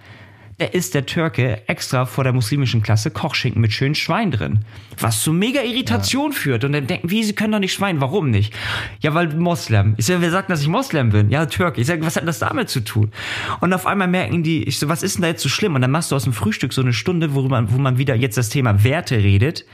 [0.58, 4.60] da ist der Türke extra vor der muslimischen Klasse Kochschinken mit schönen Schwein drin.
[5.00, 6.38] Was zu mega Irritation ja.
[6.38, 6.64] führt.
[6.64, 8.54] Und dann denken, wie, sie können doch nicht Schwein, warum nicht?
[9.02, 9.96] Ja, weil Moslem.
[9.98, 11.30] Ich sage, wer sagt, dass ich Moslem bin?
[11.30, 11.82] Ja, Türke.
[11.82, 13.12] Ich sage, was hat das damit zu tun?
[13.60, 15.76] Und auf einmal merken die, ich so, was ist denn da jetzt so schlimm?
[15.76, 18.16] Und dann machst du aus dem Frühstück so eine Stunde, wo man, wo man wieder
[18.16, 19.66] jetzt das Thema Werte redet.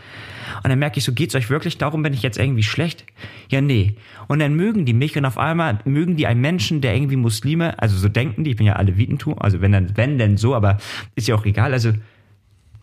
[0.64, 3.06] Und dann merke ich so, geht's euch wirklich darum, bin ich jetzt irgendwie schlecht?
[3.50, 3.96] Ja, nee.
[4.28, 7.80] Und dann mögen die mich und auf einmal mögen die einen Menschen, der irgendwie Muslime,
[7.82, 10.54] also so denken die, ich bin ja alle Wietentum, also wenn dann, wenn denn so,
[10.54, 10.78] aber
[11.16, 11.94] ist ja auch egal, also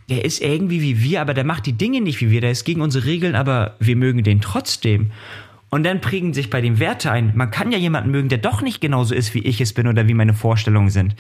[0.09, 2.65] der ist irgendwie wie wir, aber der macht die Dinge nicht wie wir, der ist
[2.65, 5.13] gegen unsere Regeln, aber wir mögen den trotzdem.
[5.71, 7.33] Und dann prägen sich bei dem Werte ein.
[7.35, 10.09] Man kann ja jemanden mögen, der doch nicht genauso ist, wie ich es bin oder
[10.09, 11.15] wie meine Vorstellungen sind.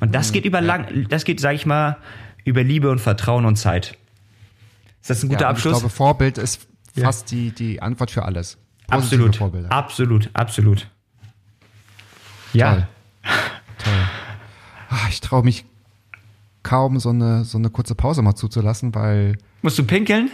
[0.00, 0.34] Und das mhm.
[0.34, 1.96] geht über lang, das geht, sag ich mal,
[2.44, 3.96] über Liebe und Vertrauen und Zeit.
[5.06, 5.74] Ist das ein guter ja, Abschluss?
[5.74, 6.66] Ich glaube, Vorbild ist
[6.98, 7.36] fast ja.
[7.36, 8.58] die, die Antwort für alles.
[8.88, 9.36] Positive absolut.
[9.36, 9.70] Vorbilder.
[9.70, 10.90] Absolut, absolut.
[12.52, 12.72] Ja.
[12.72, 12.86] Toll.
[13.84, 13.92] Toll.
[14.90, 15.64] Ach, ich traue mich
[16.64, 19.38] kaum, so eine, so eine kurze Pause mal zuzulassen, weil.
[19.62, 20.28] Musst du pinkeln?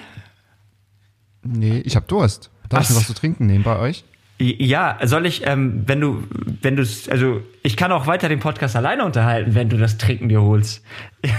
[1.43, 2.51] Nee, ich habe Durst.
[2.71, 4.07] Darf ich mir was zu trinken nehmen bei euch?
[4.43, 6.25] Ja, soll ich, ähm, wenn du,
[6.63, 10.29] wenn du, also ich kann auch weiter den Podcast alleine unterhalten, wenn du das Trinken
[10.29, 10.83] dir holst.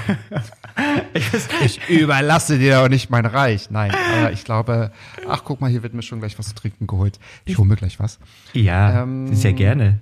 [1.66, 3.70] ich überlasse dir auch nicht mein Reich.
[3.70, 4.92] Nein, aber ich glaube,
[5.28, 7.20] ach guck mal, hier wird mir schon gleich was zu trinken geholt.
[7.44, 8.20] Ich hole mir gleich was.
[8.54, 10.00] Ja, ähm, sehr gerne.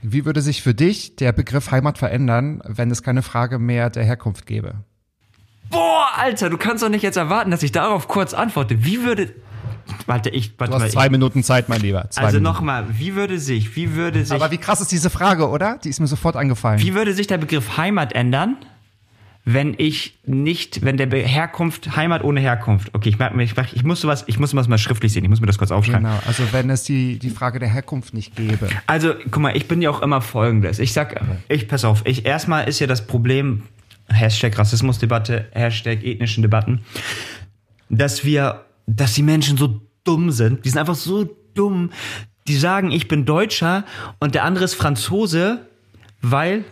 [0.00, 4.04] Wie würde sich für dich der Begriff Heimat verändern, wenn es keine Frage mehr der
[4.04, 4.76] Herkunft gäbe?
[5.68, 8.84] Boah, Alter, du kannst doch nicht jetzt erwarten, dass ich darauf kurz antworte.
[8.84, 9.34] Wie würde
[10.06, 10.52] Warte, ich.
[10.58, 12.08] Warte du hast mal, zwei ich, Minuten Zeit, mein Lieber.
[12.10, 14.34] Zwei also nochmal, wie würde sich, wie würde sich.
[14.34, 15.78] Aber wie krass ist diese Frage, oder?
[15.82, 16.80] Die ist mir sofort angefallen.
[16.80, 18.56] Wie würde sich der Begriff Heimat ändern,
[19.48, 22.92] wenn ich nicht, wenn der Herkunft, Heimat ohne Herkunft.
[22.94, 25.30] Okay, ich merke mir, ich, ich muss sowas, ich muss sowas mal schriftlich sehen, ich
[25.30, 26.02] muss mir das kurz aufschreiben.
[26.02, 28.68] Genau, also wenn es die, die Frage der Herkunft nicht gäbe.
[28.88, 30.80] Also, guck mal, ich bin ja auch immer folgendes.
[30.80, 33.62] Ich sag, ich, pass auf, ich, erstmal ist ja das Problem,
[34.08, 36.80] Hashtag Rassismusdebatte, Hashtag ethnischen Debatten,
[37.88, 40.64] dass wir, dass die Menschen so dumm sind.
[40.64, 41.90] Die sind einfach so dumm.
[42.46, 43.84] Die sagen, ich bin Deutscher
[44.20, 45.66] und der andere ist Franzose,
[46.22, 46.64] weil.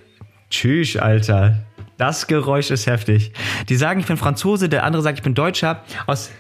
[0.51, 1.65] Tschüss, Alter.
[1.97, 3.33] Das Geräusch ist heftig.
[3.69, 5.83] Die sagen, ich bin Franzose, der andere sagt, ich bin Deutscher.
[6.07, 6.31] Aus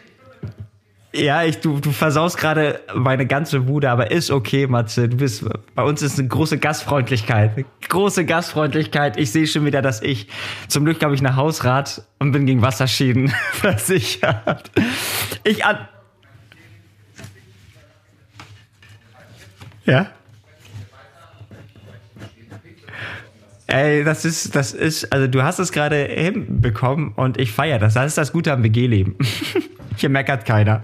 [1.15, 5.09] ja, ich, du, du versaust gerade meine ganze Bude, aber ist okay, Matze.
[5.09, 7.65] Du bist, bei uns ist eine große Gastfreundlichkeit.
[7.89, 9.17] Große Gastfreundlichkeit.
[9.17, 10.29] Ich sehe schon wieder, dass ich,
[10.69, 14.71] zum Glück habe ich eine Hausrat und bin gegen Wasserschäden versichert.
[15.45, 15.89] Ich an,
[19.85, 20.07] Ja.
[23.67, 27.95] Ey, das ist, das ist, also du hast es gerade hinbekommen und ich feiere das.
[27.95, 29.17] Das ist das Gute am WG-Leben.
[29.97, 30.83] Hier meckert keiner.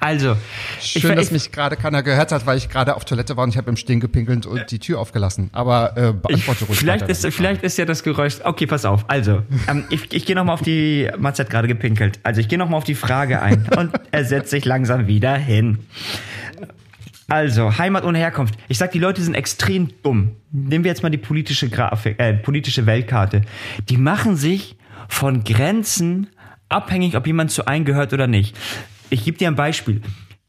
[0.00, 0.36] Also.
[0.80, 3.50] Schön, ich, dass mich gerade keiner gehört hat, weil ich gerade auf Toilette war und
[3.50, 5.50] ich habe im Stehen gepinkelt und die Tür aufgelassen.
[5.52, 6.78] Aber äh, beantworte ruhig.
[6.78, 8.36] Vielleicht ist, vielleicht ist ja das Geräusch.
[8.42, 9.04] Okay, pass auf.
[9.08, 11.10] Also, ähm, ich, ich gehe nochmal auf die.
[11.18, 12.18] Mats hat gerade gepinkelt.
[12.22, 15.78] Also, ich gehe nochmal auf die Frage ein und er setzt sich langsam wieder hin.
[17.28, 18.54] Also, Heimat ohne Herkunft.
[18.68, 20.36] Ich sag, die Leute sind extrem dumm.
[20.52, 23.42] Nehmen wir jetzt mal die politische Grafik, äh, politische Weltkarte.
[23.88, 24.76] Die machen sich
[25.08, 26.28] von Grenzen
[26.68, 28.56] abhängig, ob jemand zu einem gehört oder nicht.
[29.10, 30.02] Ich gebe dir ein Beispiel.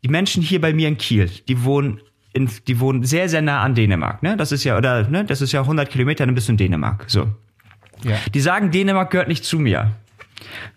[0.03, 1.99] Die Menschen hier bei mir in Kiel, die wohnen
[2.35, 4.35] in, die wohnen sehr, sehr nah an Dänemark, ne?
[4.35, 5.23] Das ist ja, oder, ne?
[5.23, 7.27] Das ist ja 100 Kilometer, dann bist du in Dänemark, so.
[8.03, 8.17] Ja.
[8.33, 9.93] Die sagen, Dänemark gehört nicht zu mir.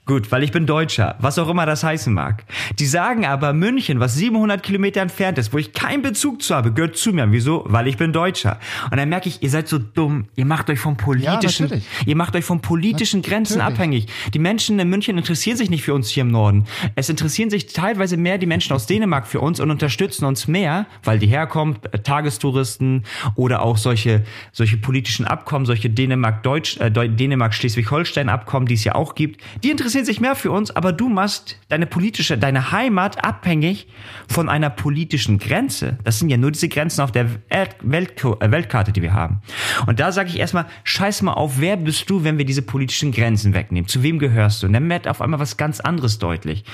[0.08, 2.44] Gut, weil ich bin Deutscher, was auch immer das heißen mag.
[2.78, 6.72] Die sagen aber, München, was 700 Kilometer entfernt ist, wo ich keinen Bezug zu habe,
[6.72, 7.30] gehört zu mir.
[7.30, 7.64] Wieso?
[7.66, 8.58] Weil ich bin Deutscher.
[8.90, 10.26] Und dann merke ich, ihr seid so dumm.
[10.34, 11.76] Ihr macht euch vom politischen, ja,
[12.06, 13.36] ihr macht euch von politischen natürlich.
[13.36, 14.06] Grenzen abhängig.
[14.32, 16.64] Die Menschen in München interessieren sich nicht für uns hier im Norden.
[16.94, 20.86] Es interessieren sich teilweise mehr die Menschen aus Dänemark für uns und unterstützen uns mehr,
[21.04, 23.04] weil die herkommen, äh, Tagestouristen
[23.34, 29.42] oder auch solche, solche politischen Abkommen, solche Dänemark-Deutsch, äh, Dänemark-Schleswig-Holstein-Abkommen, die es ja auch gibt.
[29.62, 33.88] Die interessieren sich mehr für uns, aber du machst deine politische, deine Heimat abhängig
[34.28, 35.98] von einer politischen Grenze.
[36.04, 39.40] Das sind ja nur diese Grenzen auf der äh, Weltkarte, die wir haben.
[39.86, 43.12] Und da sage ich erstmal, scheiß mal auf, wer bist du, wenn wir diese politischen
[43.12, 43.88] Grenzen wegnehmen?
[43.88, 44.66] Zu wem gehörst du?
[44.66, 46.64] Und dann wird auf einmal was ganz anderes deutlich.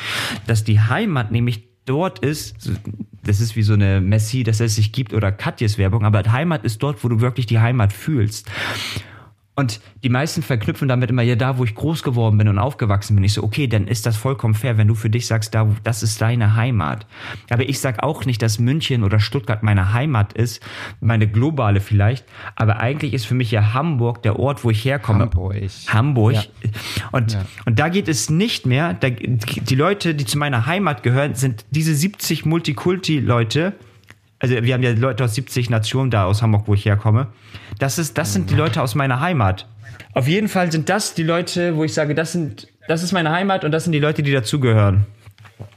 [0.47, 2.57] Dass die Heimat nämlich dort ist,
[3.25, 6.65] das ist wie so eine Messi, dass es sich gibt oder Katjes Werbung, aber Heimat
[6.65, 8.51] ist dort, wo du wirklich die Heimat fühlst.
[9.57, 13.15] Und die meisten verknüpfen damit immer, ja, da, wo ich groß geworden bin und aufgewachsen
[13.15, 13.23] bin.
[13.23, 16.03] Ich so, okay, dann ist das vollkommen fair, wenn du für dich sagst, da, das
[16.03, 17.07] ist deine Heimat.
[17.51, 20.61] Aber ich sag auch nicht, dass München oder Stuttgart meine Heimat ist,
[21.01, 22.25] meine globale vielleicht.
[22.57, 25.27] Aber eigentlich ist für mich ja Hamburg der Ort, wo ich herkomme.
[25.27, 25.57] Hamburg.
[25.87, 26.35] Hamburg.
[26.35, 26.43] Ja.
[27.13, 27.45] Und, ja.
[27.65, 31.65] und da geht es nicht mehr, da, die Leute, die zu meiner Heimat gehören, sind
[31.71, 33.75] diese 70 Multikulti-Leute,
[34.45, 37.29] also wir haben ja Leute aus 70 Nationen da aus Hamburg, wo ich herkomme.
[37.79, 39.67] Das ist, das sind die Leute aus meiner Heimat.
[40.13, 43.31] Auf jeden Fall sind das die Leute, wo ich sage, das sind, das ist meine
[43.31, 45.07] Heimat und das sind die Leute, die dazugehören.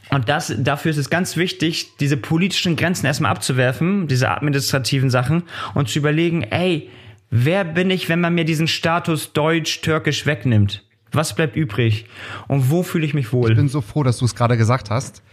[0.10, 5.44] Und das, dafür ist es ganz wichtig, diese politischen Grenzen erstmal abzuwerfen, diese administrativen Sachen
[5.74, 6.90] und zu überlegen, ey,
[7.30, 10.84] wer bin ich, wenn man mir diesen Status Deutsch, Türkisch wegnimmt?
[11.14, 12.06] Was bleibt übrig?
[12.50, 13.52] Und wo fühle ich mich wohl?
[13.52, 15.24] Ich bin so froh, dass du es gerade gesagt hast,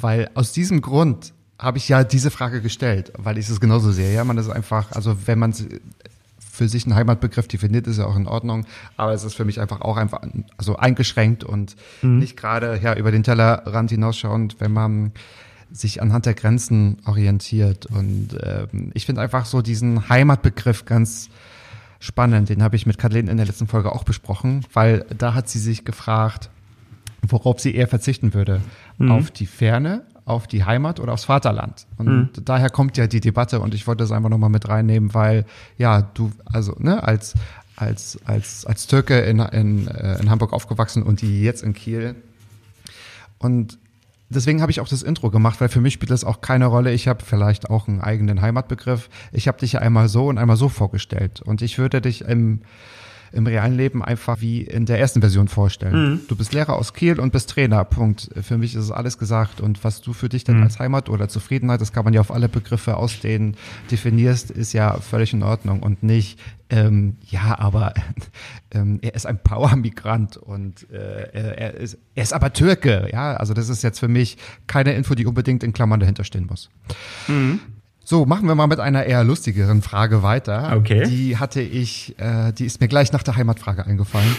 [0.00, 4.14] weil aus diesem Grund habe ich ja diese Frage gestellt, weil ich es genauso sehe.
[4.14, 5.54] Ja, man ist einfach, also wenn man
[6.38, 8.66] für sich einen Heimatbegriff definiert, ist ja auch in Ordnung.
[8.96, 10.20] Aber es ist für mich einfach auch einfach
[10.56, 12.18] also eingeschränkt und mhm.
[12.18, 15.12] nicht gerade ja über den Tellerrand hinausschauend, wenn man
[15.70, 17.86] sich anhand der Grenzen orientiert.
[17.86, 21.28] Und äh, ich finde einfach so diesen Heimatbegriff ganz
[21.98, 22.48] spannend.
[22.48, 25.58] Den habe ich mit Kathleen in der letzten Folge auch besprochen, weil da hat sie
[25.58, 26.50] sich gefragt,
[27.26, 28.60] worauf sie eher verzichten würde.
[28.98, 29.10] Mhm.
[29.10, 31.86] Auf die Ferne, auf die Heimat oder aufs Vaterland.
[31.96, 32.30] Und mhm.
[32.44, 35.46] daher kommt ja die Debatte und ich wollte das einfach nochmal mit reinnehmen, weil
[35.78, 37.34] ja, du, also, ne, als,
[37.76, 42.16] als, als, als Türke in, in, äh, in Hamburg aufgewachsen und die jetzt in Kiel.
[43.38, 43.78] Und
[44.28, 46.92] deswegen habe ich auch das Intro gemacht, weil für mich spielt das auch keine Rolle.
[46.92, 49.08] Ich habe vielleicht auch einen eigenen Heimatbegriff.
[49.30, 51.40] Ich habe dich ja einmal so und einmal so vorgestellt.
[51.40, 52.62] Und ich würde dich im
[53.32, 56.12] im realen Leben einfach wie in der ersten Version vorstellen.
[56.12, 56.20] Mhm.
[56.28, 57.84] Du bist Lehrer aus Kiel und bist Trainer.
[57.84, 58.30] Punkt.
[58.40, 59.60] Für mich ist es alles gesagt.
[59.60, 60.62] Und was du für dich dann mhm.
[60.64, 63.56] als Heimat oder Zufriedenheit, das kann man ja auf alle Begriffe ausdehnen,
[63.90, 66.38] definierst, ist ja völlig in Ordnung und nicht,
[66.68, 67.94] ähm, ja, aber
[68.72, 73.08] ähm, er ist ein Power-Migrant und äh, er, ist, er ist aber Türke.
[73.12, 74.36] Ja, also das ist jetzt für mich
[74.66, 76.70] keine Info, die unbedingt in Klammern dahinter stehen muss.
[77.28, 77.60] Mhm.
[78.08, 80.76] So, machen wir mal mit einer eher lustigeren Frage weiter.
[80.76, 81.08] Okay.
[81.08, 84.36] Die hatte ich, äh, die ist mir gleich nach der Heimatfrage eingefallen.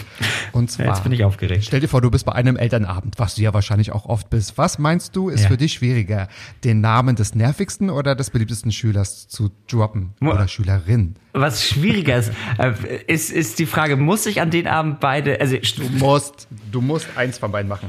[0.52, 0.86] Und zwar.
[0.86, 1.64] Jetzt bin ich aufgeregt.
[1.66, 4.56] Stell dir vor, du bist bei einem Elternabend, was du ja wahrscheinlich auch oft bist.
[4.56, 5.48] Was meinst du, ist ja.
[5.48, 6.28] für dich schwieriger,
[6.64, 11.16] den Namen des nervigsten oder des beliebtesten Schülers zu droppen oder Schülerin?
[11.34, 12.72] Was schwieriger ist, äh,
[13.06, 15.58] ist, ist die Frage, muss ich an den Abend beide, also.
[15.76, 17.88] Du musst, du musst eins von beiden machen.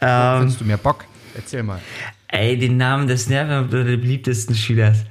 [0.00, 1.04] Ähm, Findest du mir Bock?
[1.36, 1.78] Erzähl mal.
[2.32, 5.04] Ey, den Namen des nerven beliebtesten Schülers.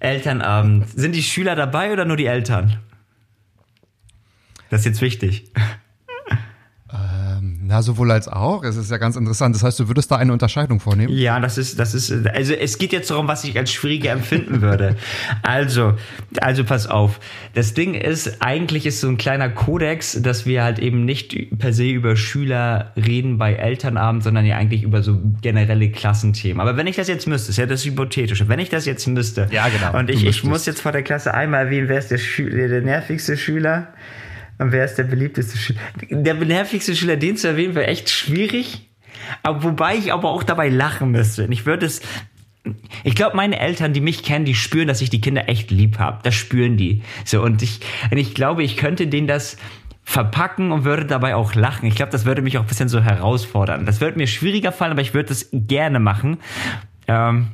[0.00, 0.86] Elternabend.
[0.90, 2.78] Sind die Schüler dabei oder nur die Eltern?
[4.68, 5.50] Das ist jetzt wichtig.
[7.64, 8.64] Na, sowohl als auch.
[8.64, 9.54] Es ist ja ganz interessant.
[9.54, 11.16] Das heißt, du würdest da eine Unterscheidung vornehmen?
[11.16, 14.60] Ja, das ist, das ist, also es geht jetzt darum, was ich als schwieriger empfinden
[14.60, 14.96] würde.
[15.42, 15.94] Also,
[16.40, 17.20] also pass auf.
[17.54, 21.72] Das Ding ist, eigentlich ist so ein kleiner Kodex, dass wir halt eben nicht per
[21.72, 26.60] se über Schüler reden bei Elternabend, sondern ja eigentlich über so generelle Klassenthemen.
[26.60, 28.48] Aber wenn ich das jetzt müsste, ist ja das Hypothetische.
[28.48, 29.48] Wenn ich das jetzt müsste.
[29.50, 29.98] Ja, genau.
[29.98, 32.82] Und ich, ich muss jetzt vor der Klasse einmal erwähnen, wer ist der, Schüler, der
[32.82, 33.88] nervigste Schüler?
[34.70, 35.80] Wer ist der beliebteste Schüler?
[36.10, 38.88] Der nervigste Schüler, den zu erwähnen, wäre echt schwierig.
[39.42, 41.46] Aber wobei ich aber auch dabei lachen müsste.
[41.50, 42.02] Ich würde es.
[43.02, 45.98] Ich glaube, meine Eltern, die mich kennen, die spüren, dass ich die Kinder echt lieb
[45.98, 46.20] habe.
[46.22, 47.02] Das spüren die.
[47.24, 47.80] So, und ich,
[48.10, 49.56] und ich glaube, ich könnte denen das
[50.04, 51.86] verpacken und würde dabei auch lachen.
[51.86, 53.86] Ich glaube, das würde mich auch ein bisschen so herausfordern.
[53.86, 56.38] Das würde mir schwieriger fallen, aber ich würde es gerne machen.
[57.08, 57.48] Ähm,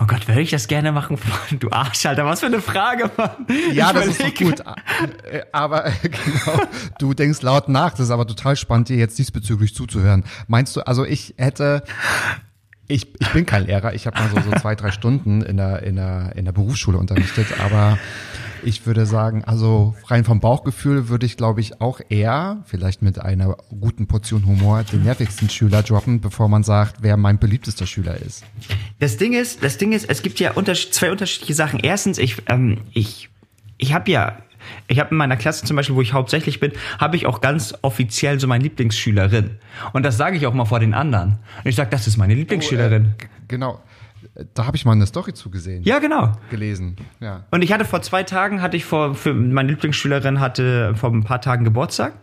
[0.00, 1.18] Oh Gott, würde ich das gerne machen?
[1.58, 3.46] Du Arschalter, was für eine Frage, Mann.
[3.72, 4.60] Ja, ich das ist doch gut.
[5.30, 6.60] Äh, aber genau,
[6.98, 7.92] du denkst laut nach.
[7.92, 10.24] Das ist aber total spannend, dir jetzt diesbezüglich zuzuhören.
[10.48, 11.82] Meinst du, also ich hätte,
[12.88, 15.82] ich, ich bin kein Lehrer, ich habe mal so, so zwei, drei Stunden in der,
[15.82, 17.98] in, der, in der Berufsschule unterrichtet, aber
[18.62, 23.20] ich würde sagen, also rein vom Bauchgefühl würde ich, glaube ich, auch eher, vielleicht mit
[23.20, 28.20] einer guten Portion Humor, den nervigsten Schüler droppen, bevor man sagt, wer mein beliebtester Schüler
[28.20, 28.44] ist.
[28.98, 31.80] Das Ding ist, das Ding ist, es gibt ja unterschied zwei unterschiedliche Sachen.
[31.80, 33.28] Erstens, ich, ähm, ich,
[33.78, 34.38] ich habe ja
[34.88, 37.74] ich habe in meiner Klasse zum Beispiel, wo ich hauptsächlich bin, habe ich auch ganz
[37.82, 39.58] offiziell so meine Lieblingsschülerin.
[39.92, 41.38] Und das sage ich auch mal vor den anderen.
[41.64, 43.14] Und ich sage, das ist meine Lieblingsschülerin.
[43.18, 43.80] Oh, äh, genau.
[44.54, 45.82] Da habe ich mal eine Story zugesehen.
[45.82, 46.32] Ja, genau.
[46.50, 46.96] Gelesen.
[47.20, 47.44] Ja.
[47.50, 51.24] Und ich hatte vor zwei Tagen, hatte ich vor, für meine Lieblingsschülerin hatte vor ein
[51.24, 52.14] paar Tagen Geburtstag.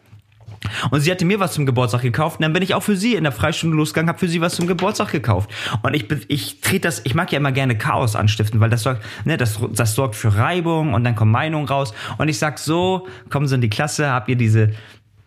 [0.91, 2.37] Und sie hatte mir was zum Geburtstag gekauft.
[2.37, 4.55] Und dann bin ich auch für sie in der Freistunde losgegangen, habe für sie was
[4.55, 5.49] zum Geburtstag gekauft.
[5.81, 9.03] Und ich, ich trete das, ich mag ja immer gerne Chaos anstiften, weil das sorgt,
[9.25, 11.93] ne, das, das sorgt für Reibung und dann kommen Meinungen raus.
[12.17, 14.71] Und ich sag so, kommen Sie in die Klasse, habt ihr diese,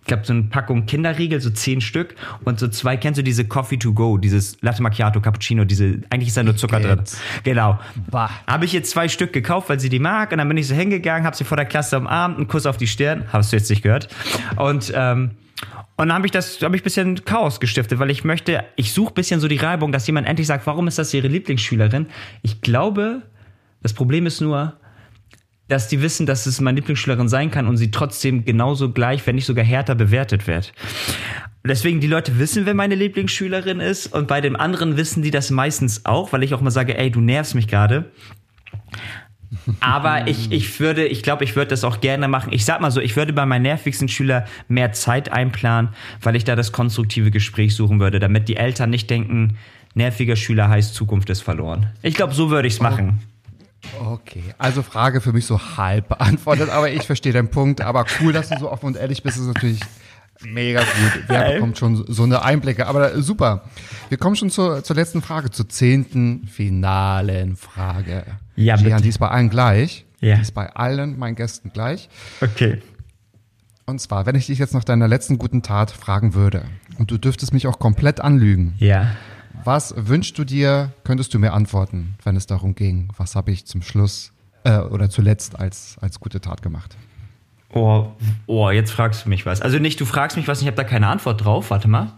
[0.06, 2.14] ich glaube, so eine Packung Kinderriegel, so zehn Stück
[2.44, 6.28] und so zwei, kennst du diese Coffee to go, dieses Latte Macchiato, Cappuccino, diese, eigentlich
[6.28, 7.00] ist da nur Zucker drin.
[7.42, 7.80] Genau.
[8.46, 10.76] Habe ich jetzt zwei Stück gekauft, weil sie die mag und dann bin ich so
[10.76, 13.68] hingegangen, habe sie vor der Klasse umarmt, einen Kuss auf die Stirn, hast du jetzt
[13.68, 14.06] nicht gehört.
[14.54, 15.32] Und, ähm,
[15.96, 19.12] und dann habe ich das, habe ich bisschen Chaos gestiftet, weil ich möchte, ich suche
[19.12, 22.06] bisschen so die Reibung, dass jemand endlich sagt, warum ist das ihre Lieblingsschülerin?
[22.42, 23.22] Ich glaube,
[23.82, 24.74] das Problem ist nur,
[25.68, 29.34] dass die wissen, dass es meine Lieblingsschülerin sein kann und sie trotzdem genauso gleich, wenn
[29.34, 30.72] nicht sogar härter bewertet wird.
[31.64, 35.50] deswegen die Leute wissen, wer meine Lieblingsschülerin ist und bei dem anderen wissen die das
[35.50, 38.12] meistens auch, weil ich auch mal sage, ey, du nervst mich gerade.
[39.80, 42.52] Aber ich, ich würde, ich glaube, ich würde das auch gerne machen.
[42.52, 45.90] Ich sag mal so, ich würde bei meinen nervigsten Schüler mehr Zeit einplanen,
[46.20, 49.56] weil ich da das konstruktive Gespräch suchen würde, damit die Eltern nicht denken,
[49.94, 51.86] nerviger Schüler heißt Zukunft ist verloren.
[52.02, 53.20] Ich glaube, so würde ich es machen.
[54.00, 57.80] Okay, also Frage für mich so halb beantwortet, aber ich verstehe den Punkt.
[57.80, 59.80] Aber cool, dass du so offen und ehrlich bist, ist natürlich
[60.42, 61.22] mega gut.
[61.28, 62.86] Wer bekommt schon so eine Einblicke?
[62.86, 63.64] Aber super.
[64.08, 68.24] Wir kommen schon zur, zur letzten Frage, zur zehnten finalen Frage.
[68.54, 69.02] Ja, Gian, bitte.
[69.02, 70.04] die ist bei allen gleich.
[70.20, 70.36] Ja.
[70.36, 72.08] Die ist bei allen meinen Gästen gleich.
[72.40, 72.82] Okay.
[73.86, 76.64] Und zwar, wenn ich dich jetzt nach deiner letzten guten Tat fragen würde
[76.98, 79.12] und du dürftest mich auch komplett anlügen, Ja.
[79.66, 83.66] Was wünschst du dir, könntest du mir antworten, wenn es darum ging, was habe ich
[83.66, 84.32] zum Schluss
[84.64, 86.96] äh, oder zuletzt als, als gute Tat gemacht?
[87.72, 88.12] Oh,
[88.46, 89.60] oh, jetzt fragst du mich was.
[89.60, 91.70] Also nicht, du fragst mich was, ich habe da keine Antwort drauf.
[91.70, 92.12] Warte mal.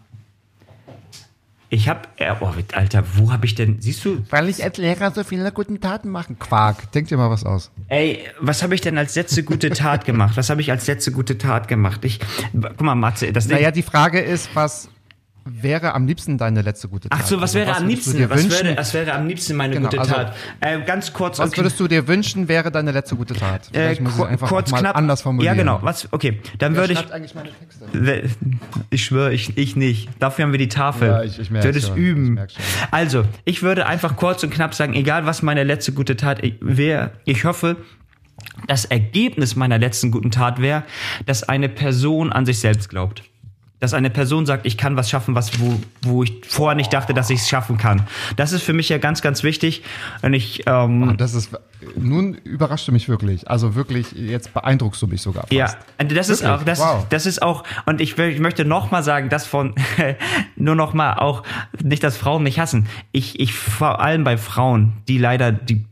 [1.71, 5.11] Ich habe, äh, oh, Alter, wo habe ich denn, siehst du, Weil ich als Lehrer
[5.11, 6.39] so viele guten Taten machen.
[6.39, 7.71] Quark, denk dir mal was aus.
[7.89, 10.37] ey, was habe ich denn als letzte gute Tat gemacht?
[10.39, 12.05] Was habe ich als letzte gute Tat gemacht?
[12.07, 12.21] Ich,
[12.53, 14.89] guck mal, Matze, das Ding, Naja, die Frage ist, was
[15.63, 17.21] wäre am liebsten deine letzte gute Tat?
[17.21, 19.57] ach so, was Also, wäre am würdest du liebsten, was wäre, was wäre am liebsten
[19.57, 20.37] meine Genau, gute also, Tat?
[20.61, 21.59] Äh, ganz kurz, was okay.
[21.61, 23.69] würdest du dir wünschen, wäre deine letzte gute Tat?
[23.73, 24.97] Äh, muss ich kur- einfach kurz mal knapp.
[24.97, 25.57] anders formulieren.
[25.57, 25.79] Ja, genau.
[25.83, 28.29] Was, okay, dann Wer würde ich, eigentlich meine Texte?
[28.91, 30.09] Ich schwöre, ich, ich nicht.
[30.19, 31.09] Dafür haben wir die Tafel.
[31.09, 32.39] Ja, ich- ich merk's Wird es üben.
[32.49, 32.57] Ich.
[32.91, 37.13] Also, ich würde einfach kurz und knapp sagen, egal was meine letzte gute Tat wäre,
[37.25, 37.77] ich hoffe,
[38.67, 40.85] das Ergebnis meiner letzten guten Tat wäre,
[41.27, 43.23] dass eine Person an sich selbst glaubt.
[43.81, 47.15] Dass eine Person sagt, ich kann was schaffen, was wo, wo ich vorher nicht dachte,
[47.15, 48.03] dass ich es schaffen kann.
[48.37, 49.83] Das ist für mich ja ganz, ganz wichtig.
[50.23, 51.51] Und ich, ähm, Das ist,
[51.97, 53.49] nun überrascht du mich wirklich.
[53.49, 55.53] Also wirklich, jetzt beeindruckst du mich sogar fast.
[55.53, 56.61] Ja, und das ist Wirklich?
[56.61, 57.07] auch, das, Wow.
[57.09, 59.75] das ist auch, und ich, ich möchte noch mal sagen, dass von,
[60.57, 61.45] nur noch mal auch,
[61.83, 62.89] nicht, dass Frauen mich hassen.
[63.13, 65.85] Ich, ich, vor allem bei Frauen, die leider, die,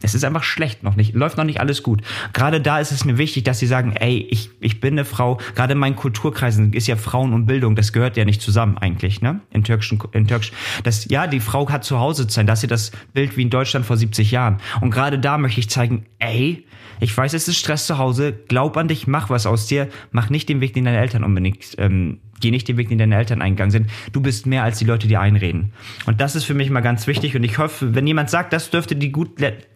[0.00, 2.02] es ist einfach schlecht noch nicht, läuft noch nicht alles gut.
[2.32, 5.38] Gerade da ist es mir wichtig, dass sie sagen, ey, ich, ich bin eine Frau,
[5.56, 9.20] gerade in meinen Kulturkreisen ist ja Frauen und Bildung, das gehört ja nicht zusammen eigentlich,
[9.20, 9.40] ne?
[9.50, 10.52] In türkischen, in türkisch,
[10.84, 13.42] das, ja, die Frau hat zu Hause zu sein, das ist ja das Bild wie
[13.42, 14.58] in Deutschland vor 70 Jahren.
[14.80, 16.64] Und gerade da möchte ich zeigen, ey,
[17.02, 18.32] ich weiß, es ist Stress zu Hause.
[18.46, 19.88] Glaub an dich, mach was aus dir.
[20.12, 23.16] Mach nicht den Weg, den deine Eltern unbedingt, ähm, geh nicht den Weg, den deine
[23.16, 23.90] Eltern eingegangen sind.
[24.12, 25.72] Du bist mehr als die Leute, die einreden.
[26.06, 27.34] Und das ist für mich mal ganz wichtig.
[27.34, 29.30] Und ich hoffe, wenn jemand sagt, das dürfte die gut,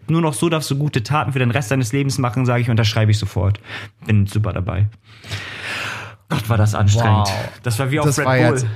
[0.08, 2.70] nur noch so darfst du gute Taten für den Rest deines Lebens machen, sage ich,
[2.70, 3.58] unterschreibe ich sofort.
[4.06, 4.86] Bin super dabei.
[6.28, 7.28] Gott, war das anstrengend.
[7.28, 7.50] Wow.
[7.62, 8.44] Das war wie auf Das Red war Bull.
[8.58, 8.66] jetzt-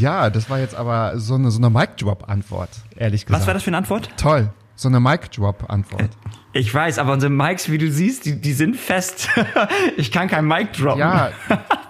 [0.00, 3.40] Ja, das war jetzt aber so eine, so eine Mic-Drop-Antwort, ehrlich gesagt.
[3.42, 4.08] Was war das für eine Antwort?
[4.16, 4.50] Toll.
[4.76, 6.10] So eine Mic-Drop-Antwort.
[6.52, 9.28] Ich weiß, aber unsere Mics, wie du siehst, die, die sind fest.
[9.96, 11.00] ich kann kein Mic droppen.
[11.00, 11.30] Ja,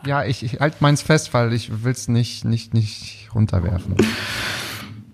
[0.07, 3.95] ja, ich, ich halte meins fest, weil ich will's nicht, nicht, nicht runterwerfen.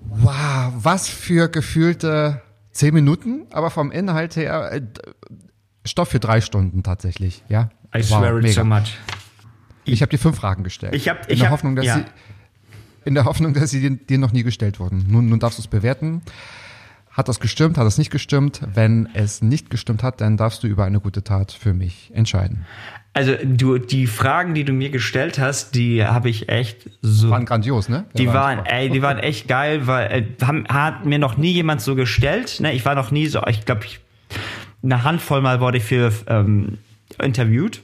[0.09, 2.41] Wow, was für gefühlte
[2.71, 4.81] zehn Minuten, aber vom Inhalt her äh,
[5.85, 7.69] Stoff für drei Stunden tatsächlich, ja.
[7.95, 8.97] I swear it so much.
[9.85, 10.95] Ich habe dir fünf Fragen gestellt.
[10.95, 11.97] Ich hab- in ich der hab- Hoffnung, dass ja.
[11.97, 12.05] sie
[13.05, 15.05] in der Hoffnung, dass sie dir, noch nie gestellt wurden.
[15.09, 16.23] Nun, nun darfst du es bewerten.
[17.11, 17.77] Hat das gestimmt?
[17.79, 18.61] Hat das nicht gestimmt?
[18.75, 22.65] Wenn es nicht gestimmt hat, dann darfst du über eine gute Tat für mich entscheiden.
[23.13, 27.31] Also du, die Fragen, die du mir gestellt hast, die habe ich echt so.
[27.31, 28.07] Waren grandios, ne?
[28.15, 31.53] die Ja, waren, ey, die waren echt geil, weil äh, haben, hat mir noch nie
[31.53, 32.59] jemand so gestellt.
[32.59, 32.73] Ne?
[32.73, 34.01] Ich war noch nie so, ich glaube, ich,
[34.83, 36.79] eine Handvoll Mal wurde ich für ähm,
[37.23, 37.83] interviewt.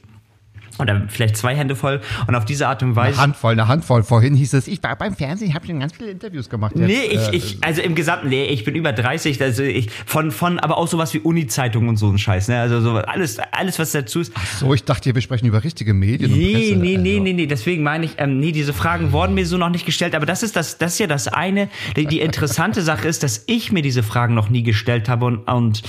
[0.79, 2.01] Oder vielleicht zwei Hände voll.
[2.27, 3.13] Und auf diese Art und Weise.
[3.17, 4.03] Eine Handvoll, eine Handvoll.
[4.03, 6.73] Vorhin hieß es, ich war beim Fernsehen, ich habe schon ganz viele Interviews gemacht.
[6.75, 9.89] Jetzt, Nee, ich, äh, ich, also im Gesamten, nee, ich bin über 30, also ich,
[10.05, 13.37] von, von, aber auch sowas wie Uni-Zeitung und so ein Scheiß, ne, also so, alles,
[13.51, 14.33] alles, was dazu ist.
[14.59, 16.75] So, ich dachte, wir sprechen über richtige Medien und Nee, Presse.
[16.75, 17.23] nee, nee, also.
[17.23, 20.15] nee, nee, deswegen meine ich, ähm, nee, diese Fragen wurden mir so noch nicht gestellt,
[20.15, 23.43] aber das ist das, das ist ja das eine, die, die interessante Sache ist, dass
[23.47, 25.81] ich mir diese Fragen noch nie gestellt habe und, und,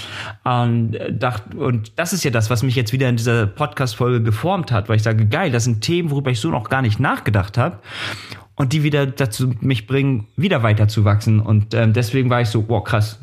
[0.44, 4.22] und, äh, dacht, und das ist ja das, was mich jetzt wieder in dieser Podcast-Folge
[4.22, 7.00] geformt hat, weil ich sage, geil, das sind Themen, worüber ich so noch gar nicht
[7.00, 7.78] nachgedacht habe.
[8.54, 11.40] Und die wieder dazu mich bringen, wieder weiterzuwachsen.
[11.40, 13.18] Und ähm, deswegen war ich so, wow, krass.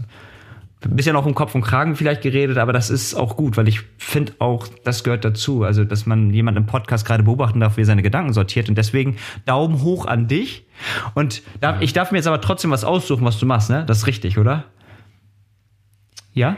[0.83, 3.67] Ein bisschen auch um Kopf und Kragen vielleicht geredet, aber das ist auch gut, weil
[3.67, 5.63] ich finde auch, das gehört dazu.
[5.63, 8.69] Also, dass man jemanden im Podcast gerade beobachten darf, wie er seine Gedanken sortiert.
[8.69, 10.65] Und deswegen Daumen hoch an dich.
[11.15, 13.83] Und darf, ich darf mir jetzt aber trotzdem was aussuchen, was du machst, ne?
[13.85, 14.65] Das ist richtig, oder?
[16.33, 16.55] Ja?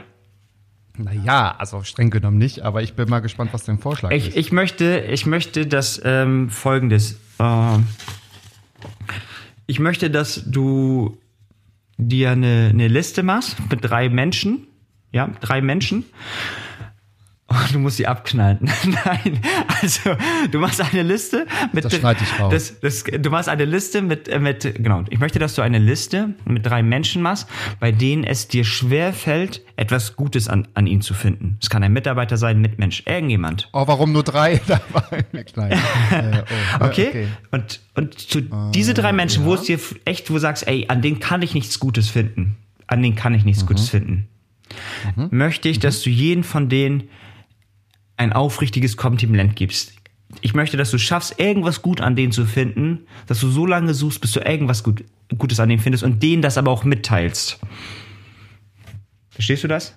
[0.98, 4.38] Naja, also streng genommen nicht, aber ich bin mal gespannt, was dein Vorschlag Ich, ist.
[4.38, 7.18] ich möchte, ich möchte, dass ähm, folgendes.
[7.40, 7.86] ähm,
[9.68, 11.18] ich möchte, dass du
[11.98, 14.68] dir eine, eine Liste machst mit drei Menschen.
[15.14, 16.06] Ja, drei Menschen.
[17.52, 18.60] Oh, du musst sie abknallen.
[19.06, 19.40] Nein,
[19.82, 20.16] also
[20.50, 21.86] du machst eine Liste mit.
[21.86, 22.52] Das schneide ich raus.
[22.52, 25.04] Das, das, du machst eine Liste mit, äh, mit, genau.
[25.10, 27.48] Ich möchte, dass du eine Liste mit drei Menschen machst,
[27.80, 31.58] bei denen es dir schwer fällt, etwas Gutes an, an ihnen zu finden.
[31.62, 33.70] Es kann ein Mitarbeiter sein, ein Mitmensch, irgendjemand.
[33.74, 34.62] Oh, warum nur drei?
[34.68, 35.76] Da war eine kleine.
[35.76, 36.44] Äh,
[36.80, 37.08] oh, Okay?
[37.10, 37.28] okay.
[37.52, 38.42] Und, und zu
[38.74, 41.54] diese drei Menschen, wo es dir echt, wo du sagst, ey, an denen kann ich
[41.54, 42.58] nichts Gutes finden.
[42.88, 44.28] An denen kann ich nichts Gutes finden.
[45.32, 47.10] Möchte ich, dass du jeden von denen
[48.22, 49.94] ein aufrichtiges Kompliment gibst.
[50.42, 53.94] Ich möchte, dass du schaffst, irgendwas gut an denen zu finden, dass du so lange
[53.94, 55.04] suchst, bis du irgendwas gut,
[55.38, 57.60] Gutes an denen findest und denen das aber auch mitteilst.
[59.30, 59.96] Verstehst du das?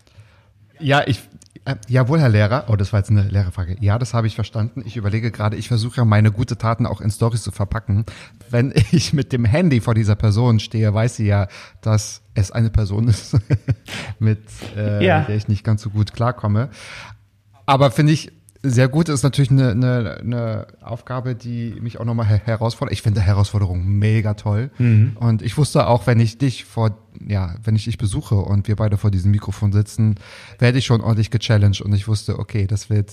[0.81, 1.21] Ja, ich.
[1.67, 2.65] Äh, jawohl, Herr Lehrer.
[2.69, 3.77] Oh, das war jetzt eine Lehrerfrage.
[3.81, 4.83] Ja, das habe ich verstanden.
[4.85, 8.05] Ich überlege gerade, ich versuche ja meine gute Taten auch in Stories zu verpacken.
[8.51, 11.49] Wenn ich mit dem Handy vor dieser Person stehe, weiß sie ja,
[11.81, 13.37] dass es eine Person ist,
[14.19, 14.43] mit
[14.77, 15.23] äh, Ja.
[15.23, 16.71] der ich nicht ganz so gut klarkomme.
[17.67, 18.33] Aber finde ich
[18.67, 22.95] sehr gut, ist natürlich eine, eine, eine Aufgabe, die mich auch nochmal her herausfordert.
[22.95, 24.71] Ich finde Herausforderung mega toll.
[25.17, 26.97] Und ich wusste auch, wenn ich dich vor,
[27.27, 30.15] ja, wenn ich dich besuche und wir beide vor diesem Mikrofon sitzen,
[30.59, 33.13] werde ich schon ordentlich gechallenged und ich wusste, okay, das wird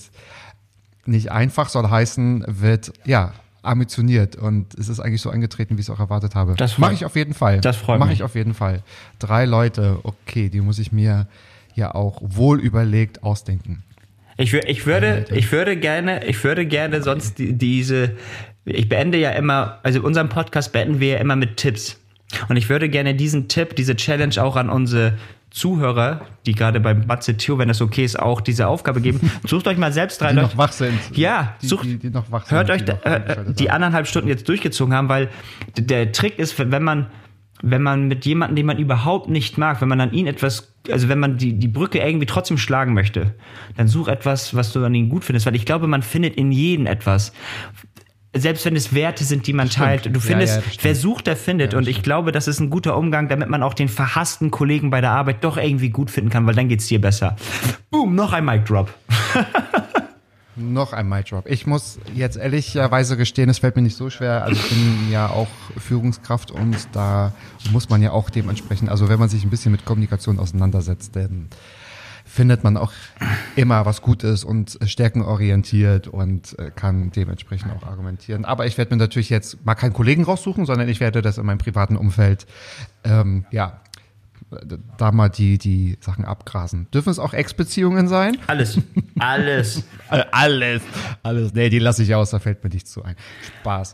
[1.06, 3.34] nicht einfach, soll heißen, wird, ja,
[3.64, 6.56] ambitioniert und es ist eigentlich so eingetreten, wie ich es auch erwartet habe.
[6.56, 7.60] Das mache ich auf jeden Fall.
[7.62, 8.20] das freut Mache mich.
[8.20, 8.82] ich auf jeden Fall.
[9.20, 11.28] Drei Leute, okay, die muss ich mir
[11.76, 13.84] ja auch wohl überlegt ausdenken.
[14.42, 18.12] Ich, ich würde, ich würde gerne, ich würde gerne sonst die, diese,
[18.66, 22.00] ich beende ja immer, also unseren Podcast beenden wir ja immer mit Tipps.
[22.50, 25.18] Und ich würde gerne diesen Tipp, diese Challenge auch an unsere
[25.52, 29.30] Zuhörer, die gerade beim Matze Theo, wenn das okay ist, auch diese Aufgabe geben.
[29.46, 30.48] Sucht euch mal selbst drei Die Leute.
[30.48, 30.98] noch wach sind.
[31.14, 32.58] Ja, die, sucht, die, die noch wach sind.
[32.58, 35.30] hört euch die da, äh, die anderthalb Stunden jetzt durchgezogen haben, weil
[35.78, 37.08] der Trick ist, wenn man,
[37.64, 41.10] wenn man mit jemandem, den man überhaupt nicht mag, wenn man an ihn etwas, also
[41.10, 43.36] wenn man die, die Brücke irgendwie trotzdem schlagen möchte,
[43.78, 46.52] dann such etwas, was du an ihm gut findest, weil ich glaube, man findet in
[46.52, 47.34] jedem etwas.
[48.34, 50.84] Selbst wenn es Werte sind, die man teilt, du Ja, findest, ja, stimmt.
[50.86, 51.74] wer sucht, der findet.
[51.74, 55.02] und ich glaube, das ist ein guter Umgang, damit man auch den verhassten Kollegen bei
[55.02, 57.36] der Arbeit doch irgendwie gut finden kann, weil dann geht's dir besser.
[57.90, 58.90] Boom, noch ein Mic Drop.
[60.56, 61.48] Noch ein Mic Drop.
[61.48, 64.44] Ich muss jetzt ehrlicherweise gestehen, es fällt mir nicht so schwer.
[64.44, 65.48] Also ich bin ja auch
[65.78, 67.34] Führungskraft und da
[67.72, 71.48] muss man ja auch dementsprechend, also wenn man sich ein bisschen mit Kommunikation auseinandersetzt, dann
[72.26, 72.92] findet man auch
[73.56, 78.46] immer was Gutes und stärkenorientiert und äh, kann dementsprechend auch argumentieren.
[78.46, 81.46] Aber ich werde mir natürlich jetzt mal keinen Kollegen raussuchen, sondern ich werde das in
[81.46, 82.46] meinem privaten Umfeld,
[83.04, 83.82] ähm, ja,
[84.98, 86.88] da mal die, die Sachen abgrasen.
[86.94, 88.38] Dürfen es auch Ex-Beziehungen sein?
[88.48, 88.78] Alles.
[89.20, 89.84] Alles.
[90.12, 90.82] Äh, Alles,
[91.24, 91.54] alles.
[91.54, 93.16] Nee, die lasse ich aus, da fällt mir nichts zu ein.
[93.62, 93.94] Spaß.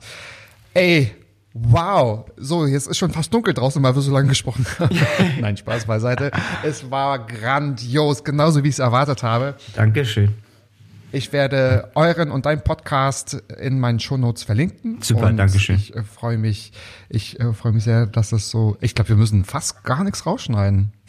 [0.74, 1.12] Ey,
[1.54, 2.26] wow.
[2.38, 4.98] So, jetzt ist schon fast dunkel draußen, weil wir so lange gesprochen haben.
[5.42, 6.32] Nein, Spaß beiseite.
[6.64, 9.54] Es war grandios, genauso wie ich es erwartet habe.
[9.76, 10.34] Dankeschön.
[11.12, 14.98] Ich werde euren und deinen Podcast in meinen Shownotes verlinken.
[15.02, 15.78] Super, Dankeschön.
[15.78, 16.74] Ich äh, freue mich,
[17.08, 20.26] ich äh, freue mich sehr, dass es so, ich glaube, wir müssen fast gar nichts
[20.26, 20.92] rausschneiden.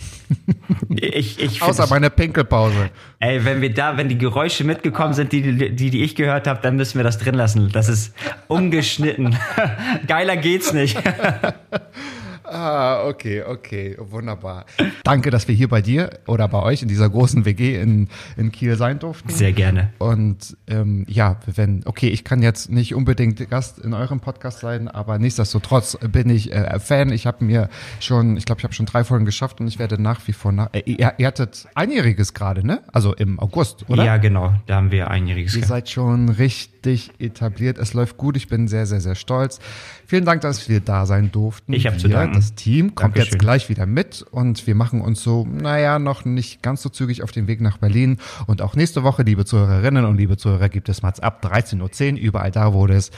[0.90, 2.90] Ich, ich Außer find, meine Pinkelpause.
[3.18, 6.46] ey, wenn wir da, wenn die Geräusche mitgekommen sind, die, die, die, die ich gehört
[6.46, 7.70] habe, dann müssen wir das drin lassen.
[7.72, 8.14] Das ist
[8.46, 9.36] ungeschnitten.
[10.06, 10.96] Geiler geht's nicht.
[12.50, 14.64] Ah, okay, okay, wunderbar.
[15.04, 18.52] Danke, dass wir hier bei dir oder bei euch in dieser großen WG in, in
[18.52, 19.28] Kiel sein durften.
[19.28, 19.92] Sehr gerne.
[19.98, 24.88] Und ähm, ja, wenn, okay, ich kann jetzt nicht unbedingt Gast in eurem Podcast sein,
[24.88, 27.12] aber nichtsdestotrotz bin ich äh, Fan.
[27.12, 27.68] Ich habe mir
[28.00, 30.52] schon, ich glaube, ich habe schon drei Folgen geschafft und ich werde nach wie vor
[30.52, 30.70] nach.
[30.72, 32.80] Äh, ihr, ihr hattet einjähriges gerade, ne?
[32.92, 34.04] Also im August, oder?
[34.04, 34.54] Ja, genau.
[34.66, 37.78] Da haben wir einjähriges Ihr seid schon richtig etabliert.
[37.78, 38.36] Es läuft gut.
[38.36, 39.60] Ich bin sehr, sehr, sehr stolz.
[40.08, 41.74] Vielen Dank, dass wir da sein durften.
[41.74, 42.34] Ich hab zu danken.
[42.34, 43.32] Das Team kommt Dankeschön.
[43.34, 47.22] jetzt gleich wieder mit und wir machen uns so, naja, noch nicht ganz so zügig
[47.22, 48.16] auf den Weg nach Berlin.
[48.46, 52.18] Und auch nächste Woche, liebe Zuhörerinnen und liebe Zuhörer, gibt es Mats ab 13.10 Uhr,
[52.20, 53.10] überall da, wo es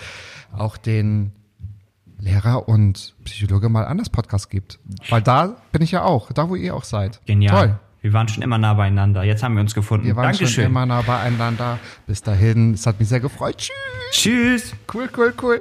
[0.51, 1.31] auch den
[2.19, 4.81] Lehrer und Psychologe mal anders Podcast gibt.
[5.11, 7.21] Weil da bin ich ja auch, da wo ihr auch seid.
[7.25, 7.69] Genial.
[7.69, 7.79] Toll.
[8.03, 9.23] Wir waren schon immer nah beieinander.
[9.23, 10.07] Jetzt haben wir uns gefunden.
[10.07, 10.49] Wir waren Dankeschön.
[10.49, 11.79] schon immer nah beieinander.
[12.09, 13.59] Bis dahin, es hat mich sehr gefreut.
[13.59, 13.73] Tschüss.
[14.11, 14.75] Tschüss.
[14.93, 15.61] Cool, cool, cool.